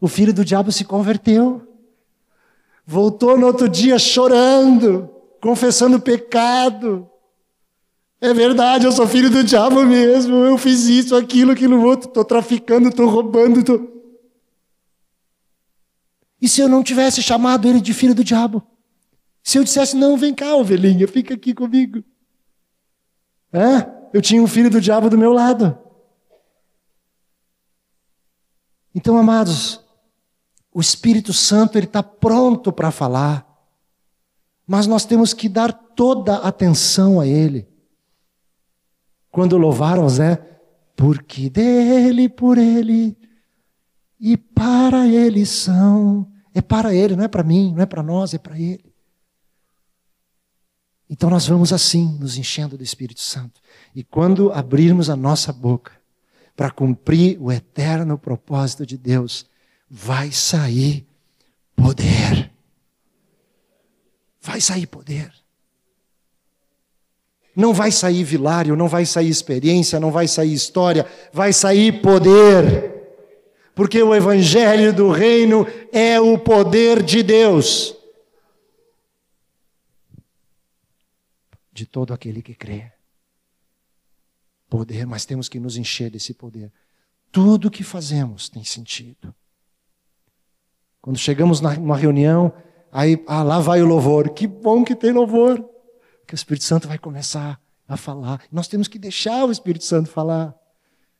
O 0.00 0.08
filho 0.08 0.32
do 0.32 0.46
diabo 0.46 0.72
se 0.72 0.86
converteu. 0.86 1.76
Voltou 2.86 3.36
no 3.36 3.46
outro 3.46 3.68
dia 3.68 3.98
chorando, 3.98 5.10
confessando 5.42 6.00
pecado. 6.00 7.06
É 8.20 8.32
verdade, 8.32 8.86
eu 8.86 8.92
sou 8.92 9.06
filho 9.06 9.30
do 9.30 9.44
diabo 9.44 9.84
mesmo. 9.84 10.36
Eu 10.36 10.56
fiz 10.56 10.86
isso, 10.86 11.14
aquilo, 11.14 11.52
aquilo 11.52 11.84
outro. 11.84 12.08
Estou 12.08 12.24
traficando, 12.24 12.88
estou 12.88 13.08
roubando. 13.08 13.62
Tô... 13.62 13.88
E 16.40 16.48
se 16.48 16.60
eu 16.60 16.68
não 16.68 16.82
tivesse 16.82 17.22
chamado 17.22 17.68
ele 17.68 17.80
de 17.80 17.92
filho 17.92 18.14
do 18.14 18.24
diabo? 18.24 18.62
Se 19.42 19.58
eu 19.58 19.64
dissesse, 19.64 19.96
não, 19.96 20.16
vem 20.16 20.34
cá, 20.34 20.56
ovelhinha, 20.56 21.06
fica 21.06 21.34
aqui 21.34 21.54
comigo. 21.54 22.02
É? 23.52 23.88
Eu 24.12 24.20
tinha 24.20 24.42
um 24.42 24.46
filho 24.46 24.70
do 24.70 24.80
diabo 24.80 25.08
do 25.08 25.18
meu 25.18 25.32
lado. 25.32 25.78
Então, 28.94 29.16
amados, 29.18 29.84
o 30.72 30.80
Espírito 30.80 31.32
Santo 31.32 31.78
ele 31.78 31.86
está 31.86 32.02
pronto 32.02 32.72
para 32.72 32.90
falar, 32.90 33.46
mas 34.66 34.86
nós 34.86 35.04
temos 35.04 35.32
que 35.32 35.48
dar 35.48 35.72
toda 35.72 36.36
a 36.36 36.48
atenção 36.48 37.20
a 37.20 37.26
Ele. 37.26 37.68
Quando 39.36 39.58
louvaram 39.58 40.08
Zé, 40.08 40.42
porque 40.96 41.50
dele, 41.50 42.26
por 42.26 42.56
Ele 42.56 43.14
e 44.18 44.34
para 44.34 45.06
Ele 45.06 45.44
são. 45.44 46.26
É 46.54 46.62
para 46.62 46.94
Ele, 46.94 47.14
não 47.14 47.24
é 47.24 47.28
para 47.28 47.42
mim, 47.42 47.74
não 47.74 47.82
é 47.82 47.84
para 47.84 48.02
nós, 48.02 48.32
é 48.32 48.38
para 48.38 48.58
Ele. 48.58 48.94
Então 51.10 51.28
nós 51.28 51.46
vamos 51.46 51.70
assim, 51.70 52.16
nos 52.18 52.38
enchendo 52.38 52.78
do 52.78 52.82
Espírito 52.82 53.20
Santo. 53.20 53.60
E 53.94 54.02
quando 54.02 54.50
abrirmos 54.54 55.10
a 55.10 55.16
nossa 55.16 55.52
boca 55.52 55.92
para 56.56 56.70
cumprir 56.70 57.36
o 57.38 57.52
eterno 57.52 58.16
propósito 58.16 58.86
de 58.86 58.96
Deus, 58.96 59.44
vai 59.86 60.32
sair 60.32 61.06
poder. 61.76 62.50
Vai 64.40 64.62
sair 64.62 64.86
poder. 64.86 65.30
Não 67.56 67.72
vai 67.72 67.90
sair 67.90 68.22
vilário, 68.22 68.76
não 68.76 68.86
vai 68.86 69.06
sair 69.06 69.30
experiência, 69.30 69.98
não 69.98 70.10
vai 70.10 70.28
sair 70.28 70.52
história, 70.52 71.06
vai 71.32 71.54
sair 71.54 72.02
poder. 72.02 72.92
Porque 73.74 74.02
o 74.02 74.14
evangelho 74.14 74.92
do 74.92 75.10
reino 75.10 75.66
é 75.90 76.20
o 76.20 76.38
poder 76.38 77.02
de 77.02 77.22
Deus. 77.22 77.96
De 81.72 81.86
todo 81.86 82.12
aquele 82.12 82.42
que 82.42 82.54
crê. 82.54 82.92
Poder, 84.68 85.06
mas 85.06 85.24
temos 85.24 85.48
que 85.48 85.58
nos 85.58 85.78
encher 85.78 86.10
desse 86.10 86.34
poder. 86.34 86.70
Tudo 87.32 87.70
que 87.70 87.82
fazemos 87.82 88.50
tem 88.50 88.64
sentido. 88.64 89.34
Quando 91.00 91.18
chegamos 91.18 91.62
numa 91.62 91.96
reunião, 91.96 92.52
aí 92.92 93.22
ah, 93.26 93.42
lá 93.42 93.60
vai 93.60 93.80
o 93.80 93.86
louvor. 93.86 94.30
Que 94.30 94.46
bom 94.46 94.84
que 94.84 94.94
tem 94.94 95.12
louvor. 95.12 95.75
Que 96.26 96.34
o 96.34 96.36
Espírito 96.36 96.64
Santo 96.64 96.88
vai 96.88 96.98
começar 96.98 97.60
a 97.88 97.96
falar. 97.96 98.42
Nós 98.50 98.66
temos 98.68 98.88
que 98.88 98.98
deixar 98.98 99.44
o 99.44 99.52
Espírito 99.52 99.84
Santo 99.84 100.08
falar. 100.08 100.54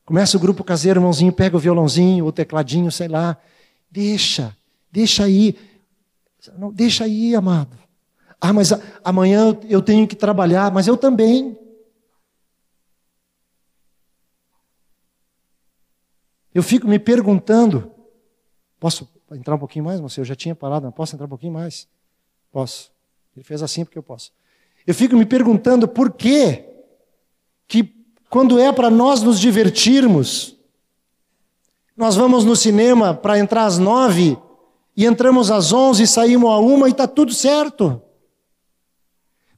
Começa 0.05 0.37
o 0.37 0.41
grupo 0.41 0.65
caseiro, 0.65 1.01
irmãozinho, 1.01 1.33
pega 1.33 1.57
o 1.57 1.61
violãozinho, 1.61 2.25
o 2.27 2.33
tecladinho, 2.33 2.91
sei 2.91 3.09
lá. 3.09 3.37
Deixa, 3.91 4.57
deixa 4.91 5.25
aí. 5.25 5.57
Não, 6.57 6.73
deixa 6.73 7.05
aí, 7.05 7.35
amado. 7.35 7.77
Ah, 8.41 8.53
mas 8.53 8.71
amanhã 9.03 9.57
eu 9.69 9.81
tenho 9.81 10.07
que 10.07 10.15
trabalhar, 10.15 10.71
mas 10.71 10.87
eu 10.87 10.97
também. 10.97 11.59
Eu 16.55 16.63
fico 16.63 16.87
me 16.89 16.99
perguntando, 16.99 17.93
posso 18.79 19.09
entrar 19.33 19.55
um 19.55 19.59
pouquinho 19.59 19.85
mais, 19.85 20.01
você? 20.01 20.21
Eu 20.21 20.25
já 20.25 20.35
tinha 20.35 20.55
parado, 20.55 20.85
não 20.85 20.93
posso 20.93 21.15
entrar 21.15 21.27
um 21.27 21.29
pouquinho 21.29 21.53
mais? 21.53 21.89
Posso. 22.51 22.91
Ele 23.35 23.45
fez 23.45 23.63
assim 23.63 23.85
porque 23.85 23.99
eu 23.99 24.03
posso. 24.03 24.33
Eu 24.87 24.95
fico 24.95 25.17
me 25.17 25.27
perguntando 25.27 25.89
por 25.89 26.13
que 26.13 26.65
que 27.67 27.93
quando 28.31 28.59
é 28.59 28.71
para 28.71 28.89
nós 28.89 29.23
nos 29.23 29.41
divertirmos, 29.41 30.57
nós 31.97 32.15
vamos 32.15 32.45
no 32.45 32.55
cinema 32.55 33.15
para 33.15 33.39
entrar 33.39 33.65
às 33.65 33.79
nove 33.79 34.39
e 34.97 35.05
entramos 35.05 35.51
às 35.51 35.73
onze 35.73 36.07
saímos 36.07 36.51
a 36.51 36.59
uma 36.59 36.89
e 36.89 36.93
está 36.93 37.07
tudo 37.07 37.33
certo. 37.33 38.01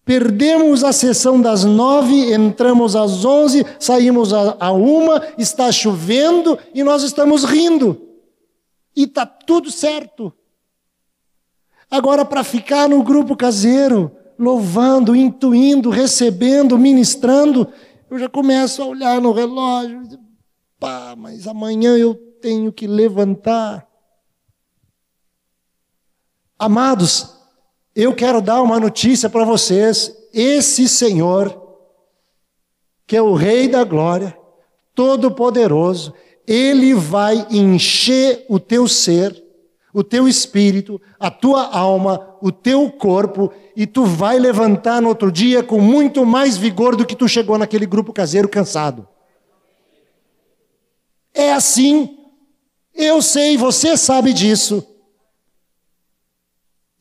Perdemos 0.04 0.82
a 0.84 0.92
sessão 0.92 1.38
das 1.38 1.64
nove, 1.64 2.32
entramos 2.32 2.96
às 2.96 3.26
onze, 3.26 3.66
saímos 3.78 4.32
a, 4.32 4.72
uma, 4.72 5.22
está 5.36 5.70
chovendo 5.70 6.58
e 6.72 6.82
nós 6.82 7.02
estamos 7.02 7.44
rindo. 7.44 8.00
E 8.96 9.04
está 9.04 9.26
tudo 9.26 9.70
certo. 9.70 10.32
Agora, 11.90 12.24
para 12.24 12.42
ficar 12.42 12.88
no 12.88 13.02
grupo 13.02 13.36
caseiro, 13.36 14.10
louvando, 14.38 15.16
intuindo, 15.16 15.90
recebendo, 15.90 16.78
ministrando, 16.78 17.66
eu 18.10 18.18
já 18.18 18.28
começo 18.28 18.82
a 18.82 18.86
olhar 18.86 19.20
no 19.20 19.32
relógio. 19.32 20.02
Pá, 20.78 21.14
mas 21.16 21.46
amanhã 21.46 21.96
eu 21.96 22.14
tenho 22.40 22.72
que 22.72 22.86
levantar. 22.86 23.86
Amados, 26.58 27.36
eu 27.94 28.14
quero 28.14 28.40
dar 28.40 28.62
uma 28.62 28.78
notícia 28.78 29.28
para 29.28 29.44
vocês. 29.44 30.14
Esse 30.32 30.88
Senhor, 30.88 31.76
que 33.06 33.16
é 33.16 33.22
o 33.22 33.34
Rei 33.34 33.68
da 33.68 33.82
Glória, 33.84 34.38
Todo-Poderoso, 34.94 36.14
Ele 36.46 36.94
vai 36.94 37.46
encher 37.50 38.46
o 38.48 38.58
teu 38.58 38.86
ser, 38.88 39.44
o 39.98 40.04
teu 40.04 40.28
espírito, 40.28 41.02
a 41.18 41.28
tua 41.28 41.76
alma, 41.76 42.38
o 42.40 42.52
teu 42.52 42.88
corpo, 42.88 43.52
e 43.74 43.84
tu 43.84 44.04
vai 44.04 44.38
levantar 44.38 45.02
no 45.02 45.08
outro 45.08 45.32
dia 45.32 45.60
com 45.60 45.80
muito 45.80 46.24
mais 46.24 46.56
vigor 46.56 46.94
do 46.94 47.04
que 47.04 47.16
tu 47.16 47.26
chegou 47.26 47.58
naquele 47.58 47.84
grupo 47.84 48.12
caseiro 48.12 48.48
cansado. 48.48 49.08
É 51.34 51.52
assim. 51.52 52.16
Eu 52.94 53.20
sei, 53.20 53.56
você 53.56 53.96
sabe 53.96 54.32
disso. 54.32 54.86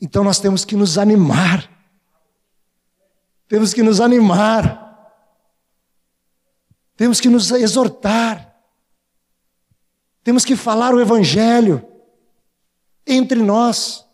Então 0.01 0.23
nós 0.23 0.39
temos 0.39 0.65
que 0.65 0.75
nos 0.75 0.97
animar. 0.97 1.69
Temos 3.47 3.75
que 3.75 3.83
nos 3.83 4.01
animar. 4.01 5.13
Temos 6.95 7.21
que 7.21 7.29
nos 7.29 7.51
exortar. 7.51 8.55
Temos 10.23 10.43
que 10.43 10.55
falar 10.55 10.95
o 10.95 10.99
Evangelho 10.99 11.87
entre 13.07 13.41
nós. 13.41 14.05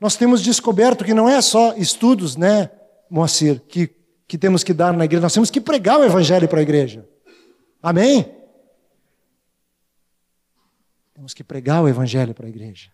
Nós 0.00 0.16
temos 0.16 0.42
descoberto 0.42 1.04
que 1.04 1.14
não 1.14 1.28
é 1.28 1.40
só 1.40 1.74
estudos, 1.76 2.36
né, 2.36 2.70
Moacir, 3.10 3.60
que, 3.68 3.90
que 4.26 4.36
temos 4.38 4.62
que 4.62 4.72
dar 4.72 4.92
na 4.92 5.04
igreja, 5.04 5.22
nós 5.22 5.34
temos 5.34 5.50
que 5.50 5.60
pregar 5.60 5.98
o 5.98 6.04
Evangelho 6.04 6.46
para 6.46 6.60
a 6.60 6.62
igreja. 6.62 7.08
Amém? 7.82 8.32
Temos 11.14 11.34
que 11.34 11.42
pregar 11.42 11.82
o 11.82 11.88
Evangelho 11.88 12.34
para 12.34 12.46
a 12.46 12.48
igreja 12.48 12.90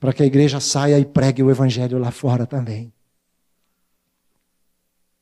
para 0.00 0.14
que 0.14 0.22
a 0.22 0.26
igreja 0.26 0.58
saia 0.58 0.98
e 0.98 1.04
pregue 1.04 1.42
o 1.42 1.50
evangelho 1.50 1.98
lá 1.98 2.10
fora 2.10 2.46
também. 2.46 2.90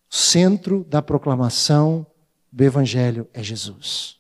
O 0.09 0.15
centro 0.15 0.85
da 0.85 1.03
proclamação 1.03 2.07
do 2.51 2.65
evangelho 2.65 3.29
é 3.35 3.43
Jesus. 3.43 4.17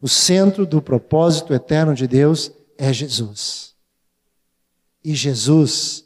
O 0.00 0.08
centro 0.08 0.64
do 0.64 0.80
propósito 0.80 1.52
eterno 1.52 1.92
de 1.92 2.06
Deus 2.06 2.52
é 2.52 2.54
Jesus. 2.92 3.74
E 5.02 5.14
Jesus 5.14 6.04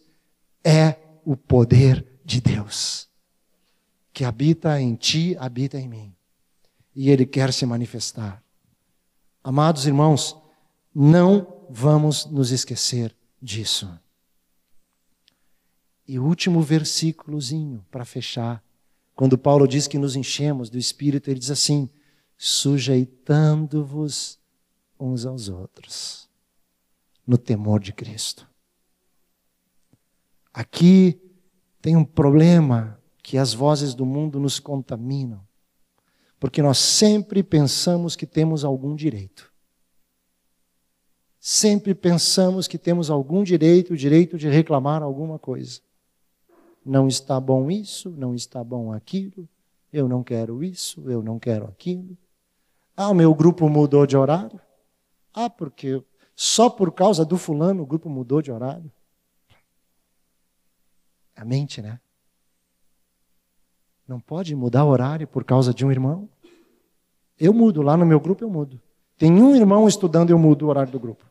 é 0.65 0.97
o 1.25 1.37
poder 1.37 2.05
de 2.25 2.41
Deus, 2.41 3.09
que 4.13 4.25
habita 4.25 4.81
em 4.81 4.95
ti, 4.95 5.37
habita 5.39 5.79
em 5.79 5.89
mim. 5.89 6.15
E 6.95 7.11
ele 7.11 7.25
quer 7.25 7.53
se 7.53 7.65
manifestar. 7.65 8.43
Amados 9.43 9.87
irmãos, 9.87 10.37
não 10.95 11.65
vamos 11.71 12.27
nos 12.27 12.51
esquecer 12.51 13.17
disso. 13.41 13.89
E 16.07 16.19
último 16.19 16.61
versículozinho 16.61 17.87
para 17.91 18.05
fechar, 18.05 18.63
quando 19.15 19.39
Paulo 19.39 19.69
diz 19.69 19.87
que 19.87 19.99
nos 19.99 20.17
enchemos 20.17 20.71
do 20.71 20.79
Espírito, 20.79 21.31
ele 21.31 21.41
diz 21.41 21.51
assim: 21.51 21.91
sujeitando-vos 22.37 24.39
uns 24.99 25.27
aos 25.27 25.49
outros, 25.49 26.28
no 27.29 27.37
temor 27.37 27.79
de 27.79 27.93
Cristo. 27.93 28.49
Aqui 30.51 31.21
tem 31.83 31.95
um 31.95 32.05
problema 32.05 32.99
que 33.23 33.37
as 33.37 33.53
vozes 33.53 33.95
do 33.95 34.07
mundo 34.07 34.41
nos 34.41 34.59
contaminam, 34.59 35.47
porque 36.41 36.63
nós 36.63 36.79
sempre 36.79 37.43
pensamos 37.43 38.17
que 38.17 38.25
temos 38.25 38.65
algum 38.65 38.97
direito. 38.97 39.53
Sempre 41.39 41.95
pensamos 41.95 42.67
que 42.67 42.79
temos 42.79 43.11
algum 43.11 43.45
direito, 43.45 43.93
o 43.93 43.97
direito 43.97 44.39
de 44.39 44.49
reclamar 44.49 45.03
alguma 45.03 45.39
coisa. 45.39 45.83
Não 46.83 47.07
está 47.07 47.39
bom 47.39 47.71
isso, 47.71 48.09
não 48.11 48.35
está 48.35 48.65
bom 48.65 48.91
aquilo, 48.91 49.47
eu 49.93 50.09
não 50.09 50.25
quero 50.25 50.65
isso, 50.65 51.11
eu 51.11 51.23
não 51.23 51.39
quero 51.39 51.67
aquilo. 51.67 52.17
Ah, 52.97 53.11
o 53.11 53.15
meu 53.15 53.35
grupo 53.35 53.69
mudou 53.69 54.07
de 54.07 54.17
horário. 54.17 54.59
Ah, 55.35 55.51
porque 55.51 56.03
só 56.41 56.71
por 56.71 56.93
causa 56.93 57.25
do 57.25 57.37
fulano 57.37 57.83
o 57.83 57.87
grupo 57.87 58.09
mudou 58.09 58.41
de 58.41 58.53
horário. 58.53 58.93
A 61.35 61.45
mente, 61.45 61.83
né? 61.83 61.99
Não 64.07 64.21
pode 64.21 64.55
mudar 64.55 64.85
horário 64.85 65.27
por 65.27 65.43
causa 65.43 65.75
de 65.75 65.85
um 65.85 65.91
irmão. 65.91 66.29
Eu 67.37 67.53
mudo, 67.53 67.83
lá 67.83 67.97
no 67.97 68.07
meu 68.07 68.21
grupo 68.21 68.45
eu 68.45 68.49
mudo. 68.49 68.81
Tem 69.17 69.33
um 69.33 69.57
irmão 69.57 69.89
estudando, 69.89 70.31
eu 70.31 70.39
mudo 70.39 70.65
o 70.65 70.69
horário 70.69 70.93
do 70.93 71.01
grupo. 71.01 71.25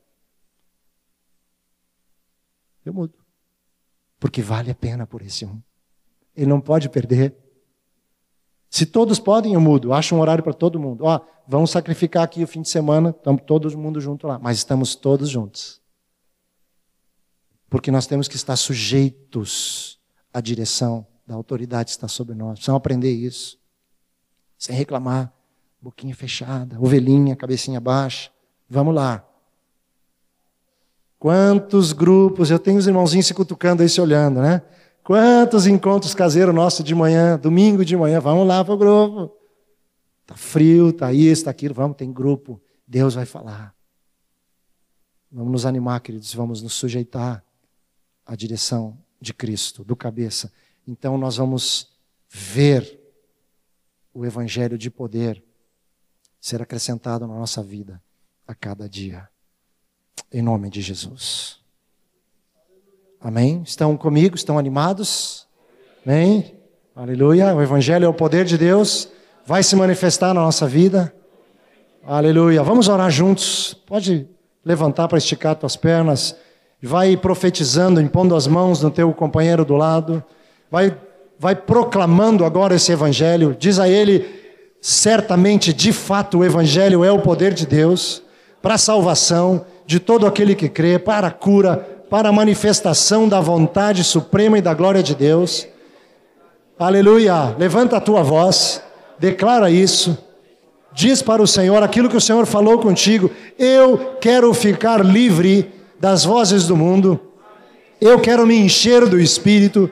Eu 2.83 2.93
mudo. 2.93 3.17
Porque 4.19 4.41
vale 4.41 4.71
a 4.71 4.75
pena 4.75 5.07
por 5.07 5.21
esse 5.21 5.45
um. 5.45 5.61
Ele 6.35 6.49
não 6.49 6.59
pode 6.59 6.89
perder. 6.89 7.33
Se 8.69 8.85
todos 8.85 9.19
podem, 9.19 9.53
eu 9.53 9.61
mudo. 9.61 9.93
Acho 9.93 10.15
um 10.15 10.19
horário 10.19 10.43
para 10.43 10.53
todo 10.53 10.79
mundo. 10.79 11.05
Ó, 11.05 11.19
vamos 11.47 11.71
sacrificar 11.71 12.23
aqui 12.23 12.43
o 12.43 12.47
fim 12.47 12.61
de 12.61 12.69
semana, 12.69 13.09
estamos 13.09 13.41
todo 13.45 13.77
mundo 13.77 13.99
junto 14.01 14.27
lá. 14.27 14.37
Mas 14.39 14.57
estamos 14.57 14.95
todos 14.95 15.29
juntos. 15.29 15.81
Porque 17.69 17.91
nós 17.91 18.07
temos 18.07 18.27
que 18.27 18.35
estar 18.35 18.55
sujeitos 18.55 19.99
à 20.33 20.39
direção 20.41 21.05
da 21.25 21.35
autoridade 21.35 21.85
que 21.85 21.91
está 21.91 22.07
sobre 22.07 22.35
nós. 22.35 22.53
Precisamos 22.53 22.77
aprender 22.77 23.11
isso. 23.11 23.57
Sem 24.57 24.75
reclamar 24.75 25.33
boquinha 25.81 26.15
fechada, 26.15 26.79
ovelhinha, 26.79 27.35
cabecinha 27.35 27.79
baixa. 27.79 28.31
Vamos 28.69 28.95
lá. 28.95 29.25
Quantos 31.19 31.93
grupos, 31.93 32.51
eu 32.51 32.59
tenho 32.59 32.77
os 32.77 32.87
irmãozinhos 32.87 33.25
se 33.25 33.33
cutucando 33.33 33.81
aí, 33.81 33.89
se 33.89 33.99
olhando, 33.99 34.41
né? 34.41 34.61
Quantos 35.07 35.65
encontros 35.65 36.13
caseiros 36.13 36.53
nossos 36.53 36.83
de 36.83 36.93
manhã, 36.93 37.39
domingo 37.39 37.85
de 37.85 37.95
manhã, 37.95 38.19
vamos 38.19 38.45
lá 38.45 38.61
para 38.65 38.73
o 38.73 38.77
grupo. 38.77 39.33
Está 40.21 40.35
frio, 40.35 40.89
está 40.89 41.13
isso, 41.13 41.43
está 41.43 41.51
aquilo, 41.51 41.73
vamos, 41.73 41.95
tem 41.95 42.11
grupo. 42.11 42.61
Deus 42.85 43.13
vai 43.13 43.25
falar. 43.25 43.73
Vamos 45.31 45.49
nos 45.49 45.65
animar, 45.65 46.01
queridos, 46.01 46.33
vamos 46.33 46.61
nos 46.61 46.73
sujeitar 46.73 47.41
à 48.25 48.35
direção 48.35 48.97
de 49.21 49.33
Cristo, 49.33 49.81
do 49.81 49.95
cabeça. 49.95 50.51
Então 50.85 51.17
nós 51.17 51.37
vamos 51.37 51.89
ver 52.27 52.99
o 54.13 54.25
evangelho 54.25 54.77
de 54.77 54.91
poder 54.91 55.41
ser 56.37 56.61
acrescentado 56.61 57.25
na 57.25 57.33
nossa 57.33 57.63
vida 57.63 58.03
a 58.45 58.53
cada 58.53 58.89
dia. 58.89 59.29
Em 60.29 60.41
nome 60.41 60.69
de 60.69 60.81
Jesus. 60.81 61.65
Amém? 63.19 63.61
Estão 63.65 63.97
comigo? 63.97 64.35
Estão 64.35 64.57
animados? 64.57 65.47
Amém? 66.05 66.55
Aleluia. 66.95 67.53
O 67.55 67.61
Evangelho 67.61 68.05
é 68.05 68.07
o 68.07 68.13
poder 68.13 68.45
de 68.45 68.57
Deus. 68.57 69.09
Vai 69.45 69.63
se 69.63 69.75
manifestar 69.75 70.33
na 70.33 70.41
nossa 70.41 70.67
vida. 70.67 71.13
Aleluia. 72.05 72.63
Vamos 72.63 72.87
orar 72.87 73.09
juntos. 73.09 73.73
Pode 73.85 74.27
levantar 74.63 75.07
para 75.07 75.17
esticar 75.17 75.55
tuas 75.55 75.75
pernas. 75.75 76.35
Vai 76.81 77.17
profetizando, 77.17 77.99
impondo 77.99 78.35
as 78.35 78.47
mãos 78.47 78.81
no 78.81 78.91
teu 78.91 79.11
companheiro 79.13 79.65
do 79.65 79.75
lado. 79.75 80.23
Vai, 80.69 80.95
vai 81.39 81.55
proclamando 81.55 82.45
agora 82.45 82.75
esse 82.75 82.91
Evangelho. 82.91 83.55
Diz 83.57 83.79
a 83.79 83.89
ele 83.89 84.37
Certamente, 84.81 85.73
de 85.73 85.91
fato, 85.91 86.39
o 86.39 86.45
Evangelho 86.45 87.03
é 87.03 87.11
o 87.11 87.19
poder 87.19 87.53
de 87.53 87.65
Deus 87.65 88.21
para 88.61 88.75
a 88.75 88.77
salvação 88.77 89.65
de 89.85 89.99
todo 89.99 90.25
aquele 90.25 90.55
que 90.55 90.69
crê, 90.69 90.99
para 90.99 91.27
a 91.27 91.31
cura, 91.31 91.96
para 92.09 92.29
a 92.29 92.31
manifestação 92.31 93.27
da 93.27 93.41
vontade 93.41 94.03
suprema 94.03 94.57
e 94.57 94.61
da 94.61 94.73
glória 94.73 95.03
de 95.03 95.13
Deus. 95.13 95.67
Aleluia! 96.79 97.55
Levanta 97.57 97.97
a 97.97 98.01
tua 98.01 98.23
voz, 98.23 98.81
declara 99.19 99.69
isso. 99.69 100.17
Diz 100.93 101.21
para 101.21 101.41
o 101.41 101.47
Senhor 101.47 101.83
aquilo 101.83 102.09
que 102.09 102.17
o 102.17 102.21
Senhor 102.21 102.45
falou 102.45 102.79
contigo. 102.79 103.29
Eu 103.57 104.15
quero 104.21 104.53
ficar 104.53 105.05
livre 105.05 105.71
das 105.99 106.23
vozes 106.23 106.65
do 106.65 106.75
mundo. 106.75 107.19
Eu 107.99 108.19
quero 108.19 108.47
me 108.47 108.55
encher 108.55 109.05
do 109.05 109.19
Espírito. 109.19 109.89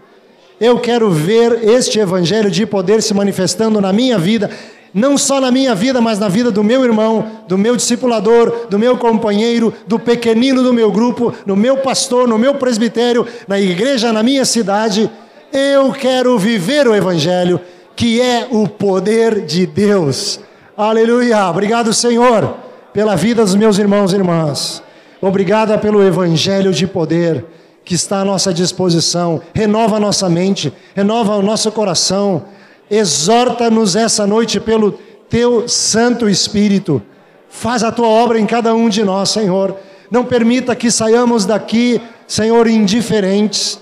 Eu 0.60 0.80
quero 0.80 1.12
ver 1.12 1.64
este 1.64 2.00
evangelho 2.00 2.50
de 2.50 2.66
poder 2.66 3.04
se 3.04 3.14
manifestando 3.14 3.82
na 3.82 3.92
minha 3.92 4.18
vida 4.18 4.50
não 4.96 5.18
só 5.18 5.42
na 5.42 5.52
minha 5.52 5.76
vida, 5.76 6.00
mas 6.00 6.18
na 6.20 6.30
vida 6.30 6.50
do 6.50 6.64
meu 6.64 6.86
irmão, 6.86 7.26
do 7.50 7.58
meu 7.58 7.76
discipulador, 7.76 8.68
do 8.70 8.80
meu 8.80 8.98
companheiro, 8.98 9.74
do 9.86 10.00
pequenino 10.00 10.64
do 10.64 10.74
meu 10.74 10.90
grupo, 10.90 11.34
no 11.46 11.54
meu 11.54 11.76
pastor, 11.80 12.30
no 12.30 12.38
meu 12.38 12.56
presbitério, 12.56 13.28
na 13.46 13.60
igreja, 13.60 14.14
na 14.14 14.24
minha 14.24 14.46
cidade. 14.46 15.12
Eu 15.52 15.92
quero 15.92 16.40
viver 16.40 16.88
o 16.88 16.96
Evangelho, 16.96 17.60
que 17.94 18.22
é 18.22 18.48
o 18.50 18.70
poder 18.70 19.46
de 19.46 19.66
Deus. 19.66 20.40
Aleluia. 20.78 21.50
Obrigado, 21.50 21.94
Senhor, 21.94 22.56
pela 22.94 23.18
vida 23.18 23.44
dos 23.44 23.54
meus 23.54 23.78
irmãos 23.78 24.14
e 24.14 24.16
irmãs. 24.16 24.82
Obrigada 25.22 25.78
pelo 25.78 26.02
Evangelho 26.02 26.72
de 26.72 26.88
poder 26.88 27.44
que 27.84 27.96
está 27.96 28.22
à 28.22 28.26
nossa 28.26 28.54
disposição. 28.54 29.42
Renova 29.54 29.98
a 29.98 30.00
nossa 30.00 30.30
mente, 30.30 30.72
renova 30.96 31.36
o 31.36 31.42
nosso 31.42 31.70
coração. 31.72 32.46
Exorta-nos 32.90 33.96
essa 33.96 34.28
noite 34.28 34.60
pelo 34.60 34.92
teu 35.30 35.68
Santo 35.68 36.30
Espírito. 36.30 37.02
Faz 37.50 37.84
a 37.84 37.92
tua 37.92 38.08
obra 38.08 38.40
em 38.40 38.46
cada 38.46 38.76
um 38.76 38.90
de 38.90 39.04
nós, 39.04 39.30
Senhor. 39.30 39.76
Não 40.12 40.24
permita 40.24 40.76
que 40.76 40.92
saiamos 40.92 41.46
daqui, 41.46 42.00
Senhor, 42.28 42.68
indiferentes, 42.68 43.80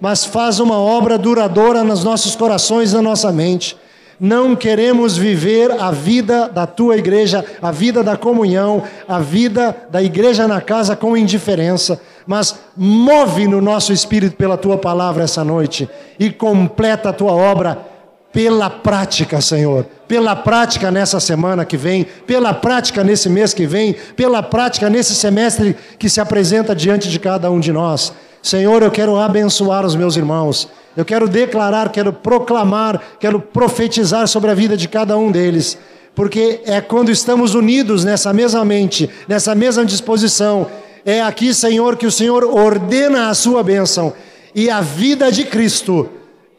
mas 0.00 0.24
faz 0.24 0.60
uma 0.60 0.76
obra 0.76 1.16
duradoura 1.16 1.82
nos 1.82 2.04
nossos 2.04 2.36
corações 2.36 2.92
na 2.92 3.00
nossa 3.00 3.32
mente. 3.32 3.76
Não 4.20 4.54
queremos 4.54 5.16
viver 5.16 5.72
a 5.72 5.90
vida 5.90 6.48
da 6.48 6.66
tua 6.66 6.96
igreja, 6.96 7.44
a 7.60 7.72
vida 7.72 8.02
da 8.02 8.16
comunhão, 8.16 8.82
a 9.08 9.18
vida 9.18 9.74
da 9.90 10.02
igreja 10.02 10.46
na 10.46 10.60
casa 10.60 10.94
com 10.94 11.16
indiferença, 11.16 12.00
mas 12.26 12.54
move 12.76 13.48
no 13.48 13.60
nosso 13.60 13.92
espírito 13.92 14.36
pela 14.36 14.56
tua 14.56 14.76
palavra 14.76 15.24
essa 15.24 15.42
noite 15.42 15.88
e 16.20 16.30
completa 16.30 17.08
a 17.08 17.12
tua 17.12 17.32
obra 17.32 17.91
pela 18.32 18.70
prática, 18.70 19.40
Senhor. 19.40 19.86
Pela 20.08 20.34
prática 20.34 20.90
nessa 20.90 21.20
semana 21.20 21.64
que 21.64 21.76
vem, 21.76 22.06
pela 22.26 22.54
prática 22.54 23.04
nesse 23.04 23.28
mês 23.28 23.52
que 23.52 23.66
vem, 23.66 23.94
pela 24.16 24.42
prática 24.42 24.88
nesse 24.88 25.14
semestre 25.14 25.76
que 25.98 26.08
se 26.08 26.20
apresenta 26.20 26.74
diante 26.74 27.10
de 27.10 27.18
cada 27.18 27.50
um 27.50 27.60
de 27.60 27.72
nós. 27.72 28.12
Senhor, 28.42 28.82
eu 28.82 28.90
quero 28.90 29.16
abençoar 29.16 29.84
os 29.84 29.94
meus 29.94 30.16
irmãos. 30.16 30.68
Eu 30.96 31.04
quero 31.04 31.28
declarar, 31.28 31.90
quero 31.90 32.12
proclamar, 32.12 33.00
quero 33.20 33.40
profetizar 33.40 34.26
sobre 34.26 34.50
a 34.50 34.54
vida 34.54 34.76
de 34.76 34.88
cada 34.88 35.16
um 35.16 35.30
deles. 35.30 35.78
Porque 36.14 36.60
é 36.66 36.80
quando 36.80 37.10
estamos 37.10 37.54
unidos 37.54 38.04
nessa 38.04 38.32
mesma 38.32 38.64
mente, 38.64 39.08
nessa 39.28 39.54
mesma 39.54 39.84
disposição, 39.84 40.66
é 41.04 41.22
aqui, 41.22 41.54
Senhor, 41.54 41.96
que 41.96 42.06
o 42.06 42.12
Senhor 42.12 42.44
ordena 42.44 43.28
a 43.28 43.34
sua 43.34 43.62
bênção 43.62 44.12
e 44.54 44.68
a 44.68 44.80
vida 44.80 45.32
de 45.32 45.44
Cristo 45.44 46.08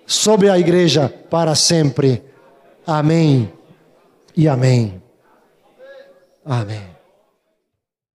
sobre 0.05 0.49
a 0.49 0.57
igreja 0.57 1.13
para 1.29 1.55
sempre. 1.55 2.23
Amém 2.85 3.51
e 4.35 4.47
amém. 4.47 5.01
Amém. 6.45 6.92